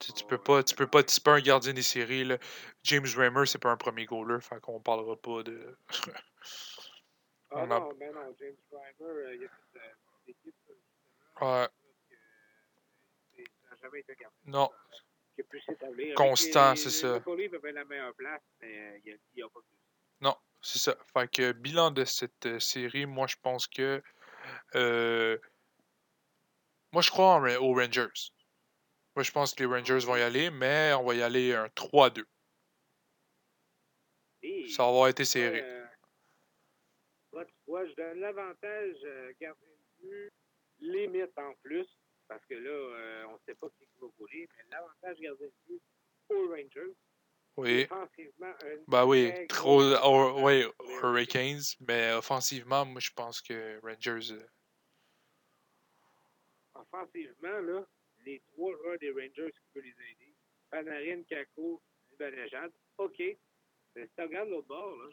Tu, 0.00 0.12
tu 0.14 0.24
Oh, 0.24 0.26
peux 0.26 0.38
ouais, 0.38 0.38
pas, 0.38 0.62
tu 0.64 0.74
peux 0.76 0.86
pas, 0.88 1.02
pas 1.24 1.34
un 1.36 1.40
gardien 1.40 1.72
des 1.74 1.82
séries. 1.82 2.24
Là. 2.24 2.38
James 2.84 3.06
Raymer, 3.16 3.46
c'est 3.46 3.58
pas 3.60 3.70
un 3.70 3.76
premier 3.78 4.06
goaler, 4.06 4.40
fait 4.42 4.60
qu'on 4.60 4.80
parlera 4.80 5.16
pas 5.16 5.42
de. 5.44 5.76
Ah 7.50 7.66
a- 7.70 7.80
non, 7.80 7.92
ben 7.98 8.12
non, 8.14 8.32
James 8.38 8.56
Reimer, 8.70 9.10
euh, 9.10 9.34
il 9.36 9.44
a 9.44 9.48
fait 9.48 9.78
euh, 9.78 9.92
une 10.26 10.30
équipe, 10.30 10.54
justement, 10.54 10.55
Ouais, 11.40 11.68
jamais 13.86 14.00
été 14.00 14.16
non, 14.44 14.70
qui 15.34 15.42
a 15.42 15.44
pu 15.44 15.60
s'établir. 15.60 16.14
Constant, 16.14 16.76
c'est 16.76 16.90
ça. 16.90 17.14
Le 17.14 17.20
Coley 17.20 17.50
avait 17.54 17.72
la 17.72 17.84
meilleure 17.84 18.14
place, 18.14 18.42
mais 18.60 18.78
euh, 18.78 18.98
il 19.04 19.18
n'y 19.36 19.42
a 19.42 19.48
pas 19.48 19.60
non, 20.20 20.34
c'est 20.62 20.78
ça. 20.78 20.96
Fait 21.12 21.30
que 21.30 21.52
bilan 21.52 21.90
de 21.90 22.04
cette 22.04 22.46
euh, 22.46 22.58
série, 22.58 23.04
moi 23.06 23.26
je 23.26 23.36
pense 23.42 23.66
que. 23.66 24.02
euh, 24.74 25.38
moi 26.92 27.02
je 27.02 27.10
crois 27.10 27.34
en 27.34 27.44
aux 27.56 27.74
Rangers. 27.74 28.30
Moi 29.14 29.22
je 29.22 29.30
pense 29.30 29.54
que 29.54 29.62
les 29.62 29.66
Rangers 29.66 30.06
vont 30.06 30.16
y 30.16 30.22
aller, 30.22 30.50
mais 30.50 30.94
on 30.94 31.04
va 31.04 31.14
y 31.14 31.22
aller 31.22 31.54
un 31.54 31.68
3-2. 31.68 32.24
Et, 34.42 34.68
Ça 34.68 34.84
va 34.84 34.88
avoir 34.88 35.08
été 35.08 35.22
ouais, 35.22 35.26
serré. 35.26 35.62
euh, 35.62 35.86
moi, 37.32 37.44
tu 37.44 37.54
vois, 37.66 37.86
je 37.86 37.94
donne 37.94 38.20
l'avantage 38.20 38.96
euh, 39.04 39.32
de 39.38 39.46
but, 40.00 40.32
limite 40.92 41.36
en 41.38 41.52
plus, 41.62 41.86
parce 42.28 42.44
que 42.46 42.54
là, 42.54 42.70
euh, 42.70 43.24
on 43.28 43.32
ne 43.34 43.38
sait 43.46 43.54
pas 43.54 43.68
qui 43.70 43.86
va 44.00 44.06
voler, 44.18 44.48
mais 44.56 44.64
l'avantage 44.70 45.18
gardien 45.20 45.46
de 45.46 45.52
but 45.68 45.82
aux 46.30 46.48
Rangers, 46.48 46.94
Oui. 47.56 47.84
offensivement, 47.90 48.46
un 48.62 48.76
Bah 48.88 49.06
oui, 49.06 49.32
trop. 49.48 49.78
gros 49.78 49.96
oh, 50.04 50.48
les 50.48 50.66
Hurricanes, 51.02 51.62
mais 51.80 52.12
offensivement, 52.12 52.84
moi 52.84 53.00
je 53.00 53.10
pense 53.14 53.40
que 53.40 53.80
Rangers. 53.82 54.32
euh, 54.32 54.46
offensivement, 56.74 57.58
là, 57.60 57.86
les 58.24 58.40
trois 58.52 58.72
joueurs 58.76 58.98
des 58.98 59.10
Rangers 59.10 59.52
qui 59.52 59.60
peuvent 59.72 59.82
les 59.82 59.90
aider, 59.90 60.34
Panarin, 60.70 61.22
Kako, 61.28 61.80
Zibanejad, 62.10 62.72
OK. 62.98 63.18
Mais 63.94 64.06
si 64.06 64.12
tu 64.16 64.22
regardes 64.22 64.48
l'autre 64.50 64.66
bord, 64.68 64.96
là, 64.96 65.08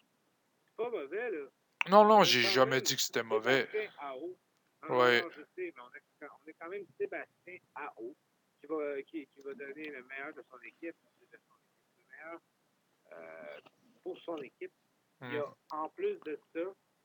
c'est 0.66 0.76
pas 0.76 0.90
mauvais, 0.90 1.32
là. 1.32 1.46
Non, 1.90 2.06
non, 2.06 2.24
j'ai 2.24 2.42
jamais 2.42 2.82
dit 2.82 2.96
que 2.96 3.02
c'était 3.02 3.24
mauvais. 3.24 3.68
Ao. 4.00 4.36
Ouais. 4.90 5.22
non, 5.22 5.30
je 5.32 5.42
sais, 5.56 5.74
mais 5.76 5.82
on 5.82 5.86
a, 5.86 6.28
on 6.28 6.50
a 6.50 6.54
quand 6.60 6.70
même 6.70 6.86
Sébastien 6.98 7.58
Ao 7.76 8.16
qui 8.60 8.68
va, 8.68 9.02
qui, 9.04 9.28
qui 9.28 9.42
va 9.44 9.54
donner 9.54 9.90
le 9.90 10.04
meilleur 10.04 10.34
de 10.34 10.44
son 10.50 10.58
équipe, 10.62 10.96
de 10.96 11.04
son 11.04 11.24
équipe, 11.24 11.40
le 11.98 12.04
meilleur 12.12 12.40
euh, 13.14 13.60
pour 14.04 14.18
son 14.22 14.38
équipe. 14.38 14.72
Il 15.22 15.34
y 15.34 15.38
a, 15.38 15.46
Hmm. 15.46 15.54
en 15.72 15.90
plus 15.90 16.20
de 16.26 16.38
ça, 16.54 16.60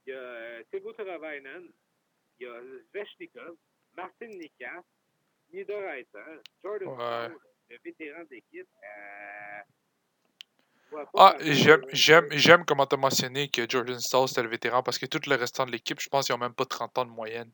il 0.06 0.10
y 0.10 0.12
a 0.12 0.16
euh, 0.18 0.62
Tebo 0.72 0.92
Travainen, 0.92 1.70
il 2.40 2.46
y 2.46 2.50
a 2.50 2.60
Svechnikov, 2.90 3.56
Martin 3.96 4.26
Nikas, 4.28 4.82
Niederreiter, 5.52 6.40
Jordan 6.62 6.88
Ouais. 6.88 7.28
Paul, 7.28 7.38
le 7.70 7.78
vétéran 7.84 8.24
d'équipe. 8.30 8.68
Euh, 8.82 9.62
Ah, 11.14 11.36
j'aime 11.42 12.64
comment 12.64 12.86
tu 12.86 12.94
as 12.94 12.98
mentionné 12.98 13.48
que 13.50 13.68
Jordan 13.68 14.00
Stahl 14.00 14.26
c'était 14.26 14.42
le 14.42 14.48
vétéran 14.48 14.82
parce 14.82 14.98
que 14.98 15.04
tout 15.06 15.20
le 15.28 15.34
restant 15.36 15.66
de 15.66 15.70
l'équipe, 15.72 16.00
je 16.00 16.08
pense 16.08 16.26
qu'ils 16.26 16.34
n'ont 16.34 16.40
même 16.40 16.54
pas 16.54 16.64
30 16.64 16.96
ans 16.98 17.04
de 17.04 17.10
moyenne. 17.10 17.52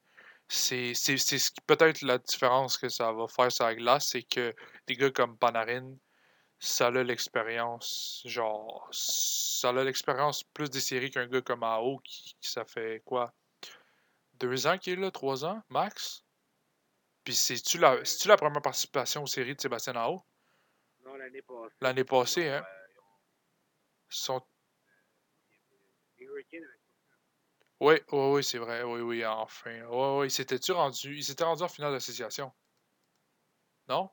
C'est, 0.48 0.94
c'est, 0.94 1.16
c'est 1.16 1.38
ce 1.38 1.50
qui- 1.50 1.60
peut-être 1.66 2.02
la 2.02 2.18
différence 2.18 2.76
que 2.78 2.88
ça 2.88 3.12
va 3.12 3.26
faire 3.28 3.50
sur 3.50 3.64
la 3.64 3.74
glace, 3.74 4.08
c'est 4.08 4.22
que 4.22 4.54
des 4.86 4.94
gars 4.96 5.10
comme 5.10 5.36
Panarin, 5.38 5.96
ça 6.58 6.88
a 6.88 6.90
l'expérience, 7.02 8.22
genre, 8.26 8.88
ça 8.92 9.70
a 9.70 9.84
l'expérience 9.84 10.44
plus 10.44 10.70
des 10.70 10.80
séries 10.80 11.10
qu'un 11.10 11.26
gars 11.26 11.42
comme 11.42 11.62
AO 11.62 11.98
qui, 12.04 12.36
qui 12.40 12.50
ça 12.50 12.64
fait 12.64 13.02
quoi? 13.04 13.34
Deux 14.34 14.66
ans 14.66 14.78
qu'il 14.78 14.94
est 14.94 14.96
là, 15.02 15.10
trois 15.10 15.44
ans, 15.44 15.62
max? 15.70 16.24
Puis 17.24 17.34
c'est-tu 17.34 17.78
la, 17.78 18.04
c'est-tu 18.04 18.28
la 18.28 18.36
première 18.36 18.60
participation 18.62 19.22
aux 19.22 19.26
séries 19.26 19.54
de 19.56 19.60
Sébastien 19.60 19.96
AO 19.96 20.22
Non, 21.04 21.14
l'année 21.16 21.42
passée. 21.42 21.74
L'année 21.80 22.04
passée, 22.04 22.48
hein? 22.48 22.64
euh, 22.66 22.86
Ils 24.10 24.16
sont 24.16 24.42
les 26.18 26.24
Hurricanes 26.26 26.64
avec 26.64 26.80
Oui, 27.80 27.94
oui, 28.12 28.18
oui, 28.32 28.44
c'est 28.44 28.58
vrai. 28.58 28.82
Oui, 28.82 29.00
oui, 29.00 29.24
enfin. 29.24 29.82
Oui, 29.88 30.20
oui. 30.20 30.30
S'était-tu 30.30 30.72
rendu. 30.72 31.16
Ils 31.16 31.24
s'étaient 31.24 31.44
rendus 31.44 31.62
en 31.62 31.68
finale 31.68 31.92
d'association? 31.92 32.52
Non? 33.88 34.10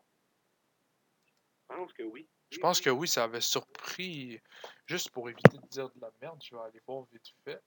Je 1.69 1.75
pense 1.75 1.93
que 1.93 2.03
oui. 2.03 2.27
Je 2.49 2.59
pense 2.59 2.81
que 2.81 2.89
oui, 2.89 3.07
ça 3.07 3.23
avait 3.23 3.41
surpris. 3.41 4.41
Juste 4.85 5.11
pour 5.11 5.29
éviter 5.29 5.57
de 5.57 5.67
dire 5.67 5.89
de 5.89 6.01
la 6.01 6.11
merde, 6.21 6.41
je 6.43 6.55
vais 6.55 6.61
aller 6.61 6.81
voir 6.85 7.05
vite 7.11 7.27
fait. 7.45 7.61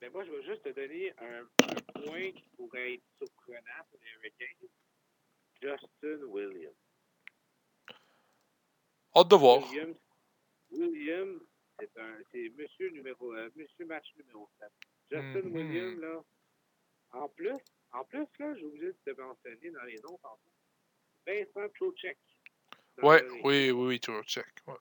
Mais 0.00 0.10
moi, 0.10 0.24
je 0.24 0.32
vais 0.32 0.42
juste 0.42 0.62
te 0.62 0.70
donner 0.70 1.12
un, 1.18 1.42
un 1.42 2.02
point 2.02 2.32
qui 2.32 2.48
pourrait 2.56 2.94
être 2.94 3.04
surprenant 3.18 3.84
pour 3.90 4.00
les 4.02 4.10
Hurricanes. 4.10 4.68
Justin 5.62 6.26
Williams. 6.26 6.74
Hâte 9.16 9.28
de 9.28 9.36
voir. 9.36 9.62
Williams, 9.70 9.96
Williams 10.70 11.40
c'est 11.78 11.96
un 11.98 12.18
c'est 12.32 12.50
monsieur 12.50 12.90
numéro 12.90 13.32
euh, 13.34 13.50
monsieur 13.56 13.86
match 13.86 14.06
numéro 14.16 14.48
7. 14.60 14.70
Justin 15.14 15.48
Mhm. 15.48 15.54
Williams, 15.54 16.00
là, 16.00 16.22
en 17.12 17.28
plus, 17.28 17.56
en 17.92 18.04
plus, 18.04 18.26
là, 18.38 18.54
j'ai 18.56 18.64
oublié 18.64 18.86
de 18.86 18.98
te 19.04 19.20
mentionner 19.20 19.70
dans 19.70 19.84
les 19.84 20.00
noms 20.00 20.18
tantôt. 20.18 20.50
Vincent 21.26 21.70
dans 22.96 23.08
Ouais, 23.08 23.22
le 23.22 23.32
oui, 23.44 23.70
oui, 23.70 23.70
oui, 23.70 24.00
toujours 24.00 24.24
check. 24.24 24.46
Ouais. 24.66 24.74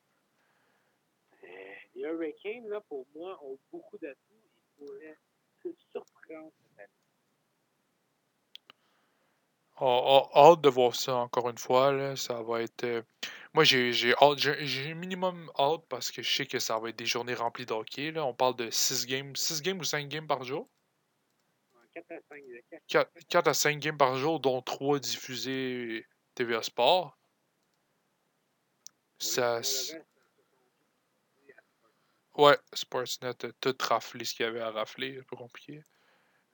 Euh, 1.43 1.47
Les 1.95 2.01
Hurricanes, 2.01 2.67
là, 2.69 2.81
pour 2.81 3.05
moi, 3.15 3.39
ont 3.43 3.59
beaucoup 3.71 3.97
d'atouts. 3.99 4.19
Ils 4.31 4.85
pourraient 4.85 5.17
se 5.63 5.69
surprendre 5.91 6.51
cette 6.61 6.79
année. 6.79 6.89
Oh, 9.79 10.29
oh, 10.33 10.37
hâte 10.37 10.61
de 10.61 10.69
voir 10.69 10.95
ça 10.95 11.15
encore 11.15 11.49
une 11.49 11.57
fois. 11.57 11.91
Là. 11.91 12.15
Ça 12.15 12.41
va 12.41 12.61
être. 12.61 12.83
euh, 12.83 13.01
Moi, 13.53 13.63
j'ai 13.63 13.93
j'ai 13.93 14.13
hâte. 14.21 14.37
J'ai 14.39 14.65
j'ai 14.65 14.93
minimum 14.93 15.49
hâte 15.57 15.85
parce 15.89 16.11
que 16.11 16.21
je 16.21 16.35
sais 16.35 16.45
que 16.45 16.59
ça 16.59 16.77
va 16.79 16.89
être 16.89 16.95
des 16.97 17.05
journées 17.07 17.33
remplies 17.35 17.65
de 17.65 17.73
hockey. 17.73 18.11
Là. 18.11 18.25
On 18.25 18.33
parle 18.33 18.55
de 18.55 18.69
6 18.69 19.05
games, 19.07 19.35
6 19.35 19.61
games 19.61 19.79
ou 19.79 19.83
5 19.83 20.07
games 20.07 20.27
par 20.27 20.43
jour? 20.43 20.69
En 21.75 21.85
4 21.93 22.11
à 22.11 22.19
5, 22.29 22.43
4 22.71 22.83
4, 22.87 23.11
4 23.29 23.47
à 23.47 23.53
5 23.53 23.79
games 23.79 23.97
par 23.97 24.15
jour, 24.17 24.39
dont 24.39 24.61
3 24.61 24.99
diffusés 24.99 26.05
TVA 26.35 26.61
Sport. 26.63 27.17
Ça, 29.19 29.61
ouais, 32.37 32.57
Sportsnet 32.73 33.29
a 33.45 33.51
tout 33.59 33.75
raflé 33.81 34.25
ce 34.25 34.33
qu'il 34.35 34.45
y 34.45 34.49
avait 34.49 34.61
à 34.61 34.71
rafler, 34.71 35.19
un 35.19 35.23
peu 35.23 35.35
compliqué. 35.35 35.81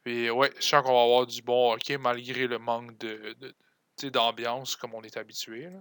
Puis 0.03 0.29
ouais, 0.31 0.51
je 0.57 0.61
sens 0.63 0.83
qu'on 0.83 0.93
va 0.93 1.03
avoir 1.03 1.27
du 1.27 1.41
bon 1.41 1.73
hockey 1.73 1.97
malgré 1.97 2.47
le 2.47 2.59
manque 2.59 2.97
de, 2.99 3.35
d'ambiance 4.03 4.75
comme 4.75 4.95
on 4.95 5.03
est 5.03 5.17
habitué. 5.17 5.69
là. 5.69 5.79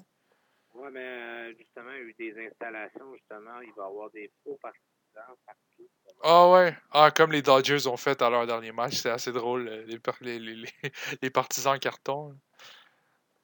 Oui, 0.78 0.88
mais 0.92 1.00
euh, 1.00 1.54
justement, 1.58 1.90
il 1.90 1.96
y 1.96 1.98
a 1.98 2.02
eu 2.02 2.14
des 2.14 2.46
installations, 2.46 3.12
justement. 3.14 3.60
Il 3.60 3.72
va 3.74 3.84
y 3.84 3.86
avoir 3.86 4.10
des 4.10 4.30
faux 4.44 4.56
partisans 4.62 5.36
partout. 5.44 5.88
Ah 6.22 6.50
ouais, 6.50 6.76
ah, 6.92 7.10
comme 7.10 7.32
les 7.32 7.42
Dodgers 7.42 7.86
ont 7.86 7.96
fait 7.96 8.22
à 8.22 8.30
leur 8.30 8.46
dernier 8.46 8.70
match, 8.72 8.94
c'est 8.94 9.10
assez 9.10 9.32
drôle, 9.32 9.68
euh, 9.68 9.84
les, 10.20 10.38
les, 10.38 10.54
les, 10.54 10.68
les- 11.22 11.30
partisans 11.30 11.74
en 11.74 11.78
carton. 11.78 12.36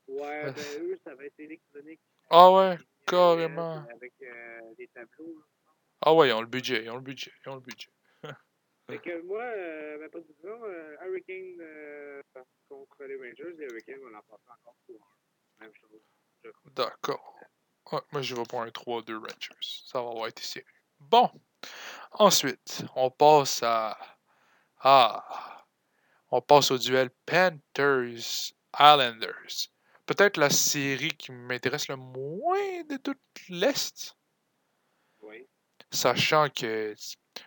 Ouais, 0.07 0.53
ben 0.53 0.83
eux, 0.83 0.99
ça 1.05 1.15
va 1.15 1.25
être 1.25 1.39
électronique. 1.39 2.01
Ah 2.31 2.53
ouais, 2.53 2.77
Ils, 2.77 2.81
euh, 2.81 3.07
carrément. 3.07 3.85
Avec 3.95 4.13
euh, 4.23 4.61
des 4.79 4.89
tableaux. 4.89 5.43
Ah 6.03 6.15
ouais, 6.15 6.29
ils 6.29 6.33
ont 6.33 6.41
le 6.41 6.47
budget, 6.47 6.85
ils 6.85 6.91
ont 6.91 6.97
le 6.97 7.01
budget, 7.01 7.33
ils 7.45 7.49
ont 7.49 7.57
le 7.57 7.61
budget. 7.61 7.91
Fait 8.87 8.99
que 8.99 9.23
moi, 9.23 9.43
euh, 9.43 9.99
ma 9.99 10.09
prédiction, 10.09 10.63
euh, 10.65 10.97
Hurricane 11.05 12.23
contre 12.69 13.05
les 13.05 13.17
Rangers, 13.17 13.55
les 13.59 13.65
Hurricanes 13.67 14.01
vont 14.01 14.11
l'emporter 14.11 14.51
encore 14.51 14.77
pour. 14.87 15.01
Même 15.61 15.73
chose. 15.75 16.01
D'accord. 16.65 17.35
Ouais, 17.93 18.01
moi, 18.13 18.23
je 18.23 18.35
vais 18.35 18.45
pour 18.45 18.63
un 18.63 18.69
3-2 18.69 19.17
Rangers. 19.17 19.85
Ça 19.87 20.03
va 20.03 20.09
avoir 20.11 20.29
été 20.29 20.43
serré. 20.43 20.65
Bon. 20.99 21.31
Ensuite, 22.13 22.85
on 22.97 23.11
passe 23.11 23.63
à. 23.63 23.99
Ah. 24.81 25.67
On 26.31 26.41
passe 26.41 26.71
au 26.71 26.79
duel 26.79 27.11
Panthers-Islanders. 27.27 29.69
Peut-être 30.07 30.37
la 30.37 30.51
série 30.51 31.17
qui 31.17 31.33
m'intéresse 31.33 31.89
le 31.89 31.97
moins 31.97 32.85
de 32.89 32.97
toute 32.97 33.19
l'Est. 33.49 34.17
Oui. 35.21 35.49
Sachant 35.91 36.49
que 36.51 36.95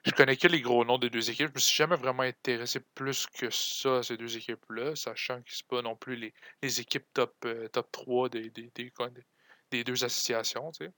je 0.06 0.12
connais 0.12 0.36
que 0.38 0.48
les 0.48 0.62
gros 0.62 0.84
noms 0.86 0.98
des 0.98 1.10
deux 1.10 1.30
équipes. 1.30 1.48
Je 1.50 1.54
me 1.54 1.60
suis 1.60 1.76
jamais 1.76 1.96
vraiment 1.96 2.24
intéressé 2.24 2.80
plus 2.96 3.26
que 3.28 3.50
ça 3.50 3.98
à 4.00 4.04
ces 4.04 4.18
deux 4.18 4.36
équipes-là. 4.38 4.96
Sachant 4.96 5.42
que 5.42 5.50
c'est 5.54 5.68
pas 5.68 5.82
non 5.82 5.96
plus 5.96 6.16
les, 6.16 6.34
les 6.62 6.82
équipes 6.82 7.06
top, 7.14 7.36
euh, 7.46 7.68
top 7.70 7.92
3 7.92 8.30
des, 8.30 8.50
des, 8.50 8.70
des, 8.76 8.92
des- 8.92 9.24
des 9.72 9.84
deux 9.84 10.04
associations. 10.04 10.72
Tu 10.72 10.86
sais. 10.86 10.92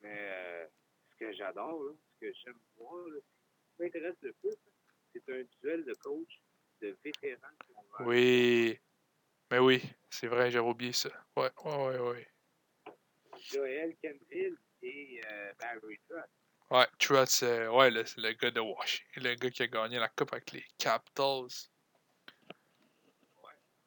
Mais 0.00 0.18
euh, 0.18 0.66
ce 1.10 1.16
que 1.16 1.32
j'adore, 1.32 1.82
ce 2.14 2.26
que 2.26 2.32
j'aime 2.44 2.58
voir, 2.76 3.06
là, 3.08 3.18
ce 3.20 3.76
qui 3.76 3.82
m'intéresse 3.82 4.16
le 4.22 4.32
plus, 4.34 4.54
c'est 5.12 5.32
un 5.32 5.42
duel 5.62 5.84
de 5.84 5.94
coach 5.94 6.40
de 6.82 6.96
vétérans 7.04 7.40
Oui. 8.00 8.78
Mais 9.50 9.58
oui, 9.60 9.82
c'est 10.10 10.26
vrai, 10.26 10.50
j'avais 10.50 10.68
oublié 10.68 10.92
ça. 10.92 11.08
Ouais, 11.36 11.50
ouais, 11.64 11.76
ouais, 11.86 11.98
ouais. 11.98 12.28
Joël 13.52 13.94
Kenfield 14.02 14.56
et 14.82 15.20
euh, 15.24 15.52
Barry 15.60 15.98
Trotz. 16.08 16.28
Ouais, 16.70 16.86
euh, 17.42 17.68
ouais, 17.70 17.90
le, 17.90 18.04
le 18.16 18.32
gars 18.32 18.50
de 18.50 18.60
Washington, 18.60 19.22
le 19.22 19.34
gars 19.36 19.50
qui 19.50 19.62
a 19.62 19.66
gagné 19.68 19.98
la 19.98 20.08
Coupe 20.08 20.32
avec 20.32 20.52
les 20.52 20.64
Capitals. 20.78 21.48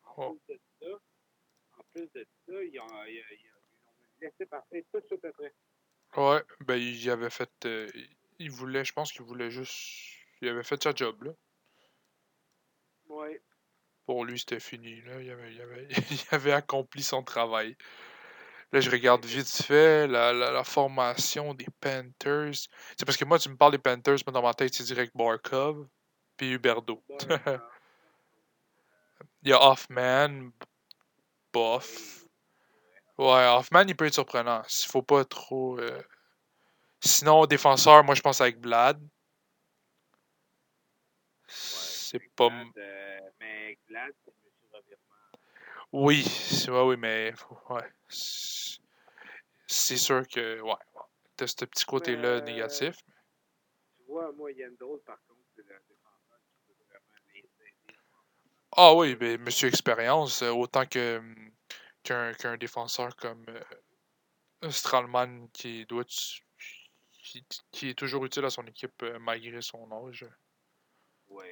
En 0.03 0.13
Oh. 0.17 0.39
plus 0.45 0.55
de 0.55 0.59
ça, 0.81 0.99
en 1.77 1.83
plus 1.93 2.09
de 2.13 2.25
ça, 2.47 2.63
ils 2.63 2.79
ont, 2.79 3.03
ils, 3.05 3.11
ils- 3.11 3.39
ils 3.41 3.51
ont 3.51 4.01
laissé 4.21 4.45
partir 4.45 4.83
tout 4.91 4.99
de 4.99 5.05
suite 5.05 5.25
après. 5.25 5.53
Ouais, 6.15 6.43
ben 6.61 6.75
il 6.75 7.09
avait 7.09 7.29
fait. 7.31 7.49
euh, 7.65 7.89
il 8.37 8.51
voulait, 8.51 8.85
je 8.85 8.93
pense 8.93 9.11
qu'il 9.11 9.23
voulait 9.23 9.49
juste. 9.51 9.73
Il 10.41 10.47
avait 10.49 10.63
fait 10.63 10.81
sa 10.83 10.93
job, 10.93 11.23
là. 11.23 11.31
Ouais. 13.09 13.41
Pour 14.05 14.25
lui, 14.25 14.37
c'était 14.39 14.59
fini, 14.59 15.01
là. 15.03 15.21
Il 15.21 15.31
avait, 15.31 15.53
il, 15.53 15.61
avait, 15.61 15.87
il 16.11 16.21
avait 16.31 16.51
accompli 16.51 17.01
son 17.03 17.23
travail. 17.23 17.77
Là, 18.71 18.79
je 18.81 18.89
regarde 18.91 19.25
vite 19.25 19.47
fait 19.49 20.07
la, 20.07 20.31
la, 20.33 20.51
la 20.51 20.63
formation 20.63 21.53
des 21.53 21.65
Panthers. 21.81 22.53
C'est 22.97 23.05
parce 23.05 23.17
que 23.17 23.25
moi, 23.25 23.39
tu 23.39 23.49
me 23.49 23.55
parles 23.57 23.71
des 23.73 23.77
Panthers, 23.79 24.17
moi, 24.25 24.33
dans 24.33 24.43
ma 24.43 24.53
tête, 24.53 24.73
c'est 24.73 24.83
direct 24.83 25.15
Barkov, 25.15 25.87
puis 26.37 26.51
Huberdo. 26.51 27.03
Il 29.43 29.49
y 29.49 29.53
a 29.53 29.61
Hoffman, 29.61 30.51
bof. 31.53 32.25
Ouais, 33.17 33.45
Hoffman, 33.47 33.85
il 33.87 33.95
peut 33.95 34.05
être 34.05 34.13
surprenant. 34.15 34.63
Il 34.63 34.87
faut 34.87 35.01
pas 35.03 35.25
trop. 35.25 35.77
euh, 35.79 36.01
Sinon, 37.01 37.45
défenseur, 37.45 38.03
moi, 38.05 38.15
je 38.15 38.21
pense 38.21 38.39
avec 38.41 38.57
Vlad. 38.61 38.99
C'est 41.47 42.21
pas. 42.35 42.49
Euh, 42.77 43.19
mais 43.39 43.77
Glad, 43.87 44.13
c'est. 44.23 44.33
Revirement. 44.71 45.03
Oui, 45.91 46.25
ouais, 46.67 46.81
oui, 46.83 46.97
mais. 46.97 47.33
Ouais. 47.69 47.83
C'est 49.71 49.97
sûr 49.97 50.27
que. 50.27 50.59
Ouais. 50.61 50.73
T'as 51.37 51.45
ce 51.47 51.63
petit 51.63 51.85
côté-là 51.85 52.37
Euh, 52.37 52.41
négatif. 52.41 52.97
Tu 53.97 54.03
vois, 54.07 54.31
moi, 54.31 54.51
Yandel, 54.51 54.97
par 55.05 55.21
contre, 55.27 55.39
c'est 55.55 55.61
le 55.61 55.79
défenseur 55.87 56.39
qui 56.49 56.59
peut 56.65 56.73
vraiment 56.89 57.05
les 57.33 57.39
aider. 57.39 57.73
Ah 58.75 58.93
oui, 58.95 59.15
mais 59.21 59.37
monsieur 59.37 59.67
expérience, 59.67 60.41
euh, 60.41 60.51
autant 60.51 60.85
que 60.87 61.19
hum, 61.19 61.51
qu'un 62.03 62.33
qu'un 62.33 62.57
défenseur 62.57 63.15
comme 63.15 63.45
euh, 63.47 64.71
Stralman 64.71 65.47
qui 65.53 65.85
doit 65.85 66.03
qui, 67.11 67.45
qui 67.71 67.89
est 67.89 67.97
toujours 67.97 68.25
utile 68.25 68.45
à 68.45 68.49
son 68.49 68.65
équipe 68.65 69.03
euh, 69.03 69.19
malgré 69.19 69.61
son 69.61 69.89
âge. 69.91 70.25
Oui. 71.27 71.45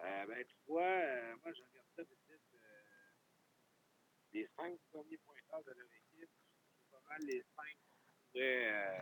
Euh, 0.00 0.26
ben, 0.26 0.44
tu 0.46 0.56
vois, 0.68 0.82
euh, 0.82 1.34
moi, 1.42 1.52
je 1.52 1.62
regarde 1.62 1.86
ça 1.96 2.02
les 4.32 4.48
cinq 4.56 4.76
premiers 4.90 5.18
pointeurs 5.18 5.62
de 5.64 5.70
leur 5.70 5.86
équipe, 5.86 6.03
mal 7.08 7.20
les 7.26 7.42
cinq 7.56 7.76
pourraient, 8.32 8.72
euh, 8.72 8.98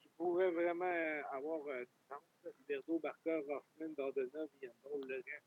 qui 0.00 0.08
pourraient 0.16 0.50
vraiment 0.50 0.84
euh, 0.84 1.22
avoir 1.32 1.66
euh, 1.68 1.84
du 1.84 1.90
sens. 2.08 2.22
là. 2.44 2.50
Huberdeau, 2.60 2.98
Barker, 2.98 3.42
Hoffman, 3.48 3.88
Dordona, 3.96 4.44
Yandel, 4.62 5.08
le 5.08 5.16
reste. 5.16 5.44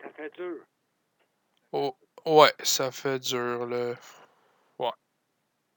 Ça 0.00 0.10
fait 0.10 0.30
dur. 0.34 0.64
Oh, 1.72 1.96
ouais, 2.26 2.52
ça 2.62 2.90
fait 2.90 3.18
dur 3.18 3.66
là. 3.66 3.94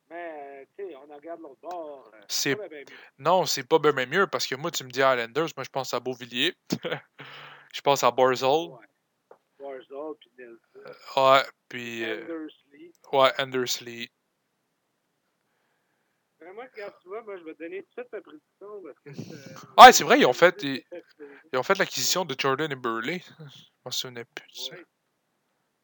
Mais, 0.10 0.62
euh, 0.62 0.66
tu 0.78 0.86
sais, 0.90 0.96
on 0.96 1.12
regarde 1.16 1.42
l'autre 1.42 1.60
bord. 1.62 2.12
C'est- 2.28 2.56
Non, 3.18 3.46
c'est 3.48 3.64
pas 3.68 3.80
bien 3.80 4.06
mieux 4.06 4.28
parce 4.28 4.46
que 4.46 4.54
moi, 4.54 4.70
tu 4.70 4.84
me 4.84 4.90
dis 4.92 5.00
Islanders, 5.00 5.48
moi 5.58 5.64
je 5.64 5.70
pense 5.70 5.92
à 5.94 6.00
Beauvillier. 6.00 6.54
je 7.74 7.82
pense 7.82 8.04
à 8.04 8.12
Barzell. 8.12 8.70
Ouais. 8.70 9.80
Puis 10.20 10.30
Nelson. 10.38 10.94
Ouais, 11.18 11.42
puis. 11.68 12.04
Ouais, 13.14 13.32
Andersley. 13.40 14.10
Vraiment, 16.40 16.64
regarde, 16.74 16.94
tu 17.02 17.08
vois, 17.08 17.22
moi, 17.24 17.38
je 17.38 17.44
vais 17.44 17.54
donner 17.56 17.84
tout 17.84 17.88
de 17.90 17.92
suite 18.02 18.12
ma 18.12 18.22
prédiction 18.22 18.84
parce 18.84 19.00
que. 19.00 19.10
euh, 19.10 19.56
Ah, 19.78 19.92
c'est 19.94 20.04
vrai, 20.04 20.20
ils 20.20 20.26
ont 20.26 20.34
fait- 20.34 20.62
ils- 20.64 20.84
c'est- 20.92 21.04
Ils 21.54 21.58
ont 21.60 21.64
fait 21.64 21.78
l'acquisition 21.78 22.26
de 22.26 22.36
Jordan 22.38 22.72
et 22.72 22.76
Burley. 22.76 23.20
Je 23.40 23.44
m'en 23.86 23.92
souvenais 23.92 24.26
plus 24.26 24.48
de 24.48 24.54
ça. 24.56 24.76
Ouais. 24.76 24.84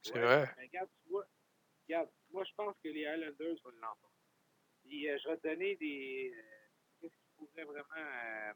C'est 0.01 0.13
Ouais, 0.15 0.19
vrai. 0.21 0.53
Mais 0.57 0.63
regarde, 0.65 0.89
tu 1.03 1.09
vois, 1.09 1.25
regarde, 1.87 2.09
moi, 2.31 2.43
je 2.43 2.51
pense 2.57 2.75
que 2.83 2.89
les 2.89 3.05
Highlanders 3.05 3.55
vont 3.63 3.71
l'emporter. 3.71 4.07
Puis, 4.83 5.09
euh, 5.09 5.17
je 5.23 5.29
vais 5.29 5.37
te 5.37 5.47
donner 5.47 5.75
des. 5.77 6.33
euh, 6.35 6.41
Qu'est-ce 7.01 7.13
qui 7.13 7.29
pourrait 7.37 7.63
vraiment. 7.63 7.85
euh, 7.97 8.53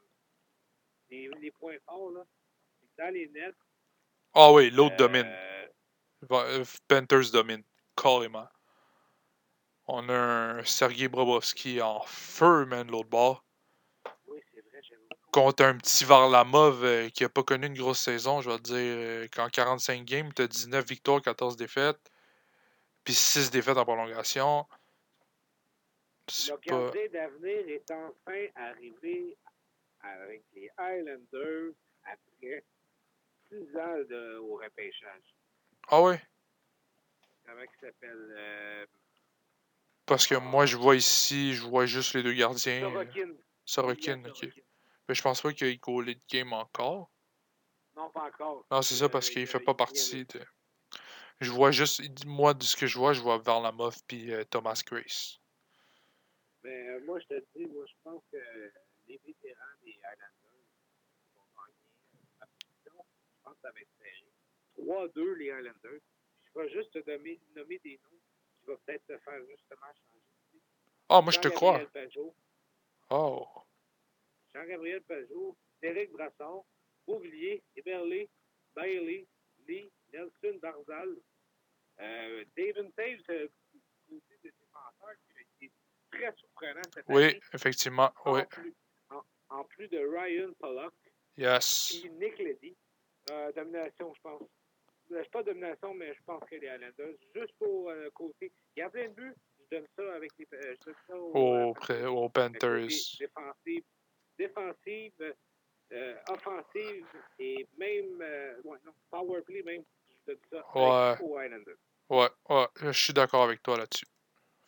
les, 1.10 1.28
les 1.40 1.50
points 1.52 1.76
forts, 1.86 2.10
là. 2.10 2.24
Dans 2.98 3.12
les 3.14 3.28
nets. 3.28 3.54
Ah 4.34 4.52
oui, 4.52 4.70
l'autre 4.70 4.94
euh, 4.94 4.98
domine. 5.08 5.26
Euh, 6.32 6.64
Panthers 6.88 7.30
domine. 7.32 7.62
Carrément. 7.96 8.46
On 9.86 10.08
a 10.08 10.14
un 10.14 10.64
Sergei 10.64 11.08
Brobovski 11.08 11.80
en 11.82 12.00
feu, 12.06 12.64
man, 12.64 12.86
de 12.86 12.92
l'autre 12.92 13.10
bord. 13.10 13.44
Oui, 14.26 14.40
c'est 14.52 14.60
vrai, 14.60 14.80
Contre 15.30 15.64
un 15.64 15.76
petit 15.76 16.04
Varlamov 16.04 16.84
euh, 16.84 17.08
qui 17.10 17.24
a 17.24 17.28
pas 17.28 17.42
connu 17.42 17.66
une 17.66 17.74
grosse 17.74 18.00
saison, 18.00 18.40
je 18.40 18.50
vais 18.50 18.56
te 18.58 18.62
dire, 18.62 18.76
euh, 18.76 19.28
qu'en 19.34 19.48
45 19.48 20.04
games, 20.04 20.32
t'as 20.32 20.46
19 20.46 20.86
victoires, 20.86 21.20
14 21.20 21.56
défaites. 21.56 22.10
Puis 23.04 23.14
6 23.14 23.50
défaites 23.50 23.76
en 23.76 23.84
prolongation. 23.84 24.66
Le 26.28 26.56
pas. 26.56 27.08
d'avenir 27.12 27.68
est 27.68 27.90
enfin 27.90 28.46
arrivé 28.54 29.36
avec 30.00 30.42
les 30.54 30.70
Highlanders 30.78 31.74
après 32.04 32.64
six 33.48 33.76
ans 33.76 33.98
de, 34.08 34.38
au 34.38 34.56
repêchage. 34.56 35.34
Ah 35.88 36.00
ouais? 36.00 36.22
Comment 37.44 37.60
il 37.60 37.80
s'appelle? 37.80 38.34
Euh, 38.36 38.86
Parce 40.06 40.26
que 40.26 40.34
moi, 40.34 40.66
je 40.66 40.76
vois 40.76 40.96
ici, 40.96 41.54
je 41.54 41.62
vois 41.62 41.86
juste 41.86 42.14
les 42.14 42.22
deux 42.22 42.34
gardiens. 42.34 42.82
euh, 42.84 42.90
Sorokin. 42.90 43.34
Sorokin, 43.64 44.24
ok. 44.26 44.48
Mais 45.08 45.14
je 45.14 45.22
pense 45.22 45.40
pas 45.42 45.52
qu'il 45.52 45.78
goalé 45.80 46.14
de 46.14 46.20
game 46.30 46.52
encore. 46.52 47.10
Non, 47.96 48.10
pas 48.10 48.24
encore. 48.28 48.66
Non, 48.70 48.82
c'est 48.82 48.94
ça, 48.96 49.04
Euh, 49.06 49.08
parce 49.08 49.30
qu'il 49.30 49.42
il- 49.42 49.46
fait 49.46 49.60
pas 49.60 49.74
partie 49.74 50.24
de. 50.26 50.40
Je 51.40 51.50
vois 51.50 51.70
juste. 51.70 52.02
Moi, 52.26 52.54
de 52.54 52.62
ce 52.62 52.76
que 52.76 52.86
je 52.86 52.98
vois, 52.98 53.12
je 53.12 53.20
vois 53.20 53.38
Varlamov 53.38 53.96
puis 54.06 54.32
euh, 54.32 54.44
Thomas 54.44 54.80
Grace. 54.86 55.38
Mais 56.62 56.88
euh, 56.88 57.00
moi, 57.04 57.18
je 57.20 57.26
te 57.26 57.44
dis, 57.54 57.66
moi, 57.66 57.84
je 57.86 57.92
pense 58.02 58.22
que 58.32 58.38
les 59.06 59.20
vétérans 59.24 59.76
des 59.82 59.98
Highlanders 60.02 60.66
vont 61.34 61.42
gagner 61.66 62.22
la 62.40 62.46
position. 62.46 63.04
Je 63.36 63.42
pense 63.42 63.54
que 63.54 63.60
ça 63.62 63.70
va 63.72 63.80
être 63.80 63.90
serré. 63.98 64.32
3-2 64.76 65.34
les 65.34 65.50
Highlanders. 65.50 66.00
Je 66.54 66.60
vais 66.60 66.68
juste 66.70 66.92
te 66.92 67.10
nommer, 67.10 67.40
nommer 67.54 67.78
des 67.80 68.00
noms 68.04 68.18
qui 68.64 68.70
vont 68.70 68.78
peut-être 68.86 69.06
te 69.06 69.18
faire 69.18 69.40
justement 69.48 69.86
changer. 69.86 70.62
Ah, 71.08 71.20
moi, 71.20 71.30
je 71.32 71.40
te 71.40 71.48
crois. 71.48 71.78
Pajot, 71.92 72.34
Oh. 73.10 73.46
Jean-Gabriel 74.54 75.02
Pajot, 75.02 75.56
Derek 75.82 76.10
Brassard, 76.12 76.62
Bouvillier, 77.06 77.62
Eberle, 77.76 78.26
Bailey, 78.74 79.26
Lee, 79.68 79.90
Nelson 80.12 80.58
Barzal, 80.60 81.16
euh, 82.00 82.44
David 82.56 82.94
Taves, 82.94 83.20
euh, 83.30 83.48
côté 84.08 84.38
de 84.42 84.50
défenseur 84.50 85.14
qui 85.28 85.66
été 85.66 85.72
très 86.10 86.32
surprenant 86.36 86.80
cette 86.94 87.04
Oui, 87.08 87.24
année. 87.24 87.40
effectivement. 87.52 88.12
En, 88.24 88.34
Oui. 88.34 88.44
plus, 88.46 88.74
en, 89.10 89.22
en 89.50 89.64
plus 89.64 89.88
de 89.88 89.98
Ryan 89.98 90.52
Pollock 90.58 90.94
Yes. 91.36 92.02
et 92.04 92.08
Nick 92.10 92.38
Leddy. 92.38 92.76
Euh, 93.30 93.52
domination, 93.52 94.12
je 94.14 94.20
pense. 94.20 94.42
Euh, 95.12 95.20
C'est 95.22 95.30
pas 95.30 95.42
domination, 95.42 95.94
mais 95.94 96.14
je 96.14 96.20
pense 96.24 96.42
que 96.50 96.56
les 96.56 96.68
Highlanders, 96.68 97.14
juste 97.34 97.52
pour 97.58 97.90
euh, 97.90 98.08
côté 98.14 98.50
gardien 98.76 99.08
de 99.08 99.14
but, 99.14 99.34
je 99.70 99.76
donne 99.76 99.86
ça 99.96 100.14
avec 100.14 100.30
les. 100.38 100.46
euh, 100.54 100.74
je 100.80 100.84
donne 100.86 100.94
ça 101.06 101.16
aux, 101.16 101.74
euh, 101.90 102.06
aux 102.08 102.28
Panthers. 102.28 102.88
Défensive, 103.18 103.84
défensive 104.38 105.34
offensive 106.30 107.06
et 107.38 107.66
même. 107.76 108.18
Ouais, 108.64 108.78
non, 108.84 108.92
power 109.10 109.42
play 109.42 109.62
même. 109.62 109.84
Je 110.26 110.32
donne 110.32 110.40
ça 110.50 110.64
Ouais. 110.74 111.16
aux 111.22 111.36
Highlanders. 111.38 111.76
Ouais, 112.08 112.28
ouais. 112.48 112.66
Je 112.82 112.90
suis 112.92 113.12
d'accord 113.12 113.44
avec 113.44 113.62
toi 113.62 113.76
là-dessus. 113.76 114.06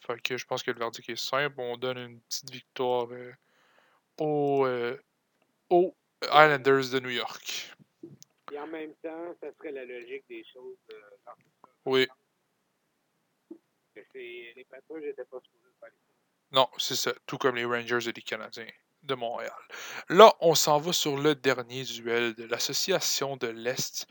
Fait 0.06 0.20
que 0.22 0.36
je 0.36 0.44
pense 0.46 0.62
que 0.62 0.70
le 0.70 0.78
verdict 0.78 1.08
est 1.08 1.16
simple. 1.16 1.56
On 1.58 1.76
donne 1.76 1.98
une 1.98 2.20
petite 2.20 2.50
victoire 2.50 3.08
aux, 4.18 4.66
aux 5.70 5.94
Islanders 6.22 6.90
de 6.92 7.00
New 7.00 7.10
York. 7.10 7.72
Et 8.52 8.58
en 8.58 8.66
même 8.66 8.94
temps, 8.96 9.34
ça 9.40 9.52
serait 9.54 9.72
la 9.72 9.84
logique 9.84 10.24
des 10.28 10.44
choses. 10.44 10.76
Euh, 10.92 11.00
dans 11.24 11.32
tout 11.34 11.50
ça. 11.60 11.68
Oui. 11.84 12.06
Les 14.14 14.52
n'étaient 14.54 14.64
pas 14.64 14.80
supposés 14.80 15.14
faire 15.14 15.90
les 15.90 16.56
Non, 16.56 16.68
c'est 16.78 16.96
ça. 16.96 17.12
Tout 17.26 17.38
comme 17.38 17.56
les 17.56 17.64
Rangers 17.64 18.08
et 18.08 18.12
les 18.12 18.22
Canadiens 18.22 18.68
de 19.02 19.14
Montréal. 19.14 19.52
Là, 20.08 20.34
on 20.40 20.54
s'en 20.54 20.78
va 20.78 20.92
sur 20.92 21.16
le 21.16 21.34
dernier 21.34 21.84
duel 21.84 22.34
de 22.34 22.44
l'Association 22.44 23.36
de 23.36 23.48
l'Est 23.48 24.06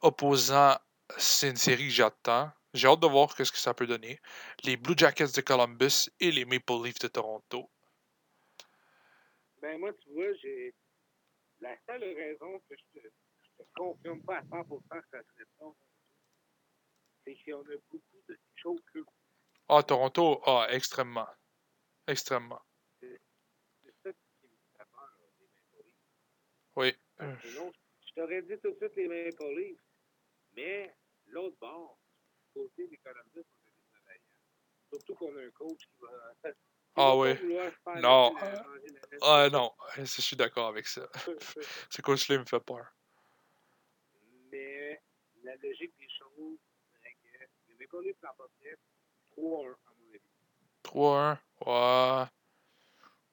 opposant, 0.00 0.76
c'est 1.16 1.50
une 1.50 1.56
série 1.56 1.88
que 1.88 1.94
j'attends. 1.94 2.50
J'ai 2.74 2.88
hâte 2.88 3.00
de 3.00 3.06
voir 3.06 3.30
ce 3.32 3.50
que 3.50 3.58
ça 3.58 3.74
peut 3.74 3.86
donner. 3.86 4.20
Les 4.64 4.76
Blue 4.76 4.94
Jackets 4.96 5.32
de 5.34 5.40
Columbus 5.40 6.10
et 6.20 6.30
les 6.30 6.44
Maple 6.44 6.82
Leafs 6.84 6.98
de 6.98 7.08
Toronto. 7.08 7.70
Ben, 9.62 9.78
moi, 9.78 9.92
tu 9.94 10.10
vois, 10.10 10.32
j'ai. 10.42 10.74
La 11.60 11.76
seule 11.86 12.02
raison 12.02 12.58
que 12.68 12.74
je 12.76 13.00
te, 13.00 13.04
je 13.04 13.08
te 13.08 13.23
confirme 13.74 14.22
pas 14.22 14.38
à 14.38 14.42
100% 14.42 14.80
que 14.88 15.08
ça 15.10 15.22
serait 15.22 15.46
ça. 15.58 15.66
C'est 17.24 17.36
qu'on 17.44 17.60
a 17.60 17.76
beaucoup 17.90 18.22
de 18.28 18.38
choses 18.54 18.80
que. 18.92 19.00
Ah, 19.68 19.82
Toronto, 19.82 20.40
ah, 20.46 20.66
extrêmement. 20.70 21.28
Extrêmement. 22.06 22.60
Oui. 26.76 26.92
Je 27.20 28.14
t'aurais 28.14 28.42
dit 28.42 28.58
tout 28.62 28.72
de 28.72 28.76
suite 28.76 28.96
les 28.96 29.08
Maple 29.08 29.54
Leafs, 29.56 29.80
mais 30.54 30.94
l'autre 31.26 31.56
bord, 31.60 31.98
côté 32.52 32.88
des 32.88 32.96
Columbus, 32.98 33.30
on 33.34 33.66
a 33.66 33.70
des 33.70 33.82
travailleurs. 33.92 34.20
Surtout 34.92 35.14
qu'on 35.14 35.36
a 35.36 35.40
un 35.40 35.50
coach 35.50 35.86
qui 35.86 35.96
va. 36.00 36.52
Ah 36.96 37.16
oui. 37.16 37.34
Non. 38.00 38.34
Ah 39.22 39.48
non, 39.50 39.72
je 39.96 40.04
suis 40.04 40.36
d'accord 40.36 40.68
avec 40.68 40.86
ça. 40.86 41.08
Ce 41.90 42.02
coach-là 42.02 42.38
me 42.38 42.44
fait 42.44 42.60
peur. 42.60 42.86
Mais 44.54 45.00
la 45.42 45.56
logique 45.56 45.92
des 45.98 46.08
choses 46.08 46.58
les 47.68 47.74
Maple 47.74 48.04
Leafs 48.04 48.16
l'emporteraient 48.22 48.78
3-1 49.36 49.72
à 49.72 49.92
mon 49.98 50.14
avis. 50.14 51.40
3-1. 51.64 52.28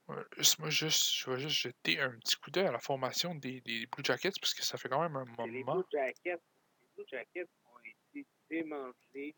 Ouais. 0.10 0.24
Moi, 0.60 0.70
juste, 0.72 1.14
je 1.14 1.30
vais 1.30 1.40
juste 1.40 1.56
jeter 1.56 2.00
un 2.00 2.10
petit 2.18 2.36
coup 2.38 2.50
d'œil 2.50 2.66
à 2.66 2.72
la 2.72 2.80
formation 2.80 3.36
des, 3.36 3.62
des 3.62 3.86
Blue 3.86 4.04
Jackets 4.04 4.34
parce 4.42 4.54
que 4.56 4.64
ça 4.64 4.78
fait 4.80 4.90
quand 4.90 5.02
même 5.02 5.16
un 5.16 5.26
Et 5.46 5.50
Les 5.52 5.64
moment. 5.64 5.76
Blue 5.76 5.86
Jackets, 5.92 6.42
les 6.82 6.88
Blue 6.96 7.06
Jackets 7.08 7.48
ont 7.66 7.80
été 7.86 8.28
démantelés. 8.50 9.36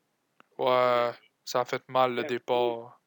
Ouais, 0.58 1.12
ça 1.44 1.60
a 1.62 1.66
fait 1.66 1.88
mal 1.90 2.16
le 2.16 2.24
départ. 2.24 3.02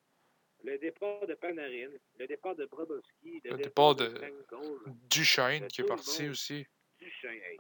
Le 0.65 0.79
départ 0.79 1.27
de 1.27 1.35
Panarin, 1.35 1.91
le 2.19 2.27
départ 2.27 2.55
de 2.57 2.67
Brobowski, 2.67 3.41
le, 3.45 3.51
Le 3.53 3.57
départ, 3.57 3.95
départ 3.95 4.13
de, 4.13 4.19
de- 4.19 4.91
Duchesne 5.09 5.67
qui 5.69 5.81
est 5.81 5.85
parti 5.85 6.29
aussi. 6.29 6.67
Duchesne. 6.99 7.31
Hey, 7.43 7.59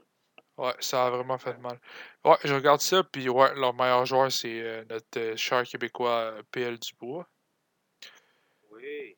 Ouais, 0.58 0.74
ça 0.80 1.06
a 1.06 1.10
vraiment 1.10 1.38
fait 1.38 1.58
mal. 1.58 1.78
Ouais, 2.24 2.36
je 2.44 2.54
regarde 2.54 2.80
ça, 2.80 3.04
puis 3.04 3.28
ouais, 3.28 3.54
leur 3.54 3.74
meilleur 3.74 4.06
joueur, 4.06 4.32
c'est 4.32 4.60
euh, 4.60 4.84
notre 4.88 5.18
euh, 5.18 5.36
cher 5.36 5.64
Québécois 5.64 6.32
euh, 6.32 6.42
PL 6.50 6.78
Dubois. 6.78 7.28
Oui. 8.70 9.16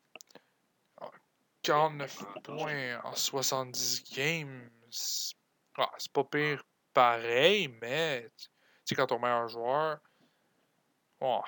49 1.62 2.24
points 2.44 3.00
en 3.04 3.14
70 3.14 4.14
games. 4.14 4.70
C'est 4.90 5.34
ah, 5.76 5.92
c'est 5.98 6.10
pas 6.10 6.24
pire 6.24 6.64
pareil, 6.92 7.68
mais 7.80 8.28
tu 8.30 8.48
sais, 8.84 8.94
quand 8.96 9.06
ton 9.06 9.20
meilleur 9.20 9.46
joueur. 9.48 10.00
Ouais, 11.20 11.40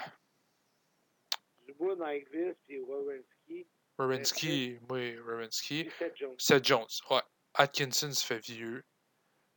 Dubois, 1.67 1.97
Nyquist, 1.97 2.59
puis 2.67 2.81
Wawinski, 2.81 3.67
Rowinski, 3.99 4.79
oui, 4.89 5.19
Rowinski. 5.19 5.85
puis 5.85 5.93
Seth 5.99 6.17
Jones. 6.17 6.35
Seth 6.39 6.65
Jones, 6.65 6.87
ouais. 7.11 7.23
Atkinson 7.55 8.13
se 8.13 8.25
fait 8.25 8.39
vieux. 8.39 8.85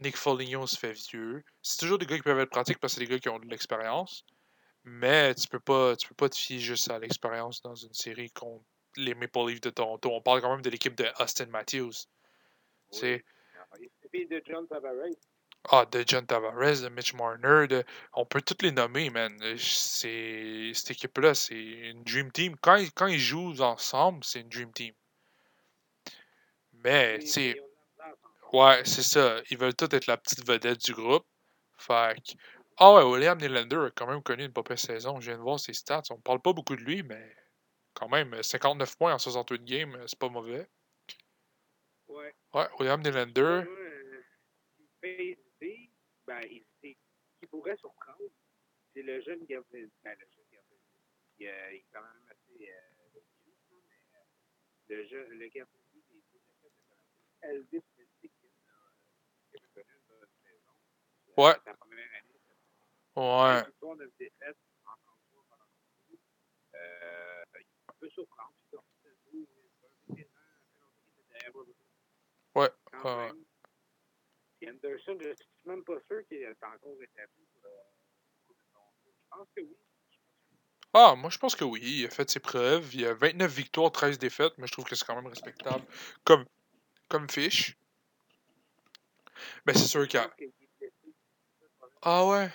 Nick 0.04 0.18
Foligno 0.18 0.68
se 0.68 0.78
fait 0.78 0.91
vieux. 0.93 1.43
C'est 1.62 1.80
toujours 1.80 1.97
des 1.97 2.06
gars 2.06 2.18
qui 2.18 2.22
peuvent 2.24 2.39
être 2.39 2.49
pratiques 2.49 2.80
parce 2.80 2.93
que 2.93 2.99
c'est 2.99 3.06
des 3.08 3.12
gars 3.14 3.20
qui 3.20 3.30
ont 3.30 3.39
de 3.39 3.47
l'expérience. 3.47 4.24
Mais 4.84 5.34
tu 5.36 5.47
peux 5.47 5.60
pas 5.62 5.95
tu 5.95 6.08
peux 6.10 6.16
pas 6.16 6.30
te 6.30 6.36
fier 6.38 6.60
juste 6.60 6.91
à 6.91 6.99
l'expérience 6.99 7.62
dans 7.62 7.76
une 7.76 7.93
série 7.93 8.30
contre 8.32 8.66
les 8.97 9.16
Maple 9.16 9.47
Leafs 9.47 9.62
de 9.62 9.70
Toronto. 9.70 10.12
On 10.12 10.22
parle 10.22 10.41
quand 10.41 10.51
même 10.51 10.62
de 10.62 10.70
l'équipe 10.70 10.95
de 10.95 11.06
Austin 11.20 11.45
Matthews. 11.47 12.06
Sais, 12.91 13.24
Et 13.82 13.89
puis 14.12 14.28
de 14.28 14.43
John 14.45 14.68
Tavares. 14.68 15.16
ah, 15.70 15.86
de 15.89 16.04
John 16.06 16.26
Tavares, 16.28 16.82
de 16.82 16.89
Mitch 16.89 17.14
Marner, 17.14 17.68
de- 17.68 17.84
on 18.14 18.26
peut 18.26 18.41
tous 18.41 18.62
les 18.62 18.72
nommer, 18.72 19.10
man. 19.10 19.36
C'est, 19.58 20.72
cette 20.76 20.91
équipe-là, 20.91 21.34
c'est 21.34 21.56
une 21.56 22.04
Dream 22.04 22.32
Team. 22.32 22.56
Quand, 22.62 22.76
ils- 22.76 22.91
quand 22.91 23.08
ils 23.08 23.18
jouent 23.20 23.60
ensemble, 23.62 24.24
c'est 24.24 24.41
une 24.41 24.49
Dream 24.49 24.72
Team. 24.74 24.93
Mais, 26.74 27.20
tu 27.20 27.28
sais, 27.28 27.41
Et 27.51 27.62
on 27.62 27.64
a 28.04 28.08
l'air 28.08 28.16
ensemble. 28.24 28.43
Ouais, 28.54 28.84
c'est 28.86 29.04
ça. 29.04 29.41
Ils 29.49 29.58
veulent 29.58 29.76
tous 29.76 29.93
être 29.95 30.08
la 30.08 30.18
petite 30.18 30.47
vedette 30.47 30.86
du 30.86 30.93
groupe. 30.93 31.26
Fait 31.78 32.16
que- 32.24 32.34
Ah 32.78 32.93
ouais, 32.95 33.04
William 33.04 33.38
Nylander 33.38 33.88
a 33.88 33.91
quand 33.91 34.08
même 34.08 34.24
connu 34.24 34.45
une 34.45 34.54
pas 34.54 34.64
saison. 34.78 35.20
Je 35.20 35.30
viens 35.32 35.38
de 35.38 35.43
voir 35.43 35.60
ses 35.60 35.74
stats. 35.74 36.04
On 36.12 36.20
parle 36.20 36.41
pas 36.41 36.54
beaucoup 36.54 36.76
de 36.76 36.82
lui, 36.82 37.04
mais 37.04 37.36
quand 37.93 38.10
même, 38.10 38.41
59 38.41 38.95
points 38.97 39.14
en 39.14 39.20
68 39.20 39.64
games, 39.64 39.97
c'est 40.08 40.18
pas 40.18 40.30
mauvais. 40.30 40.68
Ouais. 42.08 42.34
Ouais, 42.54 42.68
William 42.80 43.01
Nylander. 43.01 43.64
Moi, 43.66 43.78
euh, 43.80 44.24
ben, 45.01 46.43
hésiter, 46.43 46.97
qui 47.39 47.47
pourrait 47.47 47.78
surprendre, 47.78 48.30
c'est 48.93 49.01
le 49.01 49.22
jeune 49.22 49.45
Gabriel. 49.45 49.89
Ben, 50.04 50.16
le 50.20 50.26
jeune 50.34 50.45
Gabriel. 50.51 50.80
Il, 51.39 51.47
euh, 51.47 51.72
il 51.72 51.76
est 51.78 51.86
quand 51.91 52.01
même 52.01 52.28
assez 52.30 52.70
euh, 52.70 53.20
mais 53.72 54.16
euh, 54.16 54.95
le 54.95 55.08
jeune, 55.08 55.30
le 55.30 55.47
Gabriel 55.47 55.84
Jackets 55.93 56.30
de 56.34 56.39
Columbus, 56.49 57.01
Elvis 57.41 57.84
Metzger, 57.97 58.30
là, 58.68 58.74
euh, 58.74 59.18
qui 59.49 59.58
avait 59.58 59.84
connu 59.84 59.93
une 59.93 60.20
bonne 60.20 60.28
saison. 60.43 60.74
Euh, 61.22 61.22
Ouais. 61.38 61.53
Sa 61.65 61.73
première 61.73 62.05
année, 62.05 62.34
Ouais. 63.15 63.59
Une 63.59 63.65
victoire, 63.65 63.95
neuf 63.95 64.09
défaites, 64.17 64.57
en 64.86 64.95
33 65.05 65.45
pendant 65.49 65.65
le 66.09 66.17
euh, 66.75 67.43
Il 67.59 67.93
peut 67.99 68.09
surprendre. 68.09 68.53
Puis, 68.59 68.77
donc, 68.77 68.84
c'est 69.03 69.15
tout, 69.29 69.47
c'est 69.77 69.86
un 69.86 70.15
vétéran, 70.15 70.29
ça 70.36 70.73
fait 70.73 70.79
longtemps 70.79 71.03
qu'il 71.05 71.21
était 71.21 71.29
derrière 71.29 71.53
Robertson. 71.53 71.84
Ouais. 72.55 72.71
Euh, 73.05 73.34
Anderson, 74.69 75.17
je 75.19 75.27
ne 75.29 75.36
suis 75.36 75.47
même 75.65 75.84
pas 75.84 75.99
sûr 76.07 76.25
qu'il 76.27 76.38
est 76.38 76.63
encore 76.63 77.01
établi 77.01 77.45
pour 77.53 77.65
euh. 77.65 77.93
Je 79.05 79.38
pense 79.38 79.47
que 79.55 79.61
oui. 79.61 79.77
Ah, 80.93 81.15
moi 81.15 81.29
je 81.31 81.39
pense 81.39 81.55
que 81.55 81.63
oui. 81.63 81.81
Il 81.81 82.05
a 82.05 82.09
fait 82.09 82.29
ses 82.29 82.39
preuves. 82.39 82.93
Il 82.93 83.05
a 83.05 83.13
29 83.15 83.51
victoires, 83.51 83.91
13 83.91 84.19
défaites, 84.19 84.53
mais 84.57 84.67
je 84.67 84.71
trouve 84.73 84.86
que 84.86 84.95
c'est 84.95 85.05
quand 85.05 85.15
même 85.15 85.27
respectable 85.27 85.84
comme, 86.23 86.45
comme 87.09 87.27
fiche. 87.29 87.77
Mais 89.65 89.73
c'est 89.73 89.88
sûr 89.88 90.07
qu'il 90.07 90.19
y 90.19 90.23
a. 90.23 90.27
pense 90.27 90.36
qu'il 90.36 90.47
est 90.47 90.53
blessé. 90.79 90.93
C'est 91.01 91.65
ça 91.65 91.65
le 91.65 91.69
problème. 91.79 91.93
Ah 92.06 92.26
ouais? 92.26 92.49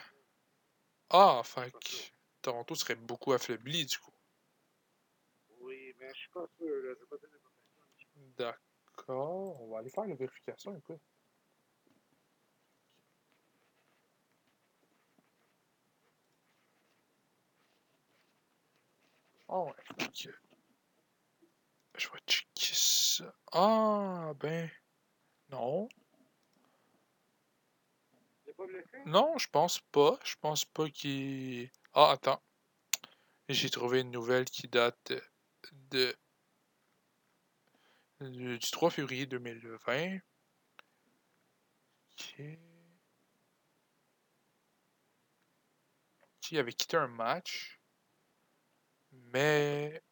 Ah, 1.10 1.42
fait 1.44 1.70
que 1.72 2.12
Toronto 2.42 2.74
serait 2.74 2.94
beaucoup 2.94 3.32
affaibli 3.32 3.86
du 3.86 3.98
coup. 3.98 4.12
Oui, 5.60 5.94
mais 5.98 6.08
je 6.12 6.18
suis 6.20 6.28
pas 6.30 6.46
sûr. 6.58 6.66
Là. 6.66 6.94
Je 6.94 7.00
vais 7.00 7.06
pas 7.06 7.16
quoi. 7.16 7.50
D'accord. 8.36 9.60
On 9.62 9.70
va 9.70 9.78
aller 9.78 9.90
faire 9.90 10.06
la 10.06 10.14
vérification, 10.14 10.76
écoute. 10.76 11.00
Ah 19.48 19.60
ouais. 19.60 19.72
ok. 20.02 20.28
Je 21.96 22.08
vais 22.08 22.20
checker 22.26 22.74
ça. 22.74 23.34
Ah, 23.52 24.32
ben. 24.38 24.70
Non. 25.50 25.88
Pas 28.58 28.66
blessé? 28.66 28.98
Non, 29.06 29.38
je 29.38 29.48
pense 29.48 29.78
pas. 29.92 30.18
Je 30.24 30.34
pense 30.40 30.64
pas 30.64 30.90
qu'il. 30.90 31.70
Ah, 31.94 32.10
attends. 32.10 32.42
J'ai 33.48 33.70
trouvé 33.70 34.00
une 34.00 34.10
nouvelle 34.10 34.44
qui 34.46 34.66
date 34.68 35.12
de. 35.90 36.14
du 38.20 38.58
du 38.58 38.70
3 38.70 38.90
février 38.90 39.26
2020. 39.26 40.18
Ok. 42.12 42.42
Qui 46.40 46.58
avait 46.58 46.72
quitté 46.72 46.96
un 46.96 47.06
match. 47.06 47.80
Mais. 49.12 50.02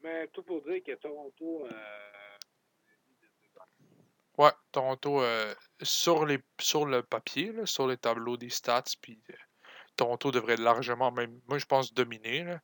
Mais 0.00 0.26
tout 0.28 0.42
pour 0.42 0.62
dire 0.62 0.82
que 0.82 0.94
Toronto. 0.94 1.66
Euh, 1.66 2.27
Ouais, 4.38 4.52
Toronto, 4.72 5.20
euh, 5.22 5.54
sur, 5.82 6.24
les, 6.24 6.38
sur 6.60 6.86
le 6.86 7.02
papier, 7.02 7.52
là, 7.52 7.66
sur 7.66 7.86
les 7.88 7.96
tableaux 7.98 8.36
des 8.36 8.50
stats, 8.50 8.84
puis 9.02 9.20
euh, 9.30 9.34
Toronto 9.96 10.30
devrait 10.30 10.56
largement, 10.56 11.10
même, 11.10 11.40
moi 11.48 11.58
je 11.58 11.66
pense, 11.66 11.92
dominer, 11.92 12.44
là, 12.44 12.60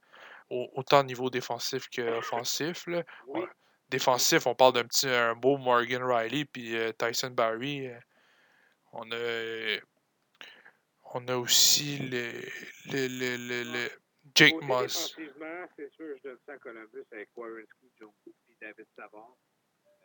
au- 0.50 0.70
autant 0.74 1.00
au 1.00 1.02
niveau 1.04 1.30
défensif 1.30 1.88
qu'offensif. 1.88 2.86
là. 2.86 3.02
oui. 3.26 3.40
Ouais. 3.40 3.46
Défensif, 3.90 4.46
on 4.46 4.54
parle 4.54 4.72
d'un 4.72 4.84
petit, 4.84 5.08
un 5.08 5.34
beau 5.36 5.58
Morgan 5.58 6.02
Riley, 6.02 6.46
puis 6.46 6.74
euh, 6.76 6.90
Tyson 6.92 7.30
Barry. 7.30 7.86
euh, 7.88 7.98
on 8.92 9.10
a. 9.12 9.78
On 11.16 11.28
a 11.28 11.36
aussi 11.36 11.98
le, 11.98 12.32
le, 12.86 13.06
le, 13.06 13.36
le, 13.36 13.62
le 13.72 13.90
Jake 14.34 14.54
Côté 14.54 14.66
Moss. 14.66 15.14
C'est 15.76 15.92
sûr, 15.92 16.16
je 16.16 16.28
donne 16.28 16.38
ça 16.46 16.54
à 16.54 16.58
Columbus 16.58 17.04
avec 17.12 17.28
Warrenski, 17.36 17.92
Joe 18.00 18.10
Cook, 18.24 18.34
puis 18.46 18.56
David 18.60 18.86
Savard. 18.96 19.36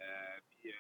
Euh, 0.02 0.38
puis 0.62 0.72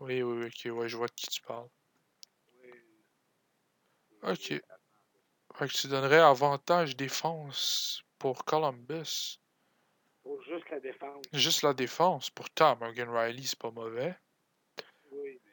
Oui, 0.00 0.22
oui, 0.22 0.46
ok, 0.46 0.76
ouais, 0.76 0.88
je 0.88 0.96
vois 0.96 1.08
de 1.08 1.12
qui 1.12 1.26
tu 1.26 1.42
parles. 1.42 1.68
Ok. 4.22 4.54
Fait 5.54 5.68
que 5.68 5.72
tu 5.72 5.88
donnerais 5.88 6.20
avantage 6.20 6.96
défense 6.96 8.02
pour 8.18 8.44
Columbus. 8.44 9.38
Pour 10.22 10.42
juste 10.42 10.70
la 10.70 10.80
défense. 10.80 11.24
Juste 11.32 11.62
la 11.62 11.74
défense. 11.74 12.30
Pourtant, 12.30 12.76
Morgan 12.76 13.10
Riley, 13.10 13.42
c'est 13.42 13.58
pas 13.58 13.70
mauvais. 13.70 14.16
Oui, 15.10 15.40
mais. 15.44 15.52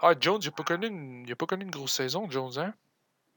Ah, 0.00 0.14
Jones, 0.18 0.40
il 0.42 0.48
a 0.48 0.52
pas 0.52 0.64
connu 0.64 0.86
une, 0.86 1.24
il 1.26 1.32
a 1.32 1.36
pas 1.36 1.46
connu 1.46 1.64
une 1.64 1.70
grosse 1.70 1.94
saison, 1.94 2.28
Jones, 2.30 2.58
hein? 2.58 2.74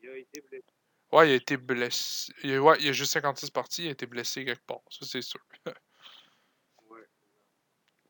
il 0.04 0.10
a 0.10 0.18
été 0.18 0.42
blessé. 0.42 0.73
Ouais, 1.14 1.30
il 1.30 1.32
a 1.32 1.36
été 1.36 1.58
blessé. 1.58 2.34
Il 2.44 2.54
a, 2.56 2.62
ouais, 2.62 2.78
il 2.80 2.90
a 2.90 2.92
juste 2.92 3.14
56 3.14 3.52
parties, 3.52 3.84
il 3.84 3.88
a 3.90 3.92
été 3.92 4.06
blessé 4.06 4.46
quelque 4.46 4.66
part, 4.66 4.82
ça 4.90 5.06
c'est 5.06 5.22
sûr. 5.22 5.40
Ouais. 6.90 7.02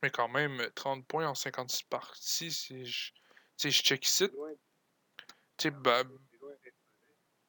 Mais 0.02 0.10
quand 0.10 0.28
même, 0.30 0.62
30 0.76 1.06
points 1.08 1.28
en 1.28 1.36
56 1.36 1.84
parties, 1.84 2.52
c'est 2.52 2.84
Tu 2.84 3.14
sais, 3.58 3.72
je 3.72 3.84
check 3.84 4.06
ici. 4.06 4.30
Tu 5.58 5.70
sais, 5.70 5.72
mauvais. 5.72 6.04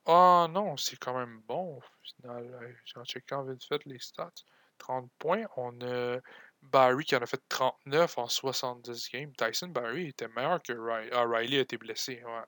Ah 0.07 0.47
non, 0.51 0.77
c'est 0.77 0.97
quand 0.97 1.17
même 1.19 1.41
bon 1.43 1.79
au 1.79 1.83
final. 2.03 2.77
En 2.97 3.05
checkant 3.05 3.45
vite 3.45 3.65
fait 3.65 3.85
les 3.87 3.99
stats. 3.99 4.31
30 4.79 5.11
points. 5.19 5.45
On 5.57 5.81
a 5.81 6.19
Barry 6.63 7.05
qui 7.05 7.17
en 7.17 7.23
a 7.23 7.27
fait 7.27 7.43
39 7.49 8.19
en 8.19 8.29
70 8.29 9.11
games. 9.11 9.33
Tyson 9.37 9.69
Barry 9.69 10.09
était 10.09 10.29
meilleur 10.29 10.63
que 10.63 10.73
Riley. 10.73 11.11
Ah, 11.13 11.25
Riley 11.27 11.59
a 11.59 11.61
été 11.63 11.79
blessé, 11.79 12.23
ouais. 12.25 12.43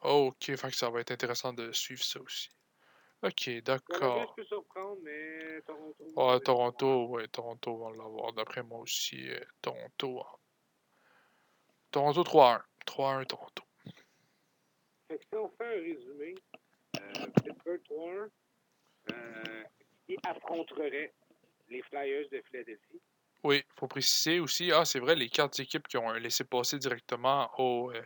ok, 0.00 0.56
fait 0.56 0.70
que 0.70 0.76
ça 0.76 0.90
va 0.90 1.00
être 1.00 1.12
intéressant 1.12 1.52
de 1.52 1.72
suivre 1.72 2.02
ça 2.02 2.20
aussi. 2.20 2.50
Ok, 3.22 3.48
d'accord. 3.62 4.34
mais 5.02 5.62
Toronto. 5.62 6.04
Ouais, 6.16 6.34
euh, 6.34 6.38
Toronto, 6.40 7.06
ouais, 7.06 7.28
Toronto 7.28 7.76
va 7.76 7.90
l'avoir. 7.90 8.32
D'après 8.32 8.62
moi 8.64 8.80
aussi, 8.80 9.30
euh, 9.30 9.40
Toronto. 9.60 10.20
hein. 10.20 10.38
Toronto 11.92 12.24
3-1. 12.24 12.62
3-1 12.84 13.24
Toronto. 13.24 13.62
Fait 15.06 15.18
que 15.18 15.24
si 15.24 15.36
on 15.36 15.48
fait 15.50 15.66
un 15.66 15.80
résumé, 15.80 16.34
euh, 16.96 17.26
Pittsburgh 17.44 17.82
3 17.84 18.10
euh, 19.12 19.64
qui 20.06 20.16
affronterait 20.24 21.14
les 21.68 21.82
Flyers 21.82 22.28
de 22.30 22.42
Philadelphie? 22.50 23.00
Oui, 23.44 23.62
faut 23.76 23.88
préciser 23.88 24.40
aussi, 24.40 24.72
ah, 24.72 24.84
c'est 24.84 25.00
vrai, 25.00 25.14
les 25.14 25.28
quatre 25.28 25.60
équipes 25.60 25.86
qui 25.86 25.96
ont 25.96 26.08
un 26.08 26.18
laissé-passer 26.18 26.78
directement 26.78 27.50
au, 27.58 27.92
euh, 27.92 28.02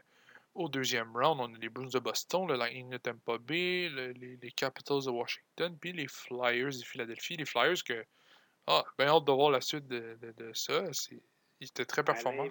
au 0.57 0.69
deuxième 0.69 1.17
round, 1.17 1.41
on 1.41 1.55
a 1.55 1.59
les 1.59 1.69
Bruins 1.69 1.89
de 1.89 1.99
Boston, 1.99 2.47
le 2.49 2.57
Lightning 2.57 2.91
de 2.91 2.97
Tampa 2.99 3.39
Bay, 3.39 3.89
le- 3.89 4.13
les, 4.13 4.37
les 4.37 4.51
Capitals 4.53 5.05
de 5.05 5.11
Washington, 5.11 5.77
puis 5.79 5.93
les 5.93 6.09
Flyers 6.09 6.71
de 6.71 6.85
Philadelphie. 6.85 7.37
Les 7.37 7.45
Flyers 7.45 7.83
que, 7.85 8.05
ah, 8.67 8.85
bien 8.99 9.09
hâte 9.09 9.25
de 9.25 9.33
voir 9.33 9.51
la 9.51 9.61
suite 9.61 9.87
de, 9.87 10.17
de, 10.21 10.33
de 10.33 10.53
ça. 10.53 10.93
C'est, 10.93 11.23
ils 11.61 11.69
étaient 11.69 11.85
très 11.85 12.03
performants. 12.05 12.49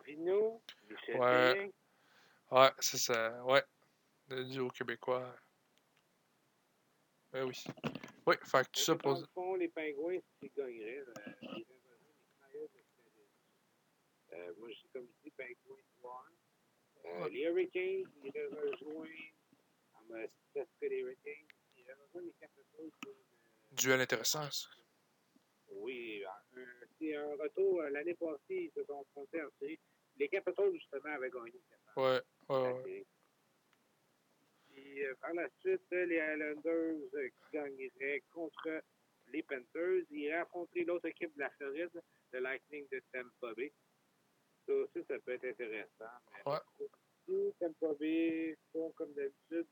Ouais. 1.16 1.72
Ouais, 2.52 2.72
c'est 2.80 2.98
ça, 3.00 3.44
ouais, 3.44 3.64
le 4.30 4.46
duo 4.46 4.70
québécois. 4.70 5.36
Ben 7.32 7.44
oui. 7.44 7.64
Oui, 8.28 8.36
fait 8.44 8.64
que 8.66 8.72
tout 8.72 8.80
ça 8.82 8.96
pour... 8.96 9.20
fond, 9.34 9.56
les 9.56 9.68
Pingouins, 9.68 10.20
gagneraient, 10.56 11.00
euh, 11.00 11.14
Philadelphie. 11.50 12.86
Euh, 14.34 14.54
moi, 14.58 14.70
dis 14.70 14.90
comme 14.94 15.08
je 15.08 15.24
dis, 15.24 15.32
Pingouins 15.32 15.82
3 16.00 16.26
euh. 17.06 17.30
Les 17.30 17.42
Hurricanes, 17.42 18.04
ils 18.24 18.28
iraient 18.28 18.48
rejoindre. 18.48 19.10
Ah, 19.94 20.00
mais 20.10 20.30
ça 20.54 20.66
serait 20.76 20.90
les 20.90 21.00
Hurricanes. 21.00 21.48
Ils 21.76 21.82
iraient 21.84 21.94
rejoindre 21.94 22.28
les 22.28 22.34
Capitals. 22.34 22.90
de- 23.06 23.76
Duel 23.76 24.02
intéressant, 24.02 24.50
ça. 24.52 24.70
Oui, 25.70 26.24
un- 26.26 26.62
c'est 27.00 27.16
un 27.16 27.36
retour. 27.36 27.82
euh, 27.82 27.90
L'année 27.90 28.14
passée, 28.16 28.40
ils 28.50 28.72
se 28.74 28.84
sont 28.86 29.02
affrontés 29.02 29.42
en 29.42 29.50
série. 29.60 29.80
Les 30.18 30.30
Capitals, 30.30 30.74
justement, 30.74 31.14
avaient 31.14 31.30
gagné 31.30 31.60
Ouais, 31.98 32.22
ouais. 32.50 33.06
Puis, 34.70 35.04
euh, 35.06 35.14
par 35.22 35.34
la 35.34 35.50
suite, 35.60 35.82
euh, 35.94 36.06
les 36.06 36.16
Islanders 36.18 37.10
euh, 37.14 37.28
qui 37.30 37.52
gagneraient 37.54 38.24
contre 38.32 38.82
les 39.28 39.44
Panthers. 39.44 40.04
Ils 40.12 40.20
iraient 40.20 40.38
affronter 40.40 40.84
l'autre 40.86 41.08
équipe 41.08 41.34
de 41.36 41.40
la 41.40 41.50
Floride, 41.52 42.02
le 42.32 42.40
Lightning 42.40 42.88
de 42.92 43.02
Tampa 43.12 43.54
Bay. 43.56 43.72
Ça 44.68 44.74
aussi, 44.74 45.06
ça 45.08 45.20
peut 45.20 45.34
être 45.34 45.46
intéressant. 45.46 46.12
Mais 46.34 46.52
Ouais. 46.52 46.60
si 47.28 47.54
Tampa 47.60 47.94
Bay 48.00 48.58
font 48.72 48.92
comme 48.92 49.14
d'habitude, 49.14 49.68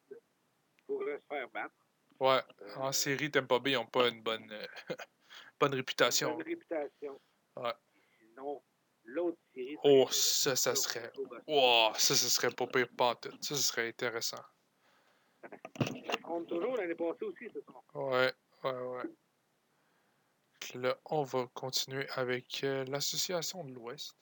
pourraient 0.85 1.19
se 1.19 1.25
faire 1.27 1.49
battre. 1.49 1.75
Ouais, 2.19 2.41
Euh, 2.61 2.75
en 2.75 2.91
série, 2.91 3.31
Tampa 3.31 3.59
Bay 3.59 3.73
n'ont 3.73 3.87
pas 3.87 4.07
une 4.09 4.21
bonne, 4.21 4.51
euh, 4.51 4.67
bonne 5.59 5.73
réputation. 5.73 6.35
Bonne 6.35 6.45
réputation. 6.45 7.19
Ouais. 7.57 7.73
Sinon, 8.19 8.63
l'autre 9.03 9.37
série. 9.53 9.77
Oh, 9.83 10.07
ça, 10.11 10.55
ça 10.55 10.75
serait. 10.75 11.11
Wow, 11.47 11.93
ça, 11.95 12.15
ce 12.15 12.29
serait 12.29 12.51
pas 12.51 12.67
pire 12.67 12.87
pas 12.95 13.11
en 13.11 13.15
tout. 13.15 13.31
Ça, 13.41 13.55
ce 13.55 13.61
serait 13.63 13.87
intéressant. 13.89 14.43
Ça 16.07 16.17
compte 16.21 16.47
toujours 16.47 16.77
l'année 16.77 16.95
passée 16.95 17.25
aussi, 17.25 17.49
ce 17.53 17.59
sont. 17.61 17.83
Ouais, 17.99 18.31
ouais, 18.63 18.71
ouais. 18.71 19.03
Là, 20.75 20.97
on 21.05 21.23
va 21.23 21.47
continuer 21.53 22.07
avec 22.11 22.63
euh, 22.63 22.85
l'Association 22.85 23.65
de 23.65 23.73
l'Ouest. 23.73 24.15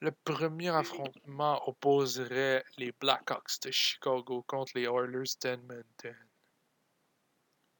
Le 0.00 0.10
premier 0.24 0.68
affrontement 0.68 1.66
opposerait 1.68 2.62
les 2.76 2.92
Blackhawks 2.92 3.60
de 3.62 3.70
Chicago 3.70 4.42
contre 4.42 4.72
les 4.74 4.84
Oilers 4.84 5.36
d'Edmonton. 5.40 6.14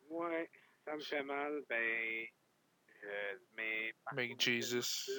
Ouais, 0.08 0.50
ça 0.84 0.94
me 0.94 1.00
fait 1.00 1.22
mal, 1.22 1.62
ben. 1.68 2.26
euh, 3.04 3.38
mais. 3.54 3.92
Make 4.12 4.40
Jesus. 4.40 5.10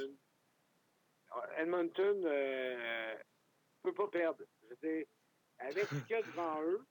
Edmonton, 1.58 1.94
Edmonton 2.16 2.24
euh, 2.26 3.16
peut 3.84 3.94
pas 3.94 4.08
perdre. 4.08 4.44
Je 4.64 4.68
veux 4.70 4.78
dire, 4.82 5.06
avec 5.60 5.86
ce 5.86 5.96
qu'il 5.96 6.10
y 6.10 6.14
a 6.16 6.22
devant 6.24 6.62
eux, 6.64 6.86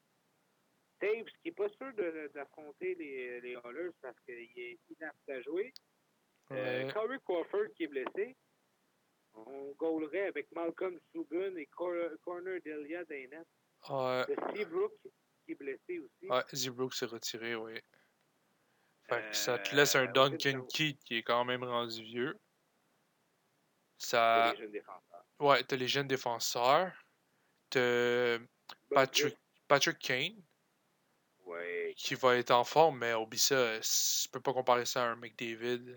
Taves, 1.01 1.25
qui 1.43 1.49
n'est 1.49 1.53
pas 1.55 1.69
sûr 1.69 1.93
de- 1.95 2.31
d'affronter 2.33 2.95
les, 2.95 3.41
les 3.41 3.53
Oilers 3.65 3.91
parce 4.01 4.19
qu'il 4.21 4.35
est 4.35 4.79
inapte 4.89 5.29
à 5.29 5.41
jouer. 5.43 5.73
Euh, 6.53 6.85
Ouais. 6.87 6.93
Corey 6.93 7.19
Crawford 7.25 7.73
qui 7.75 7.85
est 7.85 7.89
blessé. 7.89 8.37
On 9.37 9.73
goalerait 9.73 10.29
avec 10.29 10.51
Malcolm 10.53 10.99
Subban 11.13 11.57
et 11.57 11.67
Cor- 11.67 11.95
Corner 12.23 12.59
Delia. 12.65 13.03
Ouais, 13.09 14.25
Le 14.29 14.37
Seabrook 14.57 14.93
qui 15.45 15.53
est 15.53 15.55
blessé 15.55 15.99
aussi. 16.01 16.27
ouais, 16.29 16.43
Z-Brook 16.55 16.95
s'est 16.95 17.07
retiré, 17.07 17.55
oui. 17.55 17.79
Fait 19.09 19.23
que 19.31 19.37
ça 19.37 19.59
te 19.59 19.71
Euh, 19.73 19.77
laisse 19.77 19.95
un 19.95 20.07
ouais, 20.07 20.13
Duncan. 20.13 20.67
Keith 20.73 20.99
qui 21.05 21.19
est 21.19 21.23
quand 21.23 21.45
même 21.45 21.63
rendu 21.63 22.03
vieux. 22.03 22.37
Ça. 23.99 24.53
les 24.53 24.59
jeunes 24.59 24.73
défenseurs. 24.73 25.25
Ouais, 25.39 25.63
t'as 25.65 25.77
les 25.77 25.89
jeunes 25.89 26.09
défenseurs. 26.09 26.93
T'as 27.71 28.39
Patrick, 28.91 29.37
Patrick 29.69 29.99
Kane 29.99 30.43
Ouais. 31.45 31.95
qui 31.97 32.15
va 32.17 32.37
être 32.37 32.51
en 32.51 32.65
forme, 32.65 32.99
mais 32.99 33.15
oublie 33.15 33.39
ça, 33.39 33.79
tu 33.81 34.29
peux 34.31 34.41
pas 34.41 34.53
comparer 34.53 34.85
ça 34.85 35.05
à 35.05 35.07
un 35.13 35.17
McDavid. 35.17 35.97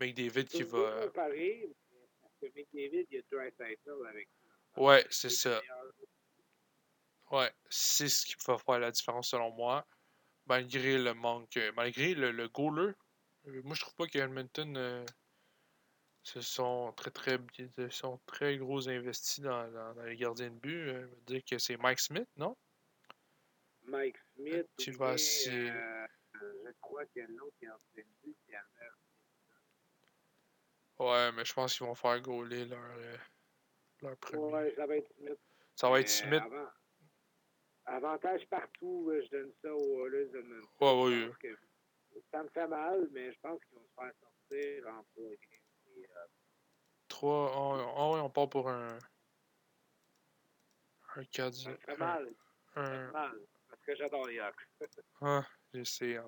McDavid 0.00 0.44
qui 0.44 0.62
va. 0.62 1.06
comparer, 1.06 1.68
que 2.50 2.58
McDavid, 2.58 3.06
il 3.10 3.24
avec 4.06 4.28
lui. 4.28 4.82
Ouais, 4.82 5.06
c'est 5.10 5.30
ça. 5.30 5.60
Ouais, 7.30 7.52
c'est 7.68 8.08
ce 8.08 8.24
qui 8.26 8.34
va 8.46 8.58
faire 8.58 8.78
la 8.78 8.90
différence 8.90 9.30
selon 9.30 9.50
moi. 9.50 9.86
Malgré 10.46 10.98
le 10.98 11.12
manque. 11.14 11.58
Malgré 11.74 12.14
le, 12.14 12.30
le 12.30 12.48
goaler. 12.48 12.92
Euh, 13.46 13.62
Moi, 13.64 13.74
je 13.74 13.80
trouve 13.80 13.94
pas 13.94 14.06
qu'Edmonton 14.06 14.76
euh, 14.76 15.04
se 16.22 16.40
sont 16.40 16.92
très 16.96 17.10
très 17.10 17.38
se 17.76 17.88
sont 17.88 18.20
très 18.26 18.56
gros 18.58 18.88
investis 18.88 19.40
dans, 19.40 19.68
dans, 19.70 19.94
dans 19.94 20.02
les 20.04 20.16
gardiens 20.16 20.50
de 20.50 20.58
but. 20.58 20.88
Euh, 20.88 21.00
je 21.00 21.14
veux 21.14 21.22
dire 21.26 21.42
que 21.44 21.58
c'est 21.58 21.76
Mike 21.76 22.00
Smith, 22.00 22.28
non? 22.36 22.56
Mike 23.82 24.16
Smith. 24.34 24.66
Tu 24.78 24.92
vas 24.92 25.14
euh, 25.14 26.06
je 26.34 26.72
crois 26.80 27.06
qu'il 27.06 27.22
y 27.22 27.24
a 27.24 27.28
un 27.28 27.38
autre 27.38 27.56
qui 27.58 27.64
est 27.64 27.70
en 27.70 27.78
train 27.92 28.02
de 28.02 28.32
qui 28.46 28.54
avait. 28.54 29.05
Ouais, 30.98 31.32
mais 31.32 31.44
je 31.44 31.52
pense 31.52 31.76
qu'ils 31.76 31.86
vont 31.86 31.94
faire 31.94 32.20
goaler 32.20 32.64
leur, 32.66 32.82
euh, 32.82 33.16
leur 34.02 34.16
premier. 34.16 34.42
Ouais, 34.52 34.74
ça 34.76 34.86
va 34.86 34.96
être 34.96 35.12
Smith. 35.14 35.38
Ça 35.74 35.90
va 35.90 36.00
être 36.00 36.08
Smith. 36.08 36.42
avant- 36.42 36.70
avantage 37.84 38.46
partout, 38.48 39.10
euh, 39.10 39.22
je 39.24 39.30
donne 39.30 39.52
ça 39.62 39.74
aux 39.74 40.06
Oilers 40.06 40.26
de. 40.30 40.62
Ouais, 40.80 41.28
ouais, 41.28 41.32
Ça 42.32 42.42
me 42.42 42.48
fait 42.48 42.66
mal, 42.66 43.08
mais 43.12 43.30
je 43.32 43.38
pense 43.40 43.60
qu'ils 43.64 43.76
vont 43.78 43.84
se 43.86 43.94
faire 43.94 44.12
sortir 44.20 44.88
en 44.88 45.02
trois 45.04 45.28
games. 45.30 45.96
Et, 45.96 46.04
euh, 46.04 46.26
3. 47.08 47.52
Oh, 47.56 48.14
ouais, 48.14 48.20
on 48.20 48.30
part 48.30 48.48
pour 48.48 48.68
un. 48.70 48.98
Un 51.14 51.24
4 51.24 51.54
Ça 51.54 51.70
me 51.70 51.76
fait 51.76 51.96
mal. 51.96 52.34
Ça 52.74 52.80
me 52.80 52.86
Un, 52.86 53.06
fait 53.06 53.12
mal. 53.12 53.40
Parce 53.68 53.82
que 53.82 53.96
j'adore 53.96 54.26
les 54.26 54.38
Hawks. 54.38 54.68
Ah, 55.20 55.46
j'essaie. 55.72 56.18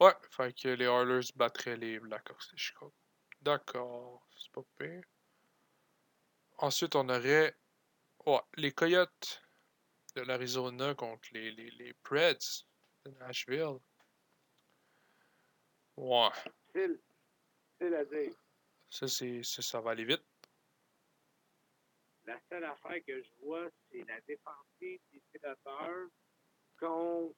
Ouais, 0.00 0.12
fait 0.30 0.52
que 0.52 0.68
les 0.68 0.86
Oilers 0.86 1.26
battraient 1.36 1.76
les 1.76 1.98
Blackhawks 2.00 2.52
de 2.52 2.56
Chicago. 2.58 2.92
D'accord, 3.44 4.26
c'est 4.34 4.50
pas 4.52 4.62
pire. 4.78 5.02
Ensuite, 6.56 6.96
on 6.96 7.06
aurait 7.10 7.54
les 8.56 8.72
Coyotes 8.72 9.42
de 10.16 10.22
l'Arizona 10.22 10.94
contre 10.94 11.28
les, 11.32 11.50
les, 11.52 11.70
les 11.72 11.92
Preds 11.92 12.64
de 13.04 13.10
Nashville. 13.18 13.80
Ouais. 15.98 16.30
Style 16.70 17.94
à 17.94 18.04
dire. 18.06 18.32
ça, 18.88 19.08
c'est, 19.08 19.42
ça, 19.42 19.60
ça 19.60 19.80
va 19.82 19.90
aller 19.90 20.06
vite. 20.06 20.24
La 22.24 22.40
seule 22.48 22.64
affaire 22.64 23.04
que 23.06 23.22
je 23.22 23.30
vois, 23.42 23.68
c'est 23.90 24.04
la 24.08 24.22
défensive 24.22 25.00
des 25.12 25.20
Prédateurs 25.28 26.08
contre 26.80 27.34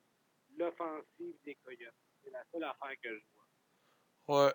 l'offensive 0.57 1.35
des 1.45 1.57
Coyotes. 1.57 1.95
C'est 2.23 2.31
la 2.31 2.45
seule 2.53 2.63
affaire 2.63 2.95
que 3.03 3.19
je 3.19 3.25
vois. 4.29 4.47
Ouais. 4.47 4.55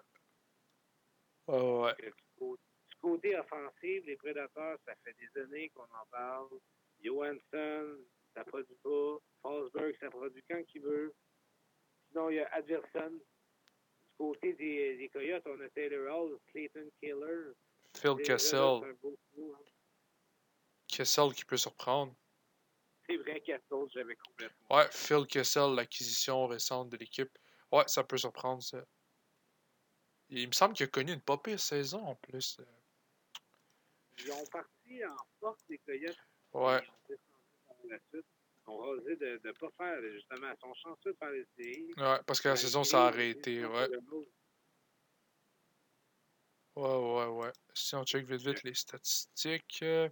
Ouais, 1.47 1.79
ouais. 1.81 1.95
Que 1.95 2.05
du, 2.05 2.97
côté, 3.01 3.37
offensif, 3.37 4.05
les 4.05 4.15
Prédateurs, 4.15 4.77
ça 4.85 4.93
fait 5.03 5.15
des 5.19 5.41
années 5.41 5.69
qu'on 5.69 5.83
en 5.83 6.05
parle. 6.11 6.49
Johansson, 7.03 7.97
ça 8.33 8.43
produit 8.45 8.77
pas. 8.83 9.17
Forsberg, 9.41 9.95
ça 9.99 10.09
produit 10.09 10.43
quand 10.49 10.63
qu'il 10.65 10.81
veut. 10.81 11.13
Sinon, 12.09 12.29
il 12.29 12.35
y 12.35 12.39
a 12.39 12.47
Adverson. 12.53 13.09
Du 13.11 14.11
côté 14.17 14.53
des, 14.53 14.97
des 14.97 15.09
Coyotes, 15.09 15.43
on 15.47 15.59
a 15.61 15.69
Taylor 15.69 16.15
Hall, 16.15 16.37
Clayton 16.47 16.89
Killer. 16.99 17.53
Phil 17.97 18.15
Kessel. 18.23 18.59
hein. 18.59 18.93
Kessel 20.87 21.33
qui 21.33 21.45
peut 21.45 21.57
surprendre. 21.57 22.13
C'est 23.07 23.17
vrai 23.17 23.41
qu'Assault, 23.41 23.89
j'avais 23.93 24.15
complètement. 24.15 24.75
Ouais, 24.77 24.87
Phil 24.91 25.25
Kessel, 25.27 25.73
l'acquisition 25.75 26.45
récente 26.47 26.89
de 26.89 26.97
l'équipe. 26.97 27.35
Ouais, 27.71 27.83
ça 27.87 28.03
peut 28.03 28.17
surprendre, 28.17 28.61
ça. 28.61 28.85
Il 30.31 30.47
me 30.47 30.53
semble 30.53 30.73
qu'il 30.73 30.85
a 30.85 30.87
connu 30.87 31.11
une 31.13 31.21
pas 31.21 31.37
pire 31.37 31.59
saison 31.59 32.05
en 32.05 32.15
plus. 32.15 32.59
Ils 34.17 34.31
ont 34.31 34.45
parti 34.45 35.05
en 35.05 35.15
force, 35.39 35.61
les 35.69 35.77
Coyotes. 35.79 36.17
Ouais, 36.53 36.81
Ils 37.09 37.17
ont 37.69 37.89
la 37.89 37.99
suite. 38.09 38.25
Ont 38.67 38.77
rasé 38.77 39.15
de 39.17 39.41
ne 39.43 39.51
pas 39.53 39.69
faire, 39.77 40.01
justement. 40.13 40.47
Ils 40.51 40.59
sont 40.61 40.73
chanceux 40.75 41.11
de 41.11 41.17
faire 41.17 41.31
les 41.31 41.45
séries. 41.57 41.93
ouais, 41.97 42.19
parce 42.25 42.39
que 42.39 42.47
la 42.47 42.55
saison 42.55 42.83
s'est 42.83 42.95
arrêtée. 42.95 43.65
Ouais, 43.65 43.89
ouais, 46.75 46.97
ouais, 46.97 47.25
ouais. 47.25 47.51
Si 47.73 47.95
on 47.95 48.03
check 48.05 48.23
vite 48.25 48.41
vite 48.41 48.63
les 48.63 48.73
statistiques, 48.73 49.79
euh, 49.81 50.09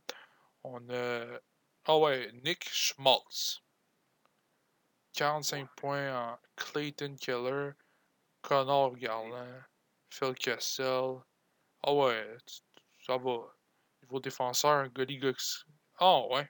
on 0.63 0.89
a. 0.89 1.39
Ah 1.85 1.97
ouais, 1.97 2.31
Nick 2.43 2.67
Schmaltz. 2.69 3.61
45 5.13 5.69
points 5.75 6.13
en 6.33 6.39
Clayton 6.55 7.15
Keller, 7.19 7.71
Connor 8.41 8.95
Garland, 8.97 9.63
Phil 10.09 10.33
Kessel. 10.35 11.21
Ah 11.83 11.93
ouais, 11.93 12.37
t- 12.45 12.61
ça 13.05 13.17
va. 13.17 13.55
Niveau 14.03 14.19
défenseur, 14.19 14.89
Gully 14.89 15.17
Gux. 15.17 15.65
Ah 15.99 16.25
ouais. 16.27 16.49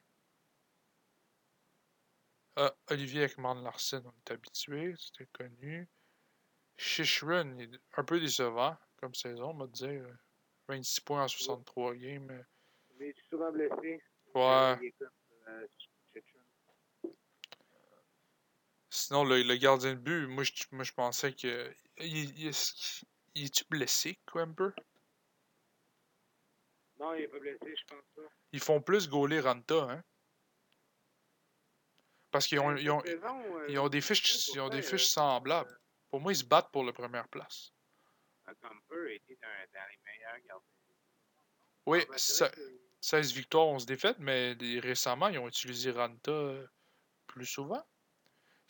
Ah, 2.56 2.74
Olivier 2.90 3.24
Ekman 3.24 3.64
Larsen, 3.64 4.04
on 4.06 4.14
est 4.28 4.32
habitué, 4.32 4.94
c'était 4.98 5.28
connu. 5.32 5.88
Est 6.78 7.80
un 7.98 8.04
peu 8.04 8.20
décevant 8.20 8.78
comme 8.98 9.14
saison, 9.14 9.50
on 9.52 9.58
va 9.58 9.68
dire. 9.68 10.06
26 10.68 11.02
points 11.02 11.24
en 11.24 11.28
63 11.28 11.96
games. 11.96 12.30
euh, 12.32 12.44
Mais 12.98 13.08
il 13.08 13.10
est 13.10 13.30
souvent 13.30 13.52
blessé. 13.52 14.02
Ouais. 14.36 14.78
Euh. 15.48 15.68
Sinon, 18.90 19.24
le, 19.24 19.44
le 19.44 19.56
gardien 19.58 19.94
de 19.94 20.00
but, 20.00 20.28
moi 20.28 20.44
je, 20.44 20.52
moi, 20.72 20.84
je 20.84 20.94
pensais 20.94 21.34
que. 21.34 21.74
Il, 21.98 22.52
il 23.36 23.46
est-tu 23.46 23.64
blessé, 23.70 24.18
peu? 24.56 24.74
Non, 27.00 27.14
il 27.14 27.24
est 27.24 27.28
pas 27.28 27.40
blessé, 27.40 27.76
je 27.76 27.86
pense 27.86 28.04
pas. 28.16 28.22
Ils 28.52 28.60
font 28.60 28.82
plus 28.82 29.08
gauler 29.10 29.40
Ranta, 29.40 29.84
hein? 29.92 30.04
Parce 32.32 32.46
qu'ils 32.48 32.60
ont, 32.60 32.76
ils 32.76 32.92
ont, 32.92 33.02
cette 33.02 33.22
saison, 33.22 33.58
euh, 33.58 33.66
ils 33.70 33.80
ont 33.80 33.90
des 33.90 34.02
fiches, 34.02 34.50
ils 34.50 34.60
ont 34.60 34.70
des 34.70 34.80
euh, 34.80 34.82
fiches 34.84 35.08
semblables. 35.08 35.80
Pour 36.12 36.20
moi, 36.20 36.32
ils 36.32 36.36
se 36.38 36.44
battent 36.46 36.72
pour 36.72 36.84
la 36.84 36.94
première 36.94 37.28
place. 37.30 37.72
euh, 38.48 38.54
Gumper 38.62 39.16
était 39.16 39.38
dans, 39.42 39.48
dans 39.74 39.88
les 39.90 40.00
meilleurs 40.06 40.40
gardiens. 40.48 40.66
Oui, 41.86 42.00
Ah, 42.08 42.12
ben, 42.12 42.52
16 43.02 43.34
victoires, 43.34 43.68
11 43.68 43.86
défaites, 43.86 44.20
mais 44.20 44.56
récemment, 44.80 45.30
ils 45.30 45.40
ont 45.40 45.48
utilisé 45.48 45.92
Ranta 45.92 46.32
euh, 46.32 46.68
plus 47.28 47.46
souvent. 47.46 47.84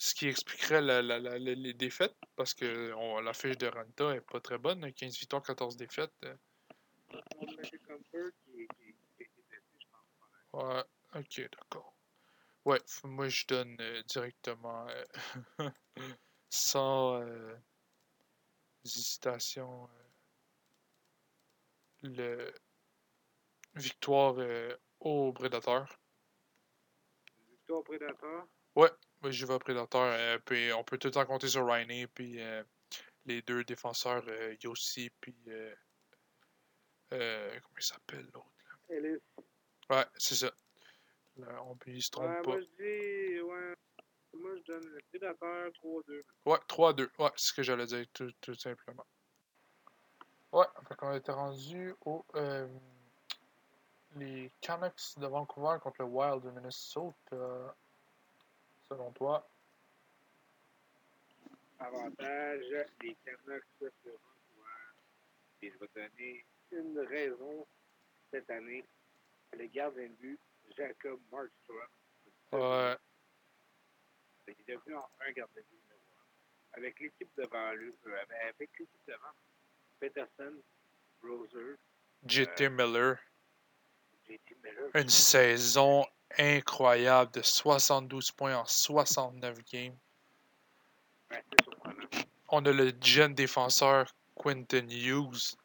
Ce 0.00 0.14
qui 0.16 0.26
expliquerait 0.26 0.80
la- 0.82 1.00
la- 1.00 1.38
les 1.38 1.74
défaites, 1.74 2.16
parce 2.34 2.54
que 2.54 2.92
on- 2.94 3.20
la 3.20 3.32
fiche 3.32 3.56
de 3.56 3.68
Ranta 3.68 4.16
est 4.16 4.20
pas 4.20 4.40
très 4.40 4.58
bonne. 4.58 4.92
15 4.94 5.16
victoires, 5.16 5.42
14 5.44 5.76
défaites. 5.76 6.12
euh. 6.24 6.34
Ouais, 10.52 10.84
ok, 11.14 11.48
d'accord. 11.52 11.94
Ouais, 12.64 12.80
moi 13.04 13.28
je 13.28 13.46
donne 13.46 13.76
euh, 13.80 14.02
directement 14.04 14.86
euh, 14.88 15.04
sans 16.50 17.20
euh, 17.22 17.56
hésitation 18.84 19.88
le 22.02 22.52
victoire 23.74 24.36
au 25.00 25.32
Prédateur. 25.32 25.98
Victoire 27.50 27.82
Prédateur? 27.84 28.46
Ouais, 28.76 28.90
moi 29.20 29.30
j'y 29.30 29.44
vais 29.44 29.54
au 29.54 29.58
Prédateur. 29.58 30.02
euh, 30.02 30.38
puis 30.44 30.72
on 30.72 30.84
peut 30.84 30.98
tout 30.98 31.08
le 31.08 31.12
temps 31.12 31.26
compter 31.26 31.48
sur 31.48 31.66
Riney 31.66 32.06
puis 32.08 32.40
euh, 32.40 32.62
les 33.26 33.42
deux 33.42 33.64
défenseurs 33.64 34.24
euh, 34.28 34.56
Yossi 34.62 35.10
puis 35.20 35.34
euh, 35.48 35.74
comment 37.10 37.74
il 37.78 37.82
s'appelle 37.82 38.28
l'autre 38.32 38.46
là? 38.88 38.96
Ellis. 38.96 39.18
Ouais, 39.90 40.06
c'est 40.16 40.34
ça. 40.36 40.50
Là, 41.36 41.62
on 41.64 41.76
peut, 41.76 41.90
il 41.90 42.02
se 42.02 42.10
trompe 42.10 42.28
Ouais, 42.28 42.42
pas. 42.42 42.50
moi 42.50 42.60
je 42.60 42.66
dis, 42.66 43.40
ouais. 43.40 43.74
Moi 44.34 44.50
je 44.56 44.62
donne 44.72 44.84
le 44.86 45.00
Prédateur 45.10 45.70
3-2. 45.82 46.22
Ouais, 46.46 46.58
3-2. 46.68 47.08
Ouais, 47.18 47.30
c'est 47.36 47.48
ce 47.48 47.52
que 47.52 47.62
j'allais 47.62 47.86
dire, 47.86 48.06
tout, 48.12 48.30
tout 48.40 48.54
simplement. 48.54 49.06
Ouais, 50.52 50.66
qu'on 50.98 51.14
était 51.14 51.32
rendu 51.32 51.94
au. 52.04 52.24
les 54.16 54.50
Canucks 54.60 55.16
de 55.18 55.26
Vancouver 55.26 55.78
contre 55.80 56.02
le 56.02 56.06
Wild 56.06 56.42
de 56.44 56.50
Minnesota. 56.50 57.76
Euh, 58.90 58.96
selon 58.96 59.10
toi? 59.12 59.48
Avantage, 61.78 62.64
les 63.02 63.16
Canucks 63.24 63.64
de 63.80 63.90
Vancouver. 64.04 64.68
Et 65.62 65.70
je 65.72 65.78
vais 65.78 65.88
donner 65.94 66.44
une 66.72 66.98
raison 67.00 67.66
cette 68.30 68.50
année. 68.50 68.84
Le 69.52 69.66
gardien 69.66 70.04
de 70.08 70.14
but, 70.20 70.40
Jacob 70.76 71.18
Markstrom. 71.32 71.78
Ouais, 72.52 72.96
Il 74.46 74.52
est 74.52 74.74
devenu 74.74 74.96
un 74.96 75.32
gardien 75.32 75.46
de 75.56 75.60
but 75.62 75.80
numéro. 75.82 76.00
Avec 76.72 77.00
l'équipe 77.00 77.30
devant 77.36 77.72
lui, 77.72 77.92
euh, 78.06 78.16
avec 78.48 78.70
l'équipe 78.78 78.88
devant, 79.06 79.34
Peterson, 79.98 80.54
Roser, 81.22 81.76
JT 82.26 82.68
Miller. 82.68 83.18
JT 84.28 84.56
Miller. 84.62 84.90
Une 84.94 85.08
saison 85.08 86.06
incroyable 86.38 87.32
de 87.32 87.42
72 87.42 88.30
points 88.32 88.56
en 88.56 88.64
69 88.64 89.58
games. 89.64 89.96
Ouais. 91.30 91.44
On 92.48 92.64
a 92.64 92.72
le 92.72 92.92
jeune 93.02 93.34
défenseur 93.34 94.12
Quentin 94.34 94.88
Hughes 94.88 95.56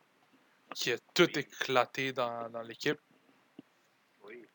qui 0.75 0.91
a 0.91 0.97
tout 1.13 1.23
Oui. 1.35 1.39
éclaté 1.41 2.11
dans, 2.13 2.49
dans 2.49 2.61
l'équipe. 2.61 2.99
Oui. 4.23 4.45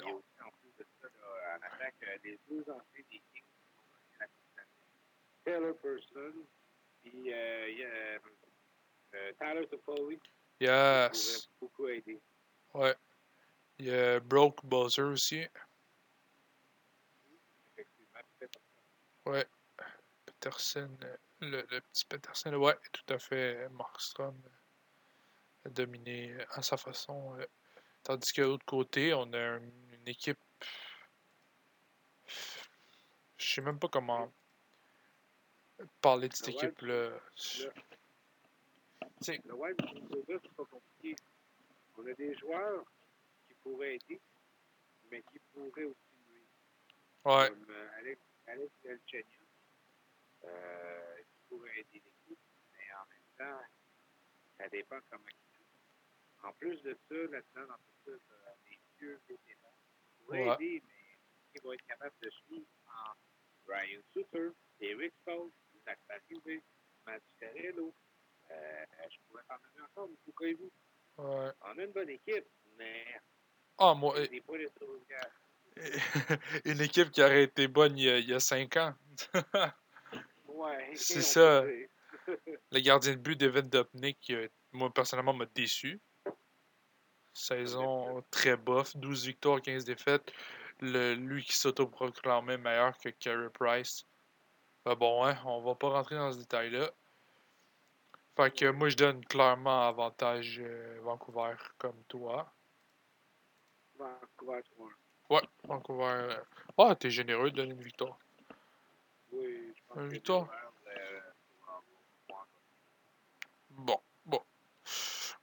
Et 0.00 0.04
aussi, 0.04 0.24
en 0.44 0.50
plus 0.60 0.72
de 0.78 0.86
ça, 1.00 1.08
là, 1.08 1.58
en 1.58 1.74
attaque, 1.74 1.94
les 2.22 2.38
deux 2.48 2.60
anciens 2.62 2.82
des 2.94 3.02
Kings 3.04 3.22
qui 3.32 3.42
ont 3.78 3.82
gagné 3.94 4.16
la 4.20 4.26
Coupe 4.26 4.44
Stanley. 4.52 5.44
Taylor 5.44 5.76
Person, 5.78 6.32
puis 7.02 7.32
euh, 7.32 7.70
il 7.70 7.78
y 7.78 7.84
a 7.84 7.86
euh, 7.88 8.18
euh, 9.14 9.32
Tyler 9.40 9.66
Toffoli 9.68 10.18
qui 10.18 10.30
Yes. 10.60 11.48
beaucoup 11.60 11.88
aider. 11.88 12.20
Ouais. 12.74 12.94
Il 13.78 13.86
y 13.86 13.92
a 13.94 14.20
Broke 14.20 14.64
Buzzer 14.64 15.02
aussi. 15.02 15.46
Ouais. 19.26 19.46
Peterson, 20.26 20.90
euh, 21.02 21.16
le, 21.40 21.66
le 21.70 21.80
petit 21.80 22.04
Peterson, 22.04 22.52
ouais, 22.54 22.76
tout 22.92 23.14
à 23.14 23.18
fait. 23.18 23.68
Markstrom 23.70 24.38
euh, 24.44 25.66
a 25.66 25.70
dominé 25.70 26.30
euh, 26.32 26.44
à 26.50 26.62
sa 26.62 26.76
façon. 26.76 27.34
euh. 27.38 27.46
Tandis 28.02 28.32
que 28.32 28.42
de 28.42 28.46
l'autre 28.48 28.66
côté, 28.66 29.14
on 29.14 29.32
a 29.32 29.38
un- 29.38 29.60
une 29.60 30.06
équipe. 30.08 30.38
Je 33.38 33.54
sais 33.54 33.60
même 33.62 33.78
pas 33.78 33.88
comment 33.88 34.30
parler 36.02 36.28
de 36.28 36.34
cette 36.36 36.48
équipe-là. 36.50 37.10
le- 37.10 37.72
Wild 39.54 39.76
c'est 40.28 40.54
pas 40.54 40.64
compliqué. 40.66 41.16
On 41.96 42.06
a 42.06 42.12
des 42.12 42.34
joueurs 42.36 42.84
qui 43.64 43.70
pourraient 43.70 43.94
aider, 43.96 44.20
mais 45.10 45.22
qui 45.22 45.38
pourraient 45.52 45.84
aussi 45.84 46.14
nuire. 46.28 46.42
Ouais, 47.24 47.48
Comme 47.48 47.66
euh, 47.70 47.88
Alex, 47.98 48.20
Alex 48.46 48.72
Galchenyuk, 48.84 49.48
euh, 50.44 51.16
qui 51.22 51.38
pourrait 51.48 51.78
aider 51.78 52.02
l'équipe, 52.04 52.38
mais 52.72 52.84
en 52.94 53.06
même 53.08 53.28
temps, 53.38 53.64
ça 54.58 54.68
dépend 54.68 54.98
comment 55.10 55.24
il 55.28 55.56
joue. 55.56 56.46
En 56.46 56.52
plus 56.52 56.80
de 56.82 56.96
ça, 57.08 57.14
là-dedans, 57.14 57.66
dans 57.68 57.78
tout 57.78 58.04
ça, 58.04 58.12
t'as 58.28 58.54
des 58.68 58.78
vieux 58.98 59.20
vétérans 59.28 59.74
pourraient 60.24 60.48
Ouais. 60.48 60.54
aider, 60.54 60.82
mais 60.86 61.18
qui 61.52 61.64
vont 61.64 61.72
être 61.72 61.86
capables 61.86 62.16
de 62.20 62.30
suivre 62.30 62.66
en 62.88 63.12
Ryan 63.72 64.00
Suter, 64.12 64.50
Eric 64.80 65.14
Stoltz, 65.22 65.54
Zach 65.84 65.98
Parise, 66.06 66.62
Mathieu 67.06 67.22
Carello. 67.40 67.94
Euh, 68.50 68.84
je 69.10 69.16
pourrais 69.26 69.42
en 69.48 69.54
donner 69.56 69.86
encore, 69.86 70.08
mais 70.08 70.16
pourquoi 70.24 70.52
vous? 70.54 70.70
ouais. 71.18 71.50
On 71.62 71.78
a 71.78 71.82
une 71.84 71.92
bonne 71.92 72.10
équipe, 72.10 72.46
mais 72.76 73.20
Ah, 73.78 73.94
moi, 73.94 74.18
des 74.20 74.40
de 74.40 74.70
sauvegarde. 74.78 75.30
une 76.64 76.80
équipe 76.80 77.10
qui 77.10 77.22
aurait 77.22 77.44
été 77.44 77.66
bonne 77.66 77.98
il 77.98 78.04
y 78.04 78.10
a, 78.10 78.18
il 78.18 78.28
y 78.28 78.34
a 78.34 78.40
5 78.40 78.76
ans. 78.76 78.94
Ouais, 80.46 80.92
C'est 80.94 81.20
ça. 81.20 81.64
Le 82.72 82.80
gardien 82.80 83.12
de 83.12 83.18
but 83.18 83.38
Devin 83.38 83.62
Dopnik, 83.62 84.30
euh, 84.30 84.48
moi 84.72 84.88
personnellement, 84.94 85.34
m'a 85.34 85.46
déçu. 85.46 86.00
Saison 87.34 88.22
très 88.30 88.56
bof, 88.56 88.96
12 88.96 89.26
victoires, 89.26 89.60
15 89.60 89.84
défaites. 89.84 90.32
Le, 90.80 91.14
lui 91.14 91.42
qui 91.42 91.56
s'autoproclamait 91.56 92.56
meilleur 92.56 92.96
que 92.98 93.08
Carey 93.08 93.50
Price. 93.52 94.06
Ben 94.84 94.94
bon, 94.94 95.24
hein, 95.24 95.36
on 95.44 95.60
va 95.60 95.74
pas 95.74 95.88
rentrer 95.88 96.14
dans 96.14 96.32
ce 96.32 96.38
détail-là. 96.38 96.90
Fait 98.36 98.50
que 98.50 98.70
moi, 98.70 98.88
je 98.88 98.96
donne 98.96 99.24
clairement 99.26 99.88
avantage 99.88 100.60
euh, 100.62 100.98
Vancouver 101.02 101.56
comme 101.78 102.00
toi. 102.08 102.53
Vancouver 103.98 104.62
3 104.74 104.88
Ouais, 105.30 105.42
Vancouver. 105.64 106.04
euh, 106.04 106.42
Ah, 106.78 106.94
t'es 106.94 107.10
généreux 107.10 107.50
de 107.50 107.56
donner 107.56 107.72
une 107.72 107.82
victoire. 107.82 108.18
Oui, 109.32 109.72
je 109.76 109.82
pense 109.88 109.98
Un 109.98 110.08
que 110.08 110.12
victoire. 110.12 110.48
Euh, 110.86 111.20
Bon, 113.70 114.00
bon. 114.24 114.40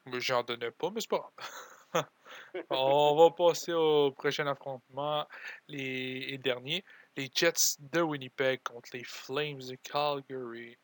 Moi, 0.06 0.20
j'en 0.20 0.44
donnais 0.44 0.72
pas, 0.72 0.90
mais 0.90 1.02
c'est 1.02 1.10
pas 1.10 1.32
grave. 1.94 2.06
On 2.70 3.16
va 3.18 3.32
passer 3.32 3.74
au 3.74 4.12
prochain 4.12 4.48
affrontement, 4.48 5.28
les, 5.68 6.28
les 6.28 6.38
derniers. 6.38 6.86
Les 7.18 7.30
Jets 7.34 7.76
de 7.80 8.02
Winnipeg 8.02 8.64
contre 8.64 8.90
les 8.94 9.04
Flames 9.04 9.60
de 9.60 9.76
Calgary. 9.84 10.78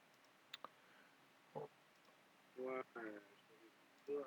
Ouais, 2.58 2.82
euh, 2.98 4.24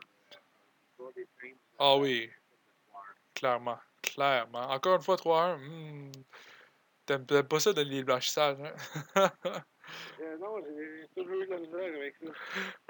Ah 1.78 1.96
oui. 1.96 2.30
Clairement. 3.40 3.78
Clairement. 4.02 4.70
Encore 4.70 4.96
une 4.96 5.02
fois, 5.02 5.16
3-1. 5.16 5.56
hmm, 5.58 6.12
T'aimes 7.06 7.26
pas 7.26 7.58
ça 7.58 7.72
de 7.72 7.82
les 7.82 8.04
blanchissages, 8.04 8.58
hein? 9.16 9.30
Euh, 10.20 10.38
non, 10.38 10.54
j'ai 10.64 11.08
toujours 11.20 11.40
eu 11.40 11.46
de 11.46 11.50
la 11.50 11.58
misère 11.58 11.94
avec 11.96 12.14
ça. 12.22 12.30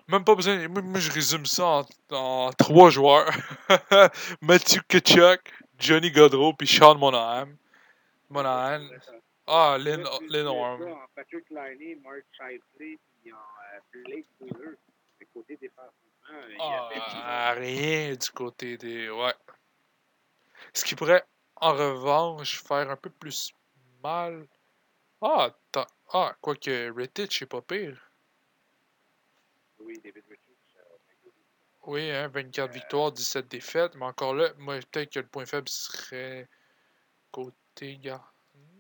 Même 0.09 0.25
pas 0.25 0.35
besoin. 0.35 0.69
Moi, 0.69 0.83
moi, 0.83 1.01
je 1.01 1.11
résume 1.11 1.47
ça 1.47 1.65
en, 1.67 1.85
en 2.11 2.51
trois 2.53 2.91
joueurs 2.91 3.31
Matthew 4.43 4.81
Kachuk, 4.87 5.41
Johnny 5.79 6.11
Godreau, 6.11 6.53
puis 6.53 6.67
Sean 6.67 6.97
Monahan. 6.97 7.47
Monahan. 8.29 8.87
Ah, 9.47 9.79
mets 9.83 9.97
ça 9.97 10.51
en 10.51 11.07
Patrick 11.17 11.49
Liney, 11.49 11.95
Mark 12.05 12.25
Shifley, 12.33 12.99
puis 13.23 13.33
en 13.33 13.37
euh, 13.37 14.03
Blake 14.05 14.27
Wheeler. 14.41 14.77
Le 15.21 15.27
côté 15.33 15.57
défensivement, 15.57 16.91
Ah, 17.25 17.55
rien 17.57 18.15
du 18.15 18.31
côté 18.31 18.77
des. 18.77 19.09
Ouais. 19.09 19.33
Ce 20.75 20.85
qui 20.85 20.95
pourrait, 20.95 21.25
en 21.57 21.73
revanche, 21.73 22.63
faire 22.63 22.91
un 22.91 22.97
peu 22.97 23.11
plus 23.11 23.53
mal. 24.03 24.47
Ah, 25.21 25.55
ah 26.13 26.37
quoique 26.41 26.91
Rettich, 26.93 27.39
c'est 27.39 27.47
pas 27.47 27.63
pire. 27.63 28.11
Oui, 29.81 29.99
David 30.03 30.25
euh, 30.31 31.31
Oui, 31.87 32.11
hein, 32.11 32.29
24 32.29 32.73
victoires, 32.73 33.13
17 33.13 33.49
défaites. 33.49 33.95
Mais 33.97 34.05
encore 34.05 34.35
là, 34.35 34.53
moi, 34.59 34.79
peut-être 34.91 35.13
que 35.13 35.21
le 35.21 35.27
point 35.27 35.47
faible 35.47 35.69
serait 35.69 36.49
côté 37.31 37.97
gars. 37.99 38.25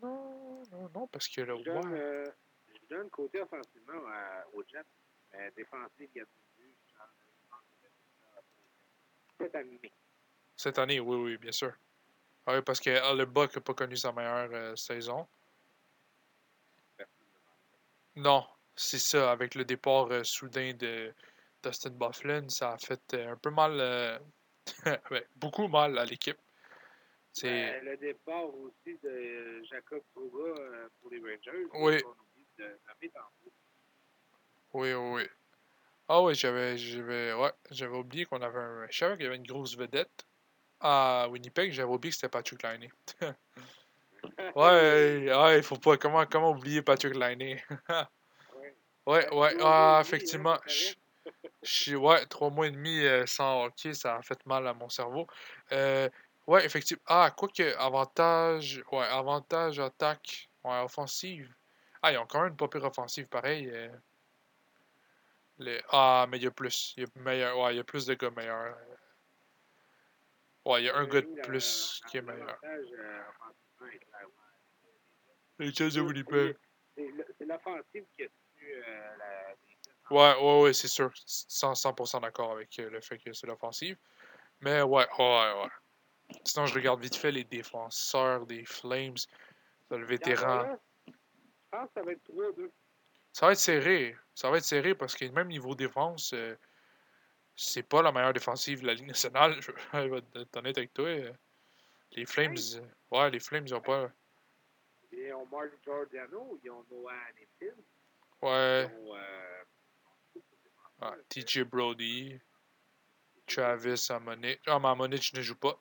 Non, 0.02 0.62
non, 0.70 0.90
non, 0.94 1.06
parce 1.08 1.28
que 1.28 1.40
le 1.42 1.56
Je 1.58 1.64
donne, 1.64 1.94
euh, 1.94 2.26
je 2.68 2.94
donne 2.94 3.10
côté 3.10 3.40
offensivement 3.40 3.92
euh, 3.92 4.42
aux 4.54 4.62
Jets, 4.64 4.84
mais 5.32 5.50
défensif, 5.56 6.08
il 6.14 6.18
y 6.18 6.20
a 6.20 6.24
du 6.24 6.30
but. 6.56 6.76
je 6.88 7.48
pense 7.48 7.62
que 9.38 9.48
c'est 9.52 10.00
Cette 10.60 10.78
année. 10.78 11.00
Oui, 11.00 11.16
oui, 11.16 11.38
bien 11.38 11.52
sûr. 11.52 11.72
Ah 12.44 12.54
oui, 12.54 12.60
parce 12.60 12.80
que 12.80 12.90
Hellebuck 12.90 13.54
n'a 13.54 13.62
pas 13.62 13.72
connu 13.72 13.96
sa 13.96 14.12
meilleure 14.12 14.50
euh, 14.52 14.76
saison. 14.76 15.26
Non, 18.16 18.46
c'est 18.76 18.98
ça. 18.98 19.32
Avec 19.32 19.54
le 19.54 19.64
départ 19.64 20.08
euh, 20.10 20.22
soudain 20.22 20.74
de 20.74 21.14
Dustin 21.62 21.92
Bufflin, 21.92 22.46
ça 22.50 22.72
a 22.72 22.76
fait 22.76 23.14
euh, 23.14 23.32
un 23.32 23.36
peu 23.36 23.48
mal, 23.48 24.20
ouais, 25.10 25.26
beaucoup 25.36 25.66
mal 25.66 25.96
à 25.98 26.04
l'équipe. 26.04 26.36
C'est 27.32 27.48
Ben, 27.48 27.84
le 27.86 27.96
départ 27.96 28.54
aussi 28.54 28.98
de 29.02 29.62
Jacob 29.64 30.02
Trouba 30.12 30.60
pour 31.00 31.10
les 31.10 31.20
Rangers. 31.20 31.68
Oui. 31.72 32.02
On 32.04 32.62
de 32.62 32.78
oui, 34.74 34.92
oui. 34.92 35.22
Ah 36.06 36.22
oui, 36.22 36.34
j'avais, 36.34 36.76
j'avais, 36.76 37.32
ouais, 37.32 37.52
j'avais 37.70 37.96
oublié 37.96 38.26
qu'on 38.26 38.42
avait 38.42 38.58
un. 38.58 38.86
Je 38.90 38.98
savais 38.98 39.16
qu'il 39.16 39.24
y 39.24 39.26
avait 39.26 39.36
une 39.36 39.46
grosse 39.46 39.74
vedette 39.74 40.26
à 40.80 41.28
Winnipeg. 41.30 41.72
J'avais 41.72 41.90
oublié 41.92 42.10
que 42.10 42.16
c'était 42.16 42.28
Patrick 42.28 42.62
Liney. 42.62 42.90
ouais, 44.56 45.32
ouais, 45.34 45.56
il 45.58 45.62
faut 45.62 45.76
pas. 45.76 45.96
Comment, 45.96 46.24
comment 46.26 46.50
oublier 46.50 46.82
Patrick 46.82 47.14
Liney? 47.16 47.62
Ouais. 49.06 49.28
ouais, 49.34 49.56
ah, 49.62 49.98
effectivement. 50.02 50.58
je- 50.66 50.94
suis- 51.62 51.96
ouais, 51.96 52.24
trois 52.26 52.50
mois 52.50 52.66
et 52.68 52.70
demi 52.70 53.00
euh, 53.04 53.24
sans 53.26 53.64
hockey, 53.64 53.94
ça 53.94 54.16
a 54.16 54.22
fait 54.22 54.38
mal 54.46 54.66
à 54.68 54.74
mon 54.74 54.88
cerveau. 54.88 55.26
Euh, 55.72 56.08
ouais, 56.46 56.64
effectivement. 56.64 57.02
Ah, 57.06 57.32
quoique, 57.36 57.74
avantage. 57.78 58.82
Ouais, 58.92 59.06
avantage 59.06 59.80
attaque. 59.80 60.48
Ouais, 60.62 60.78
offensive. 60.80 61.52
Ah, 62.02 62.12
ils 62.12 62.18
ont 62.18 62.26
quand 62.26 62.40
même 62.42 62.50
une 62.50 62.56
pas 62.56 62.68
pire 62.68 62.84
offensive, 62.84 63.26
pareil. 63.26 63.68
euh. 63.72 63.88
Les- 65.58 65.82
Ah, 65.90 66.26
mais 66.28 66.36
il 66.36 66.44
y 66.44 66.46
a 66.46 66.50
plus. 66.50 66.94
Il 66.96 67.02
y 67.02 67.06
a 67.06 67.08
meilleur. 67.20 67.58
Ouais, 67.58 67.74
il 67.74 67.78
y 67.78 67.80
a 67.80 67.84
plus 67.84 68.06
de 68.06 68.14
gars 68.14 68.30
meilleurs. 68.30 68.76
Ouais, 70.70 70.82
il 70.82 70.84
y 70.84 70.88
a 70.88 70.96
un 70.96 71.04
gars 71.04 71.20
de 71.20 71.40
plus 71.42 72.00
qui 72.08 72.18
est 72.18 72.22
meilleur. 72.22 72.56
Euh. 72.62 73.88
Les 75.58 75.72
Jets 75.72 75.90
de 75.90 76.00
Winnipeg. 76.00 76.56
C'est 76.96 77.44
l'offensive 77.44 78.04
qui 78.14 78.22
a 78.22 78.28
tenu 78.28 78.74
euh, 78.74 79.16
la. 79.18 79.54
Ouais, 80.14 80.40
ouais, 80.40 80.62
ouais, 80.62 80.72
c'est 80.72 80.86
sûr. 80.86 81.10
100%, 81.10 81.74
100% 81.74 82.22
d'accord 82.22 82.52
avec 82.52 82.78
euh, 82.78 82.88
le 82.88 83.00
fait 83.00 83.18
que 83.18 83.32
c'est 83.32 83.48
l'offensive. 83.48 83.96
Mais 84.60 84.80
ouais, 84.82 85.08
ouais, 85.18 85.52
ouais. 85.54 86.36
Sinon, 86.44 86.66
je 86.66 86.74
regarde 86.74 87.00
vite 87.00 87.16
fait 87.16 87.32
les 87.32 87.44
défenseurs 87.44 88.46
des 88.46 88.64
Flames. 88.64 89.16
Le 89.90 90.06
vétéran. 90.06 90.78
Je 91.08 91.12
pense 91.72 91.88
que 91.88 91.94
ça 91.94 92.02
va 92.02 92.12
être 92.12 92.30
3-2. 92.30 92.70
Ça 93.32 93.46
va 93.46 93.52
être 93.52 93.58
serré. 93.58 94.16
Ça 94.36 94.50
va 94.50 94.58
être 94.58 94.64
serré 94.64 94.94
parce 94.94 95.16
que 95.16 95.24
même 95.24 95.48
niveau 95.48 95.74
défense, 95.74 96.32
euh, 96.32 96.54
c'est 97.60 97.82
pas 97.82 98.00
la 98.00 98.10
meilleure 98.10 98.32
défensive 98.32 98.80
de 98.80 98.86
la 98.86 98.94
Ligue 98.94 99.08
nationale. 99.08 99.60
Je 99.92 99.98
vais 99.98 100.22
être 100.34 100.56
honnête 100.56 100.78
avec 100.78 100.94
toi. 100.94 101.04
euh. 101.06 101.32
Les 102.12 102.24
Flames, 102.24 102.56
euh, 102.74 102.86
ouais, 103.10 103.30
les 103.30 103.38
Flames, 103.38 103.66
ils 103.66 103.74
ont 103.74 103.82
pas. 103.82 104.10
Ils 105.12 105.32
ont 105.34 105.46
Mark 105.46 105.68
Giordano, 105.84 106.58
ils 106.64 106.70
ont 106.70 106.84
Noah 106.90 107.12
Ouais, 108.42 108.90
ils 108.90 108.98
ont. 108.98 109.14
Euh, 109.14 109.62
ah, 111.02 111.14
TJ 111.28 111.64
Brody, 111.64 112.40
Travis 113.46 114.06
Amonich. 114.08 114.60
Ah, 114.66 114.78
mais 114.80 114.88
Amonich 114.88 115.34
ne 115.34 115.42
joue 115.42 115.56
pas. 115.56 115.78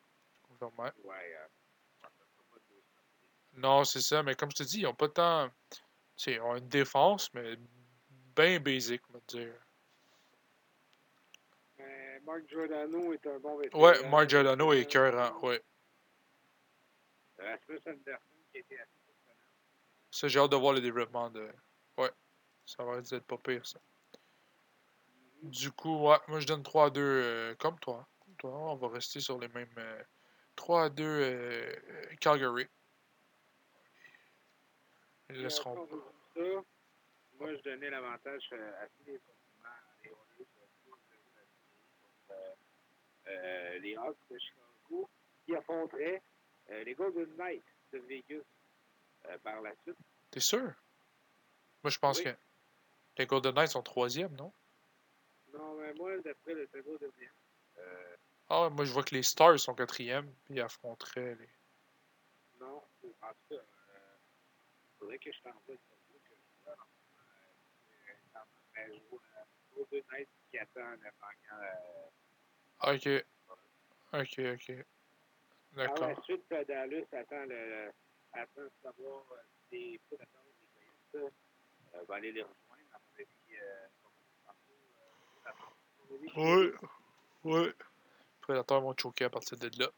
Ouais, 0.61 0.91
euh, 1.05 2.07
Non, 3.53 3.86
c'est 3.86 4.01
ça, 4.01 4.21
mais 4.21 4.36
comme 4.36 4.51
je 4.51 4.57
te 4.57 4.63
dis, 4.63 4.82
ils 4.82 4.88
ont 4.88 4.93
pas 4.93 5.07
tant. 5.07 5.49
Tu 5.69 5.77
sais, 6.17 6.34
ils 6.34 6.41
ont 6.41 6.57
une 6.57 6.67
défense, 6.67 7.34
mais 7.34 7.55
bien 8.36 8.59
basic, 8.59 9.01
on 9.09 9.13
va 9.13 9.19
dire. 9.27 9.53
Mark 12.30 12.47
Giordano 12.47 13.13
est 13.13 13.25
un 13.25 13.39
bon 13.39 13.57
vétéran. 13.57 13.82
Ouais, 13.82 14.07
Mark 14.09 14.30
Giordano 14.30 14.71
est 14.73 14.77
Euh, 14.77 14.82
écœurant, 14.82 15.39
ouais. 15.41 15.63
Rasmus 17.39 17.80
Anderson 17.88 18.21
qui 18.51 18.57
était 18.59 18.77
assez. 18.80 18.89
Ça, 20.11 20.27
j'ai 20.27 20.39
hâte 20.39 20.51
de 20.51 20.55
voir 20.55 20.73
le 20.73 20.82
développement 20.82 21.30
de. 21.32 21.49
Ouais, 21.97 22.11
ça 22.67 22.84
va 22.84 22.97
être 22.97 23.19
pas 23.25 23.38
pire, 23.38 23.65
ça. 23.65 23.80
Du 25.41 25.71
coup, 25.71 26.07
ouais, 26.07 26.17
moi 26.27 26.39
je 26.39 26.45
donne 26.45 26.61
3 26.63 26.86
à 26.88 26.89
2 26.91 27.01
euh, 27.01 27.55
comme 27.55 27.80
toi. 27.80 28.07
On 28.43 28.75
va 28.75 28.89
rester 28.89 29.19
sur 29.21 29.39
les 29.39 29.47
mêmes. 29.47 29.73
euh, 29.77 30.03
3 30.55 30.84
à 30.84 30.89
2 30.89 31.03
euh, 31.03 31.75
Calgary. 32.21 32.67
Ils 35.32 35.41
laisseront 35.41 35.88
pas. 35.88 35.95
Moi, 37.39 37.55
je 37.55 37.61
donnais 37.63 37.89
l'avantage 37.89 38.49
euh, 38.51 38.84
assez 38.84 39.03
défensivement 39.05 39.69
à 39.69 40.03
les 40.03 40.09
Oilers 40.09 40.41
euh, 40.41 40.91
contre 40.91 42.32
euh, 42.32 42.53
euh, 43.30 43.80
les 43.80 43.95
Hawks 43.95 44.17
de 44.30 44.38
Chicago 44.38 45.09
qui 45.45 45.55
affronteraient 45.55 46.21
euh, 46.69 46.84
les 46.84 46.93
Golden 46.95 47.30
Knights 47.38 47.63
de 47.93 47.99
Vegas 47.99 48.43
euh, 49.25 49.38
par 49.39 49.61
la 49.61 49.73
suite. 49.84 49.97
T'es 50.32 50.39
sûr? 50.39 50.73
Moi 51.84 51.89
je 51.91 51.97
pense 51.99 52.17
Oui. 52.19 52.25
que 52.25 52.36
les 53.17 53.25
Golden 53.25 53.53
Knights 53.55 53.71
sont 53.71 53.84
troisième, 53.84 54.36
non? 54.36 54.51
Non, 55.53 55.73
mais 55.75 55.93
moi, 55.95 56.15
d'après 56.19 56.53
le 56.53 56.67
tableau 56.67 56.97
de 56.99 57.11
bien, 57.17 57.32
Ah 58.49 58.69
moi 58.69 58.86
je 58.86 58.91
vois 58.93 59.03
que 59.03 59.15
les 59.15 59.23
Stars 59.23 59.59
sont 59.59 59.73
quatrième, 59.73 60.32
puis 60.45 60.55
ils 60.55 60.61
affronteraient 60.61 61.36
les. 61.36 61.49
non, 62.59 62.77
en 62.77 62.82
tout 63.01 63.13
cas, 63.19 63.34
il 63.49 63.59
faudrait 64.99 65.17
que 65.19 65.32
je 65.32 65.39
t'envoie 65.41 65.75
Golden 69.75 70.03
Knights 70.11 70.30
qui 70.51 70.57
attend 70.59 70.91
le 70.91 70.97
gagnant. 70.97 72.11
Euh, 72.84 72.93
Ok. 72.93 73.25
Ok, 74.11 74.39
ok. 74.39 74.86
Par 75.75 75.88
D'accord. 75.88 76.07
la 76.09 76.21
suite, 76.23 76.45
euh, 76.51 76.63
Dallas 76.65 77.05
attend, 77.11 77.45
le, 77.45 77.91
attend 78.34 78.61
de 78.63 78.71
savoir 78.82 79.23
euh, 79.32 79.38
si 79.69 79.75
les 79.75 79.99
des 79.99 80.17
Coyotes 81.11 81.34
euh, 81.93 82.03
va 82.07 82.15
aller 82.15 82.32
les 82.32 82.41
rejoindre. 82.41 82.84
À 82.91 82.99
mon 82.99 83.13
avis, 83.19 83.36
euh, 86.38 86.71
euh. 86.73 86.77
Ouais. 87.43 87.67
Les 87.67 87.73
prédateurs 88.41 88.82
vont 88.82 88.95
choquer 88.97 89.25
à 89.25 89.30
partir 89.30 89.57
de 89.57 89.69
là. 89.77 89.91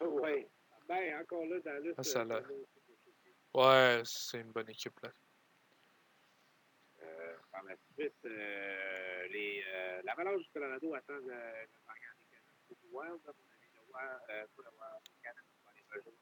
Oui. 0.00 0.46
Ben, 0.88 1.20
encore 1.20 1.44
là, 1.44 1.60
Dallas. 1.60 1.94
Ah, 1.98 2.02
ça 2.02 2.20
euh, 2.20 2.42
choquer. 2.42 2.66
Ouais, 3.54 4.02
c'est 4.04 4.40
une 4.40 4.52
bonne 4.52 4.70
équipe 4.70 4.98
là. 5.02 5.12
Par 7.58 7.64
la 7.64 7.76
suite, 7.92 8.14
euh, 8.24 9.26
les, 9.28 9.64
euh, 9.66 10.02
l'Avalanche 10.04 10.42
du 10.42 10.50
Colorado 10.50 10.94
attend 10.94 11.14
le, 11.14 11.22
le 11.22 11.26
gagnant 11.26 12.14
des 12.18 12.26
Canucks. 12.30 12.54
C'est 12.68 12.78
du 12.78 12.86
Wild, 12.92 13.20
à 13.26 13.32
mon 13.32 13.50
avis. 13.50 13.68
Le 13.74 13.80
Wild, 13.92 14.20
euh, 14.30 14.46
pas 14.54 14.62
le 14.62 14.70
Wild, 14.78 15.02
Canucks 15.22 15.44
vont 15.64 15.70
aller 15.70 15.84
rejoindre 15.90 16.18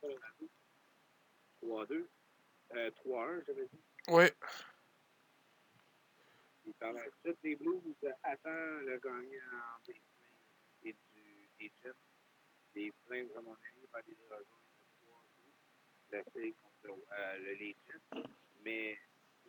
Colorado. 0.00 0.50
3-2. 1.60 2.08
Euh, 2.70 2.90
3-1, 2.90 3.44
j'avais 3.46 3.66
dit. 3.66 3.82
Ouais. 4.08 4.32
Puis 6.62 6.72
par 6.78 6.92
la 6.94 7.02
suite, 7.22 7.38
les 7.42 7.56
Blues 7.56 7.82
attendent 8.22 8.86
le 8.86 8.98
gagnant 8.98 9.78
des 9.86 9.92
Flames 9.92 10.84
et 10.84 10.92
du, 10.92 11.48
des 11.58 11.72
Jets. 11.82 11.92
Les 12.74 12.92
Flames, 13.06 13.28
à 13.36 13.42
mon 13.42 13.52
avis, 13.52 13.80
vont 13.82 13.98
aller 13.98 14.16
rejoindre 14.24 14.46
le 14.78 15.06
3-2. 15.06 16.12
La 16.12 16.24
série 16.32 16.54
contre 16.54 16.98
euh, 17.12 17.38
le, 17.40 17.52
les 17.54 17.76
Jets. 17.86 18.22
Mais 18.64 18.98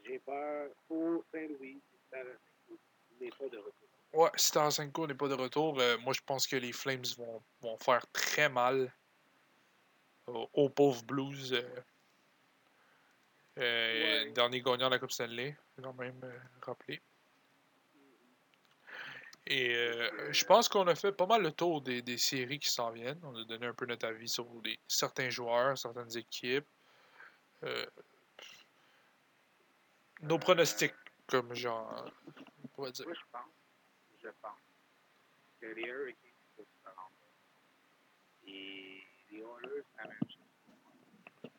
j'ai 0.05 0.19
peur 0.19 0.69
pour 0.87 1.23
Saint-Louis, 1.31 1.81
Tarasenko 2.09 2.77
n'est 3.19 3.29
pas 3.29 3.49
de 3.49 3.57
retour. 3.57 3.73
Ouais, 4.13 4.29
si 4.35 4.51
Tarasenko 4.51 5.07
n'est 5.07 5.13
pas 5.15 5.27
de 5.27 5.33
retour, 5.35 5.79
euh, 5.79 5.97
moi 5.99 6.13
je 6.13 6.21
pense 6.25 6.47
que 6.47 6.55
les 6.55 6.71
Flames 6.71 7.05
vont, 7.17 7.41
vont 7.61 7.77
faire 7.77 8.05
très 8.11 8.49
mal 8.49 8.91
aux, 10.27 10.49
aux 10.53 10.69
pauvres 10.69 11.03
Blues. 11.03 11.53
Euh, 11.53 11.61
euh, 13.59 14.23
Ouais. 14.25 14.31
Dernier 14.31 14.61
gagnant 14.61 14.87
de 14.87 14.93
la 14.93 14.99
Coupe 14.99 15.11
Stanley, 15.11 15.57
quand 15.81 15.93
même 15.93 16.19
euh, 16.23 16.39
rappeler. 16.61 17.01
Et 19.47 19.75
euh, 19.75 20.31
je 20.31 20.45
pense 20.45 20.69
qu'on 20.69 20.87
a 20.87 20.95
fait 20.95 21.11
pas 21.11 21.25
mal 21.25 21.41
le 21.41 21.51
tour 21.51 21.81
des, 21.81 22.01
des 22.01 22.17
séries 22.17 22.59
qui 22.59 22.69
s'en 22.69 22.91
viennent. 22.91 23.19
On 23.23 23.35
a 23.35 23.43
donné 23.45 23.65
un 23.65 23.73
peu 23.73 23.85
notre 23.85 24.07
avis 24.07 24.29
sur 24.29 24.45
les, 24.63 24.79
certains 24.87 25.29
joueurs, 25.29 25.77
certaines 25.77 26.15
équipes. 26.17 26.67
Euh, 27.63 27.85
nos 30.21 30.39
pronostics, 30.39 30.95
comme 31.27 31.53
genre, 31.53 32.11
on 32.77 32.89
dire. 32.89 33.05
Moi, 33.05 33.15
je 33.15 33.23
pense, 33.31 33.43
je 34.21 34.29
pense 34.41 34.59
que 35.59 35.65
les 35.67 35.83
Hurricanes 35.83 36.31
peuvent 36.55 36.65
se 36.83 36.89
rendre. 36.89 37.15
Et 38.45 39.03
les 39.31 39.39
Oilers, 39.39 39.83
c'est 39.91 39.97
la 39.97 40.07
même 40.07 40.19
chose. 40.23 41.51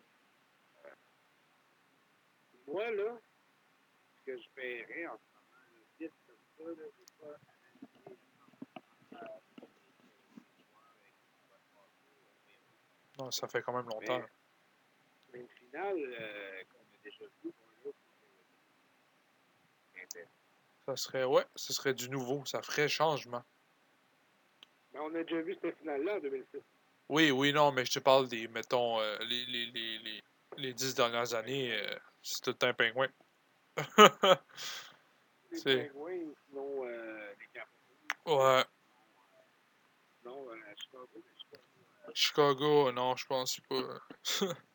Euh, 0.85 0.91
moi, 2.67 2.91
là, 2.91 3.19
ce 4.17 4.25
que 4.25 4.39
je 4.39 4.49
verrais 4.57 5.07
en 5.07 5.19
ce 5.19 5.25
moment, 5.35 5.85
vite 5.99 6.13
comme 6.27 6.37
ça, 6.57 6.65
là, 6.65 6.89
je 6.97 7.03
ne 7.03 7.07
pas 7.19 7.37
analyser 7.37 8.19
euh, 9.15 9.41
Non, 13.19 13.31
ça 13.31 13.49
fait 13.49 13.63
quand 13.63 13.75
même 13.75 13.89
longtemps. 13.89 14.23
Mais 15.33 15.41
une 15.41 15.49
finale 15.49 15.99
euh, 15.99 16.65
qu'on 16.71 16.79
a 16.79 16.99
déjà 17.05 17.25
vue 17.43 17.53
pour 17.53 17.69
l'autre, 17.85 17.99
c'était 19.95 20.27
Ça 20.91 20.97
serait, 20.97 21.25
ouais, 21.25 21.47
ce 21.55 21.73
serait 21.73 21.95
du 21.95 22.11
nouveau. 22.11 22.45
Ça 22.45 22.61
ferait 22.63 22.89
changement. 22.89 23.45
Mais 24.93 24.99
on 25.01 25.15
a 25.15 25.23
déjà 25.23 25.41
vu 25.41 25.57
cette 25.63 25.79
finale-là 25.79 26.17
en 26.17 26.21
2006. 26.21 26.59
Oui, 27.09 27.31
oui, 27.31 27.53
non, 27.53 27.71
mais 27.73 27.85
je 27.85 27.93
te 27.93 27.99
parle 28.01 28.29
des, 28.29 28.49
mettons, 28.49 29.01
euh, 29.01 29.17
les, 29.21 29.47
les, 29.47 29.67
les, 29.67 29.99
les, 29.99 30.23
les 30.57 30.75
dix 30.75 30.95
dernières 30.95 31.35
années, 31.35 31.73
euh, 31.73 31.97
c'est 32.23 32.43
tout 32.43 32.51
le 32.51 32.57
temps 32.57 32.67
un 32.69 32.75
pingouin. 32.75 33.09
Les 33.77 33.85
ou 35.95 36.35
sinon 36.49 36.85
euh, 36.85 37.33
les 37.39 37.47
Capitals. 37.53 37.69
ouais, 38.27 38.65
Non, 40.25 40.49
euh, 40.51 40.57
Chicago. 40.77 41.23
Chicago, 42.15 42.93
non, 42.93 43.17
je 43.17 43.27
pense 43.27 43.61
pas. 43.69 44.01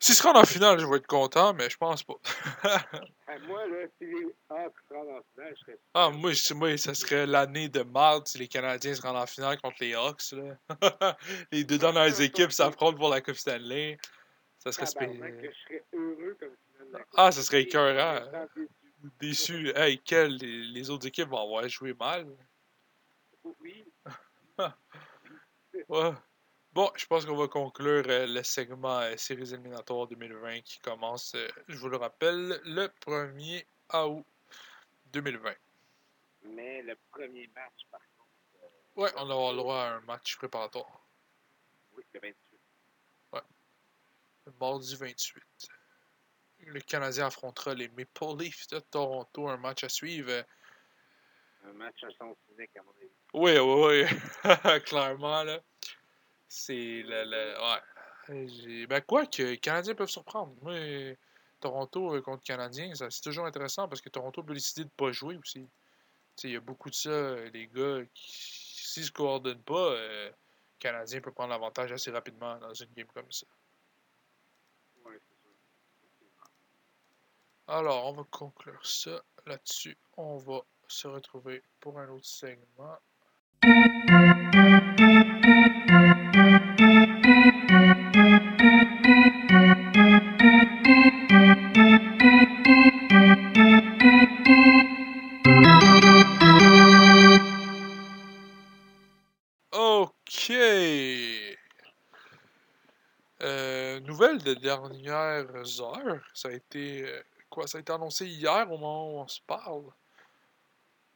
S'ils 0.00 0.14
se 0.14 0.22
rendent 0.22 0.36
en 0.36 0.44
finale, 0.44 0.78
je 0.78 0.86
vais 0.86 0.96
être 0.98 1.06
content, 1.08 1.52
mais 1.54 1.68
je 1.68 1.76
pense 1.76 2.02
pas. 2.04 2.14
Moi, 3.46 3.66
là, 3.66 3.86
si 3.98 4.06
les 4.06 4.26
Hawks 4.48 4.74
se 4.88 4.94
rendent 4.94 5.08
en 5.10 5.20
finale, 5.34 5.54
je 5.56 5.60
serais 5.64 5.78
ah, 5.94 6.10
moi, 6.10 6.32
je- 6.32 6.54
moi, 6.54 6.76
ça 6.76 6.94
serait 6.94 7.26
l'année 7.26 7.68
de 7.68 7.82
marde 7.82 8.26
si 8.26 8.38
les 8.38 8.48
Canadiens 8.48 8.94
se 8.94 9.02
rendent 9.02 9.16
en 9.16 9.26
finale 9.26 9.60
contre 9.60 9.76
les 9.80 9.94
Hawks. 9.94 10.32
Là. 10.32 10.56
les 11.52 11.64
deux 11.64 11.78
dernières 11.78 12.20
équipes 12.20 12.52
s'affrontent 12.52 12.96
pour 12.98 13.08
la 13.10 13.20
Coupe 13.20 13.34
Stanley. 13.36 13.98
Ça 14.58 14.72
serait 14.72 14.86
tabarnak, 14.86 15.34
spé- 15.34 15.42
que 15.42 15.52
je 15.52 15.58
serais 15.62 15.84
heureux 15.92 16.36
comme 16.40 16.48
finale 16.72 16.88
de 16.88 16.92
la 16.92 16.98
Coupe. 17.00 17.14
Ah, 17.16 17.32
ça 17.32 17.42
serait 17.42 17.62
écœurant. 17.62 18.20
déçu. 19.20 19.64
déçu. 19.64 19.72
Hey, 19.76 20.00
quel, 20.04 20.36
les, 20.36 20.62
les 20.62 20.90
autres 20.90 21.06
équipes 21.06 21.28
vont 21.28 21.42
avoir 21.42 21.68
joué 21.68 21.94
mal. 21.94 22.26
Oui, 23.60 23.84
Ouais. 25.88 26.10
Bon, 26.78 26.92
je 26.94 27.06
pense 27.06 27.26
qu'on 27.26 27.34
va 27.34 27.48
conclure 27.48 28.04
euh, 28.06 28.24
le 28.28 28.40
segment 28.44 29.00
euh, 29.00 29.16
Séries 29.16 29.52
éliminatoires 29.52 30.06
2020 30.06 30.60
qui 30.60 30.78
commence, 30.78 31.34
euh, 31.34 31.48
je 31.66 31.76
vous 31.76 31.88
le 31.88 31.96
rappelle, 31.96 32.60
le 32.64 32.86
1er 33.04 33.66
août 33.94 34.24
2020. 35.06 35.56
mais 36.44 36.82
le 36.82 36.94
premier 37.10 37.48
match, 37.48 37.84
par 37.90 38.00
contre, 38.16 38.30
euh, 38.62 39.02
Ouais, 39.02 39.10
on 39.16 39.28
aura 39.28 39.50
le 39.50 39.58
droit 39.58 39.76
à 39.76 39.94
un 39.94 40.00
match 40.02 40.36
préparatoire. 40.36 41.04
oui, 41.96 42.04
le 42.14 42.20
28. 42.20 42.36
Le 44.46 44.52
mardi 44.60 44.94
28. 44.94 45.68
Le 46.60 46.80
Canadien 46.82 47.26
affrontera 47.26 47.74
les 47.74 47.88
Maple 47.88 48.38
Leafs 48.38 48.68
de 48.68 48.78
Toronto, 48.78 49.48
un 49.48 49.56
match 49.56 49.82
à 49.82 49.88
suivre. 49.88 50.44
Un 51.64 51.72
match 51.72 52.04
à 52.04 52.10
sens 52.12 52.36
unique, 52.56 52.76
à 52.76 52.82
mon 52.84 52.92
avis. 52.92 53.10
Oui, 53.34 53.58
oui, 53.58 54.06
oui. 54.44 54.80
Clairement, 54.84 55.42
là. 55.42 55.60
C'est 56.48 57.02
le. 57.02 57.24
le 57.24 57.60
ouais. 57.60 58.86
Ben, 58.86 59.00
quoi 59.02 59.26
que 59.26 59.42
les 59.42 59.58
Canadiens 59.58 59.94
peuvent 59.94 60.10
surprendre. 60.10 60.54
Moi, 60.62 61.16
Toronto 61.60 62.14
euh, 62.14 62.20
contre 62.20 62.44
Canadiens, 62.44 62.92
c'est 62.94 63.22
toujours 63.22 63.46
intéressant 63.46 63.88
parce 63.88 64.00
que 64.00 64.08
Toronto 64.08 64.42
peut 64.42 64.54
décider 64.54 64.84
de 64.84 64.90
pas 64.90 65.12
jouer 65.12 65.36
aussi. 65.36 65.60
Tu 66.36 66.42
sais, 66.42 66.48
il 66.48 66.54
y 66.54 66.56
a 66.56 66.60
beaucoup 66.60 66.90
de 66.90 66.94
ça, 66.94 67.10
euh, 67.10 67.50
les 67.52 67.66
gars, 67.66 68.04
qui, 68.14 68.32
s'ils 68.32 69.04
se 69.04 69.12
coordonnent 69.12 69.62
pas, 69.62 69.92
euh, 69.92 70.28
le 70.28 70.34
Canadien 70.78 71.20
peut 71.20 71.32
prendre 71.32 71.50
l'avantage 71.50 71.90
assez 71.92 72.10
rapidement 72.10 72.58
dans 72.58 72.74
une 72.74 72.92
game 72.94 73.08
comme 73.14 73.30
ça. 73.30 73.46
Alors, 77.66 78.06
on 78.06 78.12
va 78.12 78.24
conclure 78.30 78.86
ça 78.86 79.22
là-dessus. 79.44 79.96
On 80.16 80.38
va 80.38 80.62
se 80.86 81.06
retrouver 81.06 81.62
pour 81.80 81.98
un 81.98 82.08
autre 82.08 82.24
segment. 82.24 82.98
Dernières 104.68 105.80
heures. 105.80 106.20
Ça 106.34 106.48
a 106.48 106.52
été 106.52 107.02
euh, 107.04 107.22
quoi 107.48 107.66
Ça 107.66 107.78
a 107.78 107.80
été 107.80 107.92
annoncé 107.92 108.26
hier 108.26 108.66
au 108.70 108.76
moment 108.76 109.10
où 109.10 109.18
on 109.20 109.28
se 109.28 109.40
parle? 109.46 109.84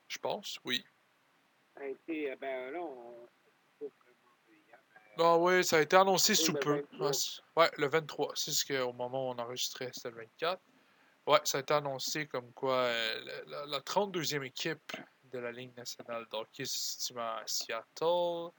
Je 0.09 0.18
pense, 0.18 0.59
oui. 0.64 0.84
Ça 1.74 1.82
a 1.82 1.86
été, 1.86 2.30
euh, 2.30 2.36
ben 2.36 2.70
là, 2.70 2.80
on. 2.80 3.28
vraiment 3.80 3.90
hier, 4.48 4.78
mais, 4.88 5.24
Ah 5.24 5.36
oui, 5.38 5.64
ça 5.64 5.76
a 5.76 5.80
été 5.80 5.96
annoncé 5.96 6.34
sous 6.34 6.55
peu. 6.55 6.86
23. 6.92 7.11
Ouais, 7.57 7.70
le 7.76 7.88
23. 7.88 8.32
C'est 8.34 8.53
ce 8.53 8.64
qu'au 8.64 8.92
moment 8.92 9.28
où 9.28 9.32
on 9.32 9.38
enregistrait, 9.38 9.90
c'était 9.92 10.11
le 10.11 10.16
24. 10.16 10.61
Ouais, 11.26 11.40
ça 11.44 11.59
a 11.59 11.61
été 11.61 11.74
annoncé 11.74 12.26
comme 12.26 12.53
quoi 12.53 12.76
euh, 12.76 13.42
la, 13.46 13.66
la 13.66 13.80
32e 13.80 14.42
équipe 14.44 14.92
de 15.24 15.38
la 15.38 15.53
Ligue 15.53 15.76
nationale 15.76 16.26
d'hockey 16.30 16.64
se 16.64 17.14
à 17.16 17.42
Seattle 17.46 18.50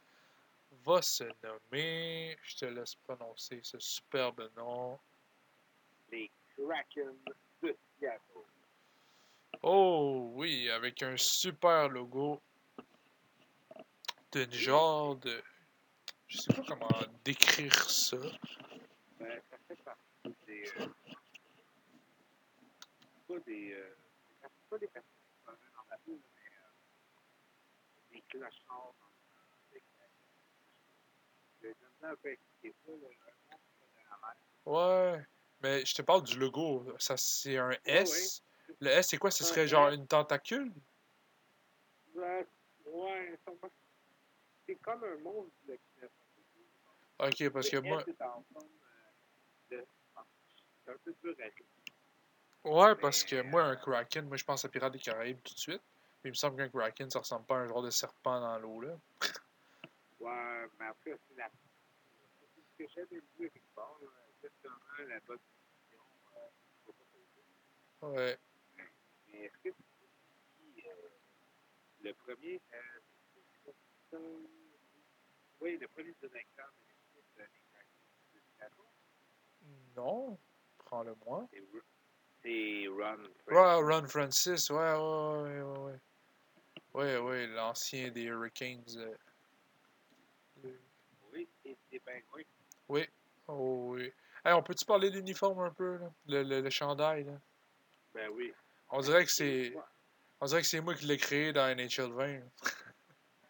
va 0.85 1.01
se 1.01 1.23
nommer, 1.43 2.37
je 2.43 2.57
te 2.57 2.65
laisse 2.65 2.95
prononcer 2.95 3.59
ce 3.63 3.79
superbe 3.79 4.49
nom, 4.55 4.99
les 6.11 6.29
Kraken 6.55 7.15
de 7.61 7.75
Seattle. 7.99 8.19
Oh 9.61 10.31
oui, 10.33 10.69
avec 10.69 11.01
un 11.03 11.15
super 11.17 11.89
logo 11.89 12.41
d'une 14.31 14.51
genre 14.51 15.15
de... 15.15 15.41
Je 16.27 16.37
sais 16.37 16.53
pas 16.53 16.63
comment 16.67 16.89
décrire 17.23 17.89
ça. 17.89 18.17
Ben, 19.19 19.41
ça 19.49 19.57
fait 19.67 19.75
partie 19.83 20.35
des. 20.47 20.67
Euh, 20.79 20.87
pas 23.27 23.39
des. 23.45 23.73
Euh, 23.73 23.95
pas 24.69 24.77
des 24.79 24.87
personnes 24.87 25.11
qui 25.29 25.45
sont 25.45 25.51
dans 25.51 25.85
la 25.91 25.97
boue, 26.05 26.19
mais 26.35 26.41
euh, 26.57 26.71
des 28.11 28.21
clochards 28.29 28.95
dans 28.99 29.07
le 29.07 29.73
avec 31.69 31.77
un 32.03 32.15
peu 32.15 32.35
ça, 32.63 32.91
là. 32.91 33.57
Ouais, 34.65 35.25
mais 35.61 35.85
je 35.85 35.93
te 35.95 36.01
parle 36.01 36.23
du 36.23 36.37
logo. 36.39 36.85
Ça, 36.99 37.17
c'est 37.17 37.57
un 37.57 37.71
S. 37.85 38.43
Le 38.79 38.89
S, 38.89 39.09
c'est 39.09 39.17
quoi? 39.17 39.31
Ce 39.31 39.43
serait 39.43 39.67
genre 39.67 39.89
une 39.89 40.07
tentacule? 40.07 40.71
Ouais, 42.15 42.47
c'est 44.65 44.75
comme 44.75 45.03
un 45.03 45.17
monstre 45.17 45.51
de 45.67 45.73
de- 45.73 46.09
Ok, 47.19 47.49
parce 47.51 47.69
que 47.69 47.77
moi... 47.77 48.03
Euh. 48.07 49.83
Ouais, 52.63 52.95
parce 52.95 53.23
Mais, 53.23 53.29
que 53.29 53.41
moi, 53.41 53.63
un 53.63 53.73
euh, 53.73 53.75
Kraken, 53.75 54.27
moi 54.27 54.37
je 54.37 54.43
pense 54.45 54.63
à 54.63 54.69
Pirates 54.69 54.93
des 54.93 54.99
Caraïbes 54.99 55.41
tout 55.43 55.53
de 55.53 55.59
suite. 55.59 55.81
Puis 56.21 56.29
il 56.29 56.31
me 56.31 56.35
semble 56.35 56.57
qu'un 56.57 56.69
Kraken, 56.69 57.09
ça 57.09 57.19
ressemble 57.19 57.45
pas 57.45 57.55
à 57.55 57.59
un 57.59 57.67
genre 57.67 57.81
de 57.81 57.89
serpent 57.89 58.39
dans 58.39 58.57
l'eau, 58.59 58.81
là. 58.81 58.97
ouais, 60.19 60.67
mais 60.79 60.85
après, 60.85 61.17
c'est 61.27 61.37
la. 61.37 61.49
Que 62.77 62.85
j'avais 62.95 63.21
vu 63.37 63.49
quelque 63.51 63.73
part, 63.75 63.99
exactement 64.35 64.75
la 65.07 65.19
bonne 65.21 65.37
décision. 65.37 66.01
Euh. 68.01 68.07
Ouais. 68.07 68.37
mais 69.27 69.39
est-ce 69.45 69.57
que 69.63 69.69
tu 69.69 70.87
euh, 70.87 71.09
le 72.01 72.13
premier, 72.13 72.59
euh, 72.73 74.19
oui, 75.61 75.77
le 75.77 75.87
premier 75.87 76.13
directeur 76.21 76.67
de 77.37 77.43
l'équipe 77.43 77.53
de 78.33 78.39
Chicago, 78.51 78.85
Non. 79.95 80.37
Prends-le-moi. 80.79 81.47
c'est 81.51 81.59
Ru- 81.59 81.83
c'est 82.43 82.87
Ron. 82.87 83.29
Ouais, 83.47 83.75
Ron 83.95 84.07
Francis, 84.07 84.69
ouais, 84.69 84.77
ouais, 84.77 85.41
ouais, 85.43 85.61
ouais, 85.61 85.77
ouais. 85.79 85.99
Ouais, 86.93 87.17
ouais, 87.17 87.47
l'ancien 87.47 88.11
des 88.11 88.23
Hurricanes. 88.23 88.83
euh, 88.97 89.15
Oui, 91.31 91.47
et 91.65 91.75
c'est 91.89 91.99
Pingouins. 91.99 92.43
Oui. 92.93 93.07
Oh, 93.47 93.93
oui. 93.95 94.11
Hey, 94.45 94.53
on 94.53 94.61
peut-tu 94.61 94.85
parler 94.85 95.09
de 95.09 95.15
l'uniforme 95.15 95.59
un 95.61 95.71
peu, 95.71 95.97
là? 95.97 96.11
Le, 96.27 96.43
le, 96.43 96.61
le 96.61 96.69
chandail, 96.69 97.23
là? 97.23 97.39
Ben 98.13 98.29
oui. 98.35 98.53
On 98.91 99.01
dirait 99.01 99.25
que 99.25 99.31
c'est. 99.31 99.73
On 100.39 100.45
dirait 100.45 100.61
que 100.61 100.67
c'est 100.67 100.79
moi 100.79 100.93
qui 100.93 101.05
l'ai 101.05 101.17
créé 101.17 101.51
dans 101.51 101.75
NHL 101.75 102.11
20. 102.11 102.39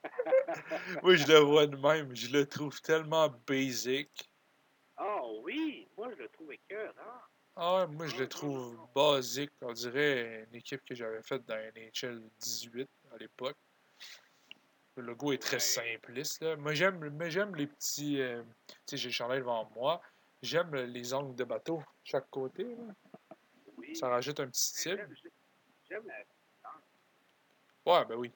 Moi, 1.04 1.16
je 1.16 1.28
le 1.28 1.40
vois 1.40 1.68
de 1.68 1.76
même. 1.76 2.16
Je 2.16 2.30
le 2.30 2.46
trouve 2.46 2.80
tellement 2.82 3.28
basic. 3.46 4.10
oh 4.98 5.42
oui, 5.44 5.90
moi 5.98 6.10
je 6.16 6.22
le 6.24 6.30
que, 6.70 6.86
non? 6.88 7.20
Ah, 7.56 7.88
moi, 7.88 8.08
je 8.08 8.18
le 8.18 8.30
trouve 8.30 8.78
basique. 8.96 9.52
On 9.62 9.74
dirait 9.74 10.48
une 10.48 10.56
équipe 10.56 10.86
que 10.86 10.96
j'avais 10.96 11.22
faite 11.22 11.46
dans 11.46 11.56
NHL 11.56 12.22
18 12.40 12.90
à 13.14 13.18
l'époque. 13.18 13.58
Le 14.96 15.04
logo 15.04 15.32
est 15.32 15.42
très 15.42 15.60
simpliste. 15.60 16.42
Là. 16.44 16.56
Moi, 16.56 16.74
j'aime, 16.74 17.00
mais 17.16 17.32
j'aime 17.32 17.56
les 17.56 17.68
petits. 17.68 18.22
euh, 18.22 18.44
tu 18.68 18.76
sais, 18.86 18.98
j'ai 18.98 19.10
le 19.10 19.14
chandail 19.14 19.40
devant 19.40 19.70
moi. 19.76 20.02
J'aime 20.42 20.76
les 20.76 21.14
angles 21.14 21.36
de 21.36 21.44
bateau, 21.46 21.82
chaque 22.04 22.30
côté. 22.30 22.64
là. 22.76 22.94
Oui. 23.78 23.96
Ça 23.96 24.10
rajoute 24.10 24.40
un 24.40 24.48
petit 24.48 24.64
style. 24.66 25.08
J'aime 25.90 26.06
la. 26.08 26.16
Ouais, 27.86 28.06
ben 28.06 28.16
oui. 28.16 28.32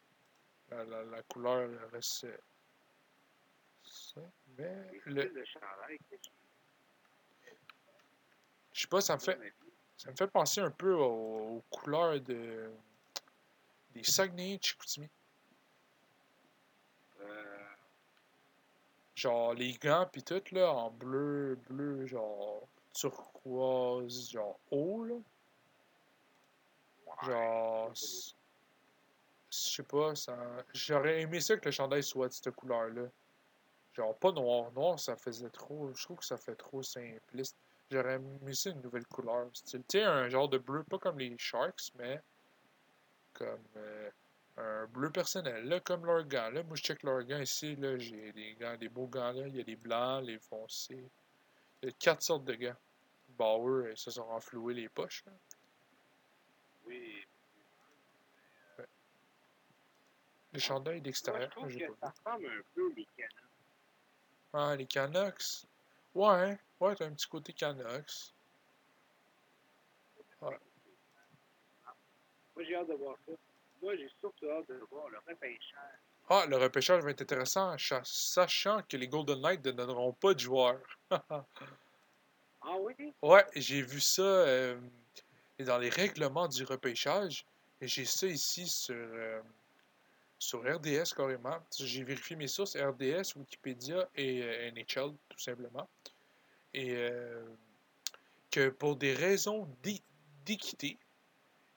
La, 0.69 0.83
la, 0.83 1.03
la 1.03 1.21
couleur 1.23 1.69
reste. 1.91 2.25
euh, 2.25 2.37
Ça. 3.83 4.21
Mais 4.57 4.87
le 5.05 5.31
je 8.73 8.81
sais 8.81 8.87
pas, 8.87 9.01
ça 9.01 9.15
me 9.15 9.19
fait. 9.19 9.39
Ça 9.97 10.11
me 10.11 10.15
fait 10.15 10.27
penser 10.27 10.61
un 10.61 10.69
peu 10.69 10.93
aux, 10.93 11.57
aux 11.57 11.63
couleurs 11.71 12.19
de 12.21 12.69
des 13.91 14.03
Saguenay 14.03 14.59
Chicoutimi. 14.61 15.09
Euh, 17.29 17.57
Genre 19.17 19.55
les 19.55 19.73
gants 19.73 20.05
pis 20.05 20.21
tout 20.21 20.43
là 20.51 20.71
en 20.71 20.91
bleu, 20.91 21.57
bleu 21.67 22.05
genre 22.05 22.67
turquoise, 22.93 24.29
genre 24.29 24.59
haut 24.69 25.05
là. 25.05 25.15
Genre 27.23 27.91
je 27.95 28.31
sais 29.49 29.81
pas, 29.81 30.13
ça 30.13 30.37
j'aurais 30.71 31.21
aimé 31.21 31.41
ça 31.41 31.57
que 31.57 31.65
le 31.65 31.71
chandail 31.71 32.03
soit 32.03 32.27
de 32.27 32.33
cette 32.33 32.51
couleur 32.51 32.89
là. 32.89 33.09
Genre 33.93 34.15
pas 34.19 34.31
noir, 34.31 34.71
noir 34.73 34.99
ça 34.99 35.15
faisait 35.15 35.49
trop, 35.49 35.91
je 35.95 36.03
trouve 36.03 36.17
que 36.17 36.25
ça 36.25 36.37
fait 36.37 36.55
trop 36.55 36.83
simpliste. 36.83 37.57
J'aurais 37.89 38.17
aimé 38.17 38.53
ça 38.53 38.69
une 38.69 38.81
nouvelle 38.81 39.07
couleur, 39.07 39.47
style, 39.51 39.81
tu 39.87 39.97
sais 39.97 40.03
un 40.03 40.29
genre 40.29 40.47
de 40.47 40.59
bleu 40.59 40.83
pas 40.83 40.99
comme 40.99 41.17
les 41.17 41.35
Sharks 41.39 41.91
mais 41.97 42.21
comme 43.33 43.65
euh, 43.77 44.11
un 44.57 44.87
bleu 44.87 45.11
personnel, 45.11 45.65
là, 45.65 45.79
comme 45.79 46.05
leurs 46.05 46.25
gants. 46.25 46.49
Là, 46.49 46.63
moi, 46.63 46.75
je 46.75 46.81
check 46.81 47.03
leurs 47.03 47.23
gants 47.23 47.39
ici. 47.39 47.75
Là, 47.75 47.97
j'ai 47.97 48.31
des 48.33 48.55
gants, 48.55 48.75
des 48.75 48.89
beaux 48.89 49.07
gants. 49.07 49.31
Là. 49.31 49.47
Il 49.47 49.55
y 49.55 49.59
a 49.59 49.63
les 49.63 49.75
blancs, 49.75 50.23
les 50.25 50.39
foncés. 50.39 51.09
Il 51.81 51.89
y 51.89 51.91
a 51.91 51.95
quatre 51.99 52.23
sortes 52.23 52.45
de 52.45 52.55
gants. 52.55 52.75
Bauer, 53.29 53.91
ils 53.91 53.97
se 53.97 54.09
sont 54.09 54.25
renfloués 54.25 54.73
les 54.73 54.89
poches. 54.89 55.23
Là. 55.25 55.31
oui. 56.85 57.23
Moi, 60.53 60.83
je 60.95 60.99
d'extérieur, 60.99 61.49
trouve 61.51 61.69
j'ai 61.69 61.85
que 61.85 61.91
pas 61.91 62.07
ça 62.07 62.31
ressemble 62.31 62.47
un 62.47 62.61
peu 62.73 62.91
les 62.95 63.05
canons. 63.15 63.47
Ah, 64.53 64.75
les 64.75 64.87
Canucks. 64.87 65.67
Ouais, 66.15 66.57
ouais, 66.79 66.95
t'as 66.95 67.05
un 67.05 67.13
petit 67.13 67.27
côté 67.27 67.53
Canucks. 67.53 68.33
Ouais. 70.41 70.57
Moi, 72.55 72.65
j'ai 72.65 72.75
hâte 72.75 72.87
de 72.87 72.93
voir 72.95 73.15
ça. 73.27 73.33
Moi, 73.81 73.95
j'ai 73.95 74.09
surtout 74.19 74.49
hâte 74.49 74.67
de 74.69 74.79
voir 74.89 75.07
le 75.09 75.17
repêchage. 75.27 75.99
Ah, 76.29 76.45
le 76.47 76.57
repêchage 76.57 77.03
va 77.03 77.11
être 77.11 77.21
intéressant, 77.21 77.77
cha- 77.77 78.01
sachant 78.03 78.81
que 78.83 78.97
les 78.97 79.07
Golden 79.07 79.39
Knights 79.41 79.65
ne 79.65 79.71
donneront 79.71 80.13
pas 80.13 80.33
de 80.33 80.39
joueurs. 80.39 80.79
Ah 82.61 82.75
oui? 82.79 83.13
Ouais, 83.21 83.45
j'ai 83.55 83.81
vu 83.81 84.01
ça 84.01 84.21
euh, 84.23 84.77
dans 85.59 85.77
les 85.77 85.89
règlements 85.89 86.47
du 86.49 86.63
repêchage. 86.65 87.45
Et 87.79 87.87
j'ai 87.87 88.03
ça 88.03 88.27
ici 88.27 88.67
sur, 88.67 88.95
euh, 88.95 89.41
sur 90.37 90.59
RDS 90.63 91.13
carrément. 91.15 91.57
J'ai 91.79 92.03
vérifié 92.03 92.35
mes 92.35 92.47
sources 92.47 92.75
RDS, 92.75 93.35
Wikipédia 93.37 94.09
et 94.15 94.41
euh, 94.43 94.71
NHL, 94.71 95.13
tout 95.29 95.39
simplement. 95.39 95.87
Et 96.73 96.93
que 98.51 98.69
pour 98.69 98.95
des 98.97 99.13
raisons 99.13 99.67
d'é- 99.81 100.01
d'équité, 100.45 100.97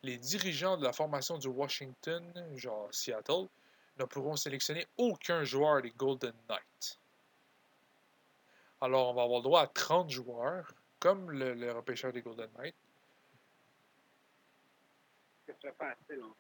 les 0.03 0.17
dirigeants 0.17 0.77
de 0.77 0.85
la 0.85 0.93
formation 0.93 1.39
du 1.39 1.49
Washington, 1.49 2.25
genre 2.57 2.89
Seattle, 2.93 3.49
ne 3.99 4.05
pourront 4.05 4.37
sélectionner 4.37 4.87
aucun 4.97 5.45
joueur 5.45 5.83
des 5.83 5.91
Golden 5.91 6.35
Knights. 6.49 6.99
Alors, 8.81 9.11
on 9.11 9.15
va 9.15 9.23
avoir 9.23 9.41
le 9.41 9.45
droit 9.45 9.63
à 9.63 9.67
30 9.67 10.11
joueurs, 10.11 10.73
comme 10.99 11.31
le, 11.31 11.55
le 11.55 11.73
repêcheur 11.73 12.13
des 12.13 12.23
Golden 12.23 12.49
Knights. 12.59 12.75
Ça 15.47 15.55
fait 15.73 15.85
assez 15.85 16.17
longtemps. 16.17 16.35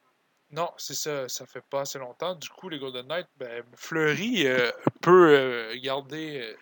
Non, 0.53 0.71
c'est 0.77 0.95
ça, 0.95 1.29
ça 1.29 1.47
fait 1.47 1.61
pas 1.61 1.83
assez 1.83 1.99
longtemps. 1.99 2.35
Du 2.35 2.49
coup, 2.49 2.69
les 2.69 2.79
Golden 2.79 3.07
Knights, 3.07 3.29
ben, 3.37 3.63
Fleury 3.77 4.47
euh, 4.47 4.71
peut 5.01 5.37
euh, 5.37 5.81
garder 5.81 6.57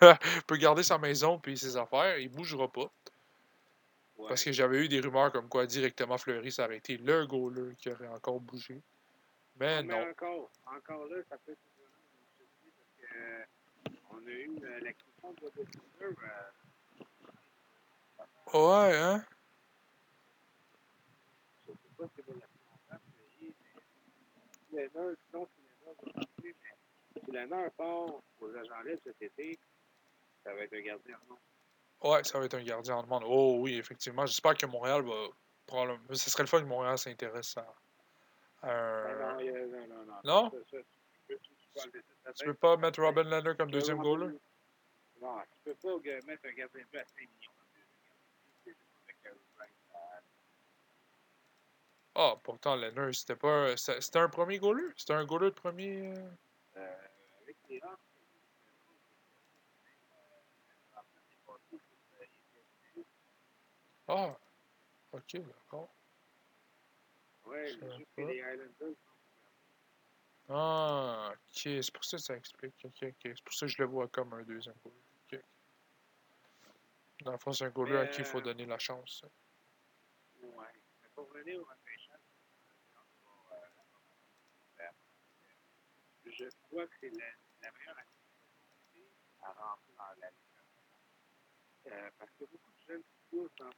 euh, 0.00 0.14
peut 0.46 0.56
garder 0.56 0.82
sa 0.82 0.98
maison 0.98 1.38
puis 1.38 1.58
ses 1.58 1.76
affaires, 1.76 2.18
il 2.18 2.28
bougera 2.28 2.68
pas. 2.68 2.90
Ouais. 4.24 4.28
Parce 4.28 4.42
que 4.42 4.52
j'avais 4.52 4.78
eu 4.78 4.88
des 4.88 5.00
rumeurs 5.00 5.30
comme 5.32 5.50
quoi 5.50 5.66
directement 5.66 6.16
Fleury, 6.16 6.50
ça 6.50 6.64
aurait 6.64 6.78
été 6.78 6.96
le 6.96 7.26
goaler 7.26 7.74
qui 7.76 7.90
aurait 7.90 8.08
encore 8.08 8.40
bougé. 8.40 8.80
Mais 9.56 9.76
Ah, 9.78 9.82
mais 9.82 9.92
non. 9.92 10.10
encore, 10.10 10.50
encore 10.64 11.04
là, 11.08 11.16
ça 11.28 11.36
peut 11.44 11.52
être 11.52 11.58
parce 11.76 13.10
que 13.10 13.16
euh, 13.18 13.44
on 14.12 14.26
a 14.26 14.30
eu 14.30 14.50
euh, 14.64 14.80
l'acquisition 14.80 15.30
de 15.34 15.40
Bobby 15.40 15.60
euh, 16.00 16.12
Ouais, 18.54 18.96
hein? 18.96 19.22
je 21.68 21.72
sais 21.72 21.78
pas 21.98 22.04
si 22.16 22.22
c'est 22.26 22.32
la 22.32 22.46
mais 24.72 24.88
sinon 25.28 25.46
mais 26.42 26.54
si 27.12 27.30
Leonard 27.30 27.70
part 27.72 28.06
aux 28.40 28.54
agents 28.56 28.80
libres 28.86 29.02
cet 29.04 29.20
été, 29.20 29.58
ça 30.42 30.54
va 30.54 30.62
être 30.62 30.72
un 30.72 30.80
gardien 30.80 31.18
non? 31.28 31.36
Ouais, 32.04 32.22
ça 32.22 32.38
va 32.38 32.44
être 32.44 32.54
un 32.54 32.62
gardien 32.62 32.96
en 32.96 33.02
demande. 33.02 33.24
Oh 33.26 33.56
oui, 33.60 33.78
effectivement. 33.78 34.26
J'espère 34.26 34.54
que 34.54 34.66
Montréal 34.66 35.02
va 35.02 35.28
prendre. 35.66 35.98
Ce 36.12 36.28
serait 36.28 36.42
le 36.42 36.48
fun 36.48 36.60
que 36.60 36.66
Montréal 36.66 36.98
s'intéresse 36.98 37.56
à, 37.56 37.66
un. 38.62 39.38
non, 40.22 40.50
tu 41.30 42.44
peux- 42.44 42.54
pas 42.54 42.76
mettre 42.76 43.02
Robin 43.02 43.22
Leonard 43.24 43.56
comme 43.56 43.70
deuxième 43.70 43.98
goaler? 43.98 44.34
Non, 45.22 45.38
tu 45.64 45.72
peux 45.72 45.74
pas 45.74 45.96
mettre 46.26 46.46
un 46.46 46.52
gardien 46.52 46.82
de 46.82 46.86
but 46.90 46.98
à 46.98 47.04
5 47.06 47.20
millions 47.20 47.52
comme 47.56 47.68
deuxième 47.74 47.96
gardien. 48.04 48.74
C'est 49.06 49.16
pas 49.22 49.30
avec, 49.62 49.74
Wright, 49.86 50.24
Ah, 52.16 52.34
pourtant, 52.42 52.76
Leonard, 52.76 53.14
c'était 53.14 53.36
pas. 53.36 53.70
un- 53.72 53.76
C'était 53.76 54.18
un 54.18 54.28
premier 54.28 54.58
goaler? 54.58 54.84
C'était 54.96 55.14
un 55.14 55.24
goaler 55.24 55.46
de 55.50 55.54
premier. 55.54 56.08
euh, 56.08 56.30
euh, 56.76 56.94
avec 57.42 57.56
les 57.70 57.80
Ah, 64.08 64.36
ok, 65.12 65.36
d'accord. 65.38 65.88
Ouais, 67.46 67.68
Je 67.68 67.74
juste 67.96 68.08
que 68.16 68.22
les 68.22 68.36
Islanders, 68.36 68.96
Ah, 70.48 71.32
ok, 71.32 71.60
c'est 71.62 71.90
pour 71.92 72.04
ça 72.04 72.16
que 72.18 72.22
ça 72.22 72.36
explique. 72.36 72.74
Ok, 72.84 72.98
ok. 73.02 73.14
C'est 73.22 73.42
pour 73.44 73.54
ça 73.54 73.66
que 73.66 73.72
je 73.72 73.82
le 73.82 73.88
vois 73.88 74.08
comme 74.08 74.32
un 74.34 74.42
deuxième 74.42 74.74
goaler. 74.84 75.00
Ok. 75.32 75.40
Dans 77.22 77.32
le 77.32 77.38
fond, 77.38 77.52
c'est 77.52 77.64
un 77.64 77.70
goaler 77.70 77.96
à 77.96 78.06
qui 78.08 78.20
il 78.20 78.24
faut 78.26 78.38
euh, 78.38 78.42
donner 78.42 78.66
la 78.66 78.78
chance. 78.78 79.22
ouais. 80.42 80.66
Mais 81.02 81.08
pour 81.14 81.28
revenir 81.30 81.60
au 81.60 81.64
repêchage, 81.64 82.20
euh, 83.52 83.56
euh, 84.80 84.90
je 86.26 86.44
crois 86.62 86.86
que 86.86 86.94
c'est 87.00 87.10
la, 87.10 87.24
la 87.62 87.72
meilleure 87.72 87.98
activité 87.98 89.08
à 89.42 89.52
rentrer 89.52 89.92
dans 89.96 90.20
la 90.20 90.30
Ligue. 90.30 90.38
Euh, 91.86 92.10
parce 92.18 92.30
que 92.32 92.44
beaucoup 92.44 92.70
de 92.72 92.80
jeunes 92.86 93.02
qui 93.02 93.18
courent 93.30 93.50
dans 93.58 93.70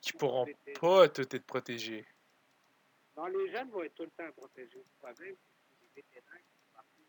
qui 0.00 0.12
pourront 0.14 0.46
pas 0.80 1.08
tout 1.08 1.36
être 1.36 1.46
protégés. 1.46 2.06
Non, 3.16 3.26
les 3.26 3.50
jeunes 3.50 3.70
vont 3.70 3.82
être 3.82 3.94
tout 3.94 4.04
le 4.04 4.10
temps 4.10 4.32
protégés. 4.32 4.78
Le 4.78 4.98
problème, 4.98 5.36
c'est 5.36 5.76
que 5.76 5.84
les 5.96 6.02
vétérans 6.02 6.38
qui. 6.96 7.04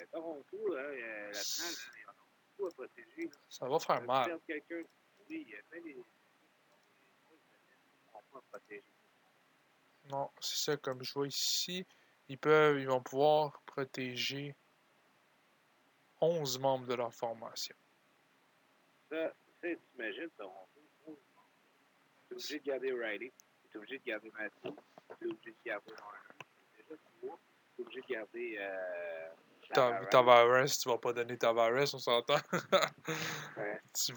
Euh, 0.00 0.06
Toronto, 0.10 0.74
là, 0.74 0.92
la 1.26 1.32
France, 1.32 1.88
ils 1.96 2.08
ont 2.08 2.12
beaucoup 2.58 2.66
à 2.66 2.70
protéger. 2.72 3.30
Ça 3.48 3.68
va 3.68 3.78
faire 3.78 3.96
Euh, 4.02 4.06
mal. 4.06 4.26
perdre 4.26 4.42
quelqu'un, 4.46 4.82
oui, 5.28 5.46
il 5.46 5.50
y 5.50 5.56
protégées. 8.50 8.82
Non, 10.10 10.30
c'est 10.40 10.56
ça, 10.56 10.76
comme 10.76 11.02
je 11.02 11.12
vois 11.14 11.26
ici, 11.26 11.86
ils 12.28 12.38
peuvent, 12.38 12.78
ils 12.78 12.86
vont 12.88 13.02
pouvoir 13.02 13.62
protéger 13.62 14.54
11 16.20 16.58
membres 16.58 16.86
de 16.86 16.94
leur 16.94 17.12
formation. 17.14 17.74
Ça, 19.10 19.32
tu 19.44 19.52
sais, 19.68 19.78
t'imagines 19.90 20.30
Toronto, 20.30 20.68
tu 20.73 20.73
es 22.36 22.44
obligé 22.44 22.58
de 22.60 22.64
garder 22.70 22.92
Riley, 22.92 23.32
tu 23.70 23.76
es 23.76 23.76
obligé 23.78 23.98
de 23.98 24.04
garder 24.04 24.30
Matthew, 24.32 24.76
tu 25.18 25.24
es 25.24 25.30
obligé 25.30 25.50
de 25.50 25.56
garder. 25.64 25.92
Déjà, 26.76 26.96
tu 27.20 27.26
es 27.26 27.82
obligé 27.82 28.00
de 28.00 28.06
garder 28.14 28.56
euh, 28.58 29.30
Ta- 29.68 29.74
Tavares. 29.74 30.10
Tavares, 30.10 30.78
tu 30.78 30.88
vas 30.88 30.98
pas 30.98 31.12
donner 31.12 31.38
Tavares, 31.38 31.94
on 31.94 31.98
s'entend. 31.98 32.36
Ouais, 33.56 33.80
Tu- 33.94 34.12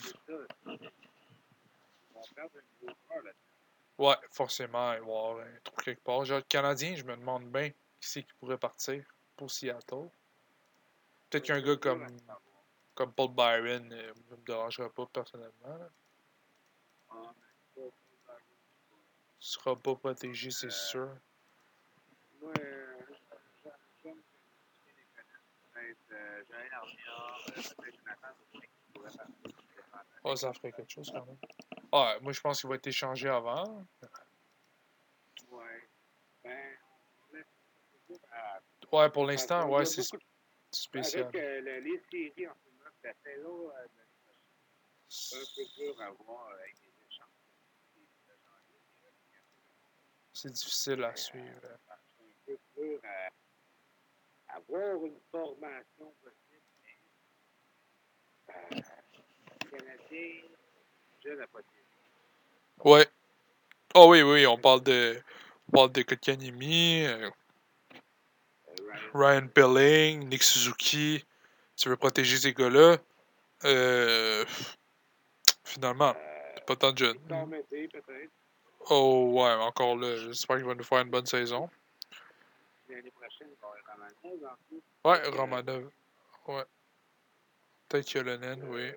Ouais, 3.97 4.15
forcément, 4.31 4.93
il 4.93 4.99
va 4.99 5.05
y 5.05 5.09
avoir 5.09 5.39
un 5.39 5.59
trou 5.63 5.75
quelque 5.77 6.03
part. 6.03 6.23
Genre, 6.25 6.37
le 6.37 6.43
Canadien, 6.43 6.95
je 6.95 7.03
me 7.03 7.15
demande 7.15 7.51
bien 7.51 7.69
qui 7.69 7.75
c'est 7.99 8.23
qui 8.23 8.33
pourrait 8.39 8.57
partir 8.59 9.03
pour 9.35 9.49
Seattle. 9.49 10.09
Peut-être 11.29 11.45
qu'un 11.45 11.61
gars 11.61 11.77
comme, 11.77 12.05
comme 12.93 13.11
Paul 13.13 13.29
Byron 13.33 13.91
euh, 13.91 14.13
ne 14.29 14.35
me 14.35 14.41
dérangera 14.45 14.89
pas 14.91 15.05
personnellement. 15.07 15.77
là. 15.77 15.89
Ah, 19.37 19.41
Il 19.41 19.45
sera 19.45 19.75
pas 19.75 19.95
protégé, 19.95 20.49
c'est 20.51 20.71
sûr. 20.71 21.09
Moi, 22.41 22.51
euh, 22.59 22.95
j'aime 24.03 24.15
que 24.83 24.89
les 24.89 25.05
connaissent. 25.15 25.61
Peut-être 25.73 26.47
Joël 26.49 26.73
Armia, 26.73 27.17
peut-être 27.45 27.97
Jonathan 27.97 28.27
Drouin 28.51 28.61
qui 28.61 28.91
pourrait 28.93 29.11
partir. 29.15 29.53
Ah, 30.23 30.35
ça 30.35 30.53
ferait 30.53 30.71
quelque 30.71 30.91
chose 30.91 31.11
quand 31.11 31.25
même. 31.25 31.37
Ah, 31.91 32.17
moi, 32.21 32.31
je 32.33 32.41
pense 32.41 32.59
qu'il 32.61 32.69
va 32.69 32.75
être 32.75 32.87
échangé 32.87 33.29
avant. 33.29 33.85
Ouais. 35.51 35.89
Ben, 36.43 36.75
Ouais, 38.91 39.09
pour 39.09 39.25
l'instant, 39.25 39.59
Il 39.67 39.71
y 39.71 39.73
a 39.73 39.77
ouais, 39.77 39.85
c'est 39.85 40.03
spécial. 40.71 41.23
Avec 41.23 41.35
euh, 41.35 41.61
le- 41.61 41.79
les 41.81 41.99
séries 42.09 42.47
en 42.47 42.53
ce 42.55 42.69
moment, 42.69 42.89
c'est 43.01 43.07
la 43.07 43.13
saison 43.23 43.67
de 43.67 43.73
l'année 43.73 43.89
prochaine. 44.23 44.41
C'est 45.09 45.35
un 45.35 45.45
peu 45.55 45.65
dur 45.75 46.01
à 46.01 46.09
voir 46.11 46.47
avec 46.51 46.75
les 46.81 47.05
échanges. 47.05 47.27
Des- 47.95 48.01
des 48.01 48.37
janvier, 48.43 48.79
des 48.95 49.01
revenus. 49.03 49.43
C'est 50.39 50.51
difficile 50.51 51.03
à 51.03 51.15
suivre. 51.15 51.61
C'est 52.45 52.59
dur 52.77 52.99
à, 53.03 54.55
à 54.55 54.59
voir 54.69 55.03
une 55.03 55.17
formation 55.31 56.13
possible. 56.21 56.61
Euh, 58.49 58.81
Canadien, 59.71 60.43
jeune 61.25 61.41
à. 61.41 61.47
Ouais. 62.87 63.07
Oh 63.95 64.11
oui, 64.11 64.21
oui, 64.21 64.45
on 64.45 64.59
parle 64.59 64.83
de. 64.83 65.19
On 65.69 65.71
parle 65.71 65.91
de 65.93 66.03
Kotkaniemi, 66.03 67.07
euh, 67.07 67.31
Ryan, 69.15 69.47
Pelling, 69.47 70.29
Nick 70.29 70.43
Suzuki. 70.43 71.25
Tu 71.75 71.89
veux 71.89 71.97
protéger 71.97 72.37
ces 72.37 72.53
gars-là? 72.53 72.97
Euh, 73.63 74.45
finalement, 75.63 76.13
euh, 76.15 76.59
pas 76.67 76.75
tant 76.75 76.91
de 76.91 76.99
jeunes. 76.99 77.17
Peut-être. 77.27 78.36
Oh 78.89 79.31
ouais, 79.33 79.53
encore 79.53 79.95
là, 79.97 80.15
j'espère 80.15 80.57
qu'il 80.57 80.65
va 80.65 80.75
nous 80.75 80.83
faire 80.83 80.99
une 80.99 81.09
bonne 81.09 81.25
saison. 81.25 81.69
L'année 82.89 83.11
prochaine, 83.11 83.49
il 83.51 83.57
va 83.61 83.67
y 83.75 83.81
avoir 83.81 84.07
Romanov 84.23 84.47
en. 85.03 85.09
Ouais, 85.09 85.27
Romanov. 85.29 85.91
Ouais. 86.47 86.65
Peut-être 87.89 88.13
Yolonen, 88.13 88.63
oui. 88.69 88.89
Euh, 88.89 88.93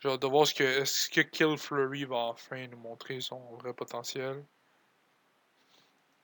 J'ai 0.00 0.08
hâte 0.08 0.22
de 0.22 0.26
voir 0.26 0.46
ce 0.46 0.54
que, 0.54 0.64
est-ce 0.64 1.10
que 1.10 1.20
Kill 1.20 1.58
Flurry 1.58 2.04
va 2.04 2.16
enfin 2.16 2.66
nous 2.66 2.78
montrer 2.78 3.20
son 3.20 3.40
vrai 3.56 3.74
potentiel. 3.74 4.44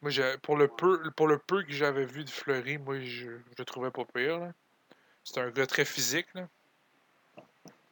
Moi, 0.00 0.10
j'ai, 0.10 0.36
pour, 0.38 0.56
le 0.56 0.68
peu, 0.68 1.10
pour 1.12 1.26
le 1.26 1.38
peu 1.38 1.62
que 1.62 1.72
j'avais 1.72 2.04
vu 2.04 2.24
de 2.24 2.30
Fleury, 2.30 2.78
moi, 2.78 3.00
je, 3.00 3.30
je 3.30 3.54
le 3.58 3.64
trouvais 3.64 3.90
pas 3.90 4.04
pire. 4.04 4.38
là. 4.38 4.52
C'est 5.22 5.40
un 5.40 5.50
gars 5.50 5.66
très 5.66 5.84
physique. 5.84 6.26
Là. 6.34 6.48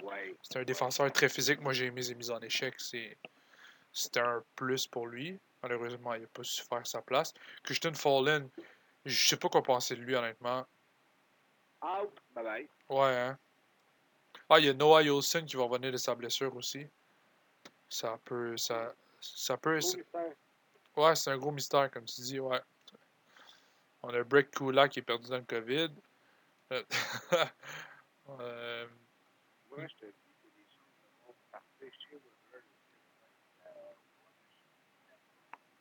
ouais. 0.02 0.34
C'est 0.42 0.58
un 0.58 0.64
défenseur 0.64 1.10
très 1.12 1.28
physique. 1.28 1.60
Moi, 1.60 1.72
j'ai 1.72 1.86
aimé 1.86 2.02
ses 2.02 2.14
mises 2.14 2.30
en 2.30 2.40
échec. 2.40 2.74
C'est, 2.78 3.16
c'était 3.92 4.20
un 4.20 4.42
plus 4.56 4.86
pour 4.86 5.06
lui. 5.06 5.38
Malheureusement, 5.62 6.14
il 6.14 6.22
n'a 6.22 6.28
pas 6.28 6.42
su 6.42 6.62
faire 6.62 6.86
sa 6.86 7.02
place. 7.02 7.32
Christian 7.62 7.94
Fallen, 7.94 8.48
je 9.04 9.28
sais 9.28 9.36
pas 9.36 9.48
quoi 9.48 9.62
penser 9.62 9.94
de 9.96 10.00
lui, 10.02 10.14
honnêtement. 10.14 10.66
Out. 11.82 12.10
Bye 12.34 12.44
bye. 12.44 12.68
Ouais, 12.88 13.16
hein. 13.16 13.38
Ah, 14.48 14.58
il 14.58 14.66
y 14.66 14.68
a 14.68 14.74
Noah 14.74 15.02
Yolson 15.02 15.44
qui 15.46 15.56
va 15.56 15.64
revenir 15.64 15.92
de 15.92 15.96
sa 15.96 16.14
blessure 16.14 16.54
aussi. 16.56 16.86
Ça 17.88 18.18
peut. 18.24 18.56
Ça, 18.56 18.94
ça 19.20 19.56
peut. 19.56 19.78
Gros 19.78 19.96
mystère. 19.96 20.32
Ouais, 20.96 21.16
c'est 21.16 21.30
un 21.30 21.38
gros 21.38 21.52
mystère, 21.52 21.90
comme 21.90 22.04
tu 22.04 22.20
dis, 22.20 22.38
ouais. 22.38 22.60
On 24.02 24.10
a 24.10 24.22
Breck 24.24 24.50
Kula 24.50 24.88
qui 24.88 24.98
est 24.98 25.02
perdu 25.02 25.28
dans 25.28 25.38
le 25.38 25.44
COVID. 25.44 25.90
Euh, 26.72 26.82
euh, 28.28 28.86
Moi, 29.70 29.86
je 29.86 29.94
te 29.94 30.04
dis 30.06 30.34
que 30.42 30.48
les 30.54 30.66
gens 30.74 30.84
vont 31.26 31.34
partir 31.50 31.88
chez 31.98 32.16
Weber. 32.16 32.62
Euh, 33.66 33.94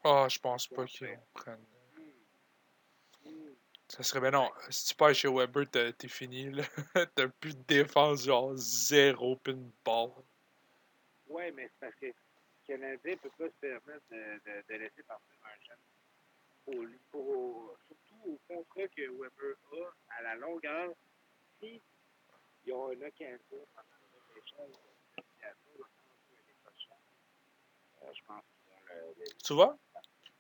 Ah, 0.03 0.27
je 0.29 0.39
pense 0.39 0.67
pas 0.67 0.85
qu'ils 0.85 1.19
prennent. 1.33 1.65
hmm, 1.95 3.29
hmm. 3.29 3.55
Ça 3.87 4.03
serait 4.03 4.21
bien 4.21 4.31
non. 4.31 4.49
Si 4.69 4.87
tu 4.87 4.95
pars 4.95 5.13
chez 5.13 5.27
Weber, 5.27 5.69
t'es 5.69 6.07
fini. 6.07 6.49
T'as 7.15 7.27
plus 7.27 7.57
de 7.57 7.63
défense, 7.63 8.23
genre 8.23 8.55
zéro 8.55 9.35
pin 9.35 9.57
ball. 9.83 10.11
Ouais, 11.27 11.51
mais 11.51 11.67
c'est 11.67 11.79
parce 11.79 11.95
que 11.95 12.05
le 12.05 12.13
Canadien 12.65 13.17
peut 13.17 13.29
pas 13.37 13.45
se 13.45 13.59
permettre 13.59 14.03
de, 14.09 14.63
de, 14.69 14.75
laisser 14.75 15.03
partir 15.03 15.35
un 15.43 15.65
jeune. 15.67 15.77
Pour, 16.65 16.85
pour, 17.11 17.77
surtout 17.87 18.31
au 18.31 18.39
contrat 18.47 18.87
que 18.87 19.01
Weber 19.01 19.55
a 20.09 20.19
à 20.19 20.21
la 20.23 20.35
longueur, 20.35 20.93
si 21.59 21.81
ils 22.65 22.73
ont 22.73 22.87
un 22.89 23.01
occasion 23.01 23.67
pendant. 23.75 24.01
Euh, 28.03 28.13
je 28.13 28.23
pense 28.25 28.43
qu'ils 28.43 28.95
vont 28.95 29.13
le- 29.17 29.43
Tu 29.43 29.53
vois? 29.53 29.78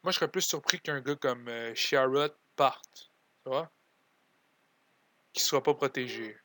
Moi, 0.03 0.11
je 0.11 0.17
serais 0.17 0.31
plus 0.31 0.41
surpris 0.41 0.79
qu'un 0.79 0.99
gars 1.01 1.15
comme 1.15 1.47
euh, 1.47 1.73
Sherrod 1.75 2.35
parte. 2.55 3.11
Tu 3.43 3.49
vois? 3.49 3.71
Qui 5.33 5.43
soit 5.43 5.63
pas 5.63 5.73
protégé. 5.73 6.37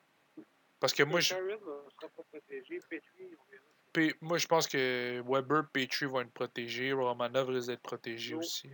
Parce 0.79 0.93
que 0.93 1.03
moi, 1.03 1.21
je, 1.21 1.29
Sharon 1.29 1.45
ne 1.45 1.91
sera 1.91 2.09
pas 2.15 2.23
protégé. 2.31 2.79
Petrie, 2.89 3.35
on 3.39 3.51
verra. 3.51 3.63
P- 3.93 4.15
moi, 4.21 4.37
je 4.39 4.47
pense 4.47 4.67
que 4.67 5.23
Weber, 5.27 5.69
Petrie 5.73 6.05
vont 6.07 6.21
être 6.21 6.33
protégés. 6.33 6.93
Romanov 6.93 7.49
risque 7.49 7.69
d'être 7.69 7.83
protégé 7.83 8.35
aussi. 8.35 8.71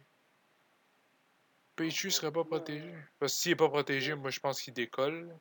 Petrie 1.76 2.10
serait 2.10 2.32
pas 2.32 2.44
protégé. 2.44 2.92
Parce 3.18 3.32
que 3.34 3.38
s'il 3.40 3.52
est 3.52 3.56
pas 3.56 3.68
protégé, 3.68 4.14
moi, 4.14 4.30
je 4.30 4.40
pense 4.40 4.60
qu'il 4.60 4.74
décolle. 4.74 5.38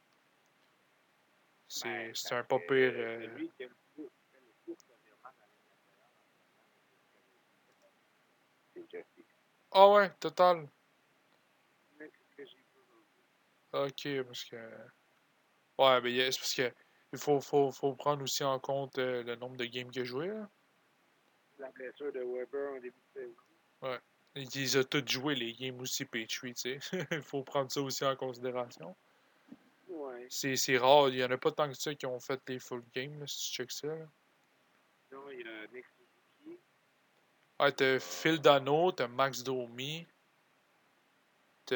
C'est 1.67 1.89
Ben, 1.89 2.15
c'est 2.15 2.35
un 2.35 2.43
pas 2.43 2.59
pire. 2.59 2.93
euh, 2.95 3.21
Celui 3.23 3.49
qui 3.57 3.63
a 3.63 3.67
le 3.67 3.75
plus, 3.95 4.03
qui 4.03 4.09
fait 4.31 4.39
le 4.39 4.53
plus 4.65 4.75
de 4.75 4.93
revirements 4.93 5.31
dans 5.39 5.47
les 5.47 5.67
nationales, 5.69 6.11
c'est 8.73 8.89
Jesse. 8.91 9.25
Ah 9.71 9.89
ouais, 9.89 10.09
total. 10.19 10.67
Ok, 13.73 14.07
parce 14.27 14.43
que. 14.45 14.55
Ouais, 15.77 16.01
mais 16.01 16.13
il 16.13 16.33
c'est 16.33 16.39
parce 16.39 16.53
que. 16.53 16.73
Il 17.13 17.19
faut, 17.19 17.41
faut, 17.41 17.71
faut 17.71 17.93
prendre 17.93 18.23
aussi 18.23 18.43
en 18.43 18.57
compte 18.59 18.97
euh, 18.97 19.23
le 19.23 19.35
nombre 19.35 19.57
de 19.57 19.65
games 19.65 19.91
qu'il 19.91 20.03
a 20.03 20.05
joué. 20.05 20.27
Là. 20.27 20.49
La 21.59 21.69
blessure 21.71 22.11
de 22.13 22.19
Weber 22.19 22.71
en 22.71 22.79
début 22.79 22.95
de 23.15 23.21
saison. 23.21 23.99
Il 24.35 24.47
les 24.55 24.77
a 24.77 24.83
tous 24.85 25.05
joués, 25.05 25.35
les 25.35 25.53
games 25.53 25.79
aussi, 25.81 26.05
Petrie, 26.05 26.53
tu 26.53 26.79
sais. 26.79 26.79
Il 27.11 27.21
faut 27.21 27.43
prendre 27.43 27.69
ça 27.69 27.81
aussi 27.81 28.05
en 28.05 28.15
considération. 28.15 28.95
Ouais. 29.89 30.25
C'est 30.29 30.77
rare, 30.77 31.09
il 31.09 31.15
y 31.15 31.23
en 31.23 31.31
a 31.31 31.37
pas 31.37 31.51
tant 31.51 31.67
que 31.67 31.73
ça 31.73 31.93
qui 31.93 32.05
ont 32.05 32.19
fait 32.19 32.41
les 32.47 32.57
full 32.57 32.81
games, 32.95 33.19
là, 33.19 33.27
si 33.27 33.49
tu 33.49 33.55
checkes 33.55 33.71
ça. 33.73 33.87
Là. 33.87 34.05
Sinon, 35.09 35.29
il 35.31 35.39
y 35.39 35.49
a 35.49 35.67
Nick. 35.67 35.85
Ah, 37.63 37.71
t'as 37.71 37.99
Phil 37.99 38.39
Dano, 38.39 38.91
t'as 38.91 39.07
Max 39.07 39.43
Domi. 39.43 40.07
Il 41.69 41.75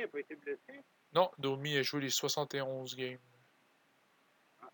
n'a 0.00 0.08
pas 0.08 0.20
été 0.20 0.36
blessé? 0.36 0.84
Non, 1.14 1.30
Domi 1.38 1.74
a 1.78 1.82
joué 1.82 2.02
les 2.02 2.10
71 2.10 2.94
games. 2.94 3.18
Ah, 4.60 4.70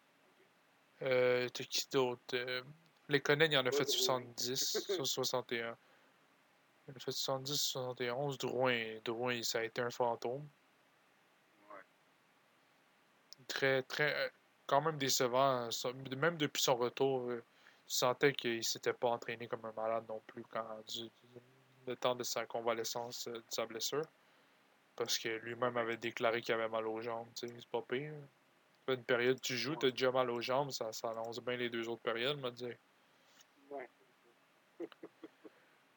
Euh, 1.03 1.49
t'as 1.49 1.63
qui 1.65 1.87
d'autre? 1.93 2.23
Euh, 2.35 2.63
Les 3.09 3.21
Connen, 3.21 3.51
il 3.53 3.57
en 3.57 3.67
a 3.67 3.71
fait 3.71 3.85
Drouin. 3.85 4.25
70 4.37 4.81
sur 4.97 5.07
61. 5.07 5.77
Il 6.89 6.93
en 6.93 6.97
a 6.97 6.99
fait 6.99 7.13
70 7.13 7.55
sur 7.57 7.81
71. 7.81 8.37
Drouin, 8.39 8.99
Drouin, 9.05 9.41
ça 9.45 9.61
a 9.61 9.63
été 9.63 9.81
un 9.81 9.91
fantôme. 9.91 10.47
Ouais. 11.71 13.45
Très, 13.47 13.83
très. 13.85 14.13
euh, 14.13 14.29
Quand 14.67 14.81
même 14.81 14.99
décevant. 14.99 15.69
Même 16.17 16.37
depuis 16.37 16.63
son 16.63 16.75
retour. 16.77 17.31
Euh, 17.89 17.91
sentais 17.91 18.33
qu'il 18.33 18.65
s'était 18.65 18.93
pas 18.93 19.09
entraîné 19.09 19.49
comme 19.49 19.65
un 19.65 19.73
malade 19.73 20.05
non 20.09 20.21
plus 20.27 20.45
quand 20.45 20.65
du, 20.89 21.09
le 21.87 21.97
temps 21.97 22.15
de 22.15 22.23
sa 22.25 22.47
convalescence 22.47 23.27
euh, 23.29 23.33
de 23.33 23.45
sa 23.51 23.67
blessure. 23.67 24.05
Parce 24.97 25.19
que 25.19 25.29
lui-même 25.29 25.77
avait 25.77 25.97
déclaré 25.97 26.41
qu'il 26.41 26.55
avait 26.55 26.69
mal 26.69 26.87
aux 26.87 27.01
jambes. 27.01 27.29
C'est 27.35 27.49
pas 27.71 27.83
pire. 27.83 28.13
une 28.89 29.05
période 29.05 29.41
tu 29.41 29.57
joues, 29.57 29.77
t'as 29.77 29.91
déjà 29.91 30.11
mal 30.11 30.29
aux 30.31 30.41
jambes, 30.41 30.71
ça, 30.71 30.93
ça 30.93 31.11
annonce 31.11 31.41
bien 31.41 31.57
les 31.57 31.71
deux 31.71 31.89
autres 31.89 32.03
périodes, 32.03 32.39
me 32.41 32.51
dire. 32.51 32.77
Ouais. 33.71 33.89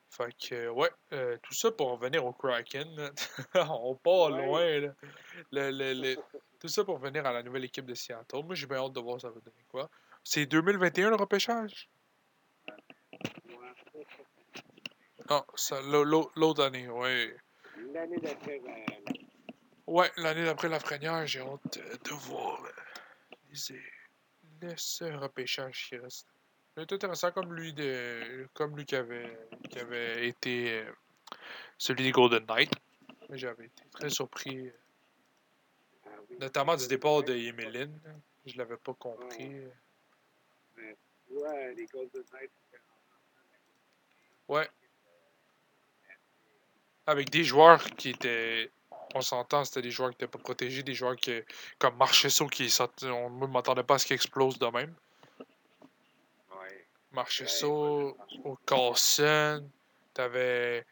Fait 0.10 0.36
que, 0.38 0.68
ouais, 0.70 0.92
euh, 1.14 1.38
tout 1.42 1.54
ça 1.54 1.72
pour 1.72 1.92
revenir 1.92 2.26
au 2.26 2.34
Kraken. 2.34 3.12
On 3.56 3.96
part 3.96 4.30
Ouais. 4.32 4.46
loin. 4.46 4.80
Là. 4.82 4.94
Le- 5.52 5.72
le- 5.72 5.94
le- 5.94 6.18
tout 6.60 6.68
ça 6.68 6.84
pour 6.84 6.96
revenir 6.96 7.26
à 7.26 7.32
la 7.32 7.42
nouvelle 7.42 7.64
équipe 7.64 7.86
de 7.86 7.96
Seattle. 7.96 8.44
Moi, 8.44 8.54
j'ai 8.56 8.68
bien 8.68 8.78
hâte 8.78 8.92
de 8.94 9.00
voir 9.00 9.20
ça 9.22 9.30
va 9.30 9.40
donner 9.40 9.66
quoi. 9.70 9.90
C'est 10.24 10.46
2021 10.46 11.10
le 11.10 11.16
repêchage? 11.16 11.90
Non, 15.30 15.44
l'au- 16.04 16.32
l'autre 16.36 16.64
année, 16.64 16.90
ouais. 16.90 17.36
L'année 17.94 18.18
d'après, 18.20 18.60
ben, 18.60 18.86
Ouais, 19.88 20.10
l'année 20.18 20.46
d'après 20.46 20.70
la 20.70 20.80
Frenière, 20.80 21.26
j'ai 21.28 21.40
hâte 21.42 21.78
de, 21.78 22.14
voir 22.14 22.64
euh, 22.64 22.70
les, 23.70 23.82
le 24.70 24.74
seul 24.78 25.16
repêchage 25.18 25.88
qui 25.90 25.98
reste. 25.98 26.28
C'est 26.78 26.92
intéressant 26.94 27.32
comme 27.32 27.54
lui 27.54 27.74
de 27.74 28.48
comme 28.54 28.78
lui 28.78 28.86
qui 28.86 28.96
avait 28.96 29.38
qui 29.70 29.80
avait 29.80 30.28
été 30.28 30.80
euh, 30.80 30.92
celui 31.78 32.04
des 32.04 32.12
Golden 32.12 32.46
Knights. 32.46 32.72
Mais 33.30 33.38
J'avais 33.38 33.66
été 33.66 33.84
très 33.92 34.10
surpris, 34.10 34.68
euh, 34.68 34.72
ah 36.06 36.10
oui. 36.30 36.38
notamment 36.40 36.78
du 36.78 36.88
départ 36.88 37.24
de 37.24 37.34
Emeline. 37.34 38.00
Je 38.46 38.58
l'avais 38.58 38.78
pas 38.78 38.94
compris. 38.94 39.52
Mais, 40.82 40.96
ouais, 41.30 41.74
les 41.76 41.86
Golden 41.86 42.24
Knights, 42.34 42.52
Ouais. 44.48 44.70
Avec 47.08 47.30
des 47.30 47.44
joueurs 47.44 47.84
qui 47.92 48.10
étaient. 48.10 48.70
On 49.14 49.22
s'entend, 49.22 49.64
c'était 49.64 49.82
des 49.82 49.92
joueurs 49.92 50.10
qui 50.10 50.16
n'étaient 50.16 50.28
pas 50.28 50.40
protégés, 50.40 50.84
des 50.84 50.94
joueurs 50.94 51.16
qui, 51.16 51.42
comme 51.80 51.96
Marchesso 51.98 52.48
qui 52.48 52.70
sortent- 52.70 53.04
on 53.04 53.30
ne 53.30 53.48
m'attendait 53.48 53.84
pas 53.84 53.96
à 53.96 53.98
ce 53.98 54.06
qu'il 54.06 54.16
explose 54.16 54.58
de 54.60 54.68
même. 54.68 54.94
Ouais. 56.52 56.86
Marchesso, 57.12 58.18
au 58.44 58.56
Carlson, 58.66 59.70
t'avais. 60.14 60.86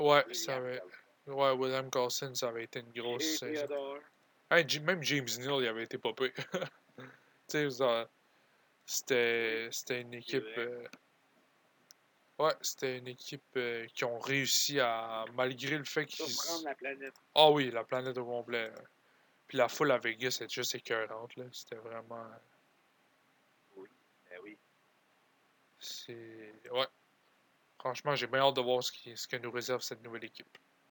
Ouais, 0.00 0.24
William 0.28 0.34
ça 0.34 0.56
avait. 0.56 0.80
Ouais, 1.26 1.50
William 1.52 1.90
Carlson, 1.90 2.34
ça 2.34 2.48
avait 2.48 2.64
été 2.64 2.80
une 2.80 2.92
grosse. 2.92 3.42
Hey, 4.50 4.64
même 4.80 5.02
James 5.02 5.28
Neal, 5.38 5.62
il 5.62 5.68
avait 5.68 5.84
été 5.84 5.98
ça- 7.70 8.08
c'était 8.86 9.68
c'était 9.70 10.00
une 10.02 10.14
équipe. 10.14 10.44
euh, 10.58 10.86
Ouais, 12.38 12.54
c'était 12.60 12.98
une 12.98 13.08
équipe 13.08 13.42
euh, 13.56 13.86
qui 13.94 14.04
ont 14.04 14.18
réussi 14.18 14.78
à, 14.80 15.24
malgré 15.34 15.76
le 15.76 15.84
fait 15.84 16.06
qu'ils. 16.06 16.34
La 16.64 16.74
planète. 16.74 17.14
Ah 17.34 17.50
oui, 17.50 17.70
la 17.70 17.84
planète 17.84 18.16
au 18.18 18.24
complet. 18.24 18.72
Puis 19.48 19.58
la 19.58 19.68
foule 19.68 19.92
à 19.92 19.98
Vegas, 19.98 20.32
c'était 20.32 20.48
juste 20.48 20.74
écœurante, 20.76 21.36
là. 21.36 21.44
C'était 21.52 21.76
vraiment. 21.76 22.26
Ben 23.76 24.38
oui. 24.42 24.58
C'est. 25.80 26.52
Ouais. 26.70 26.86
Franchement, 27.80 28.14
j'ai 28.16 28.26
bien 28.28 28.40
hâte 28.40 28.56
de 28.56 28.60
voir 28.62 28.82
ce, 28.82 28.92
qui, 28.92 29.16
ce 29.16 29.28
que 29.28 29.36
nous 29.36 29.50
réserve 29.52 29.82
cette 29.82 30.02
nouvelle 30.02 30.24
équipe. 30.24 30.58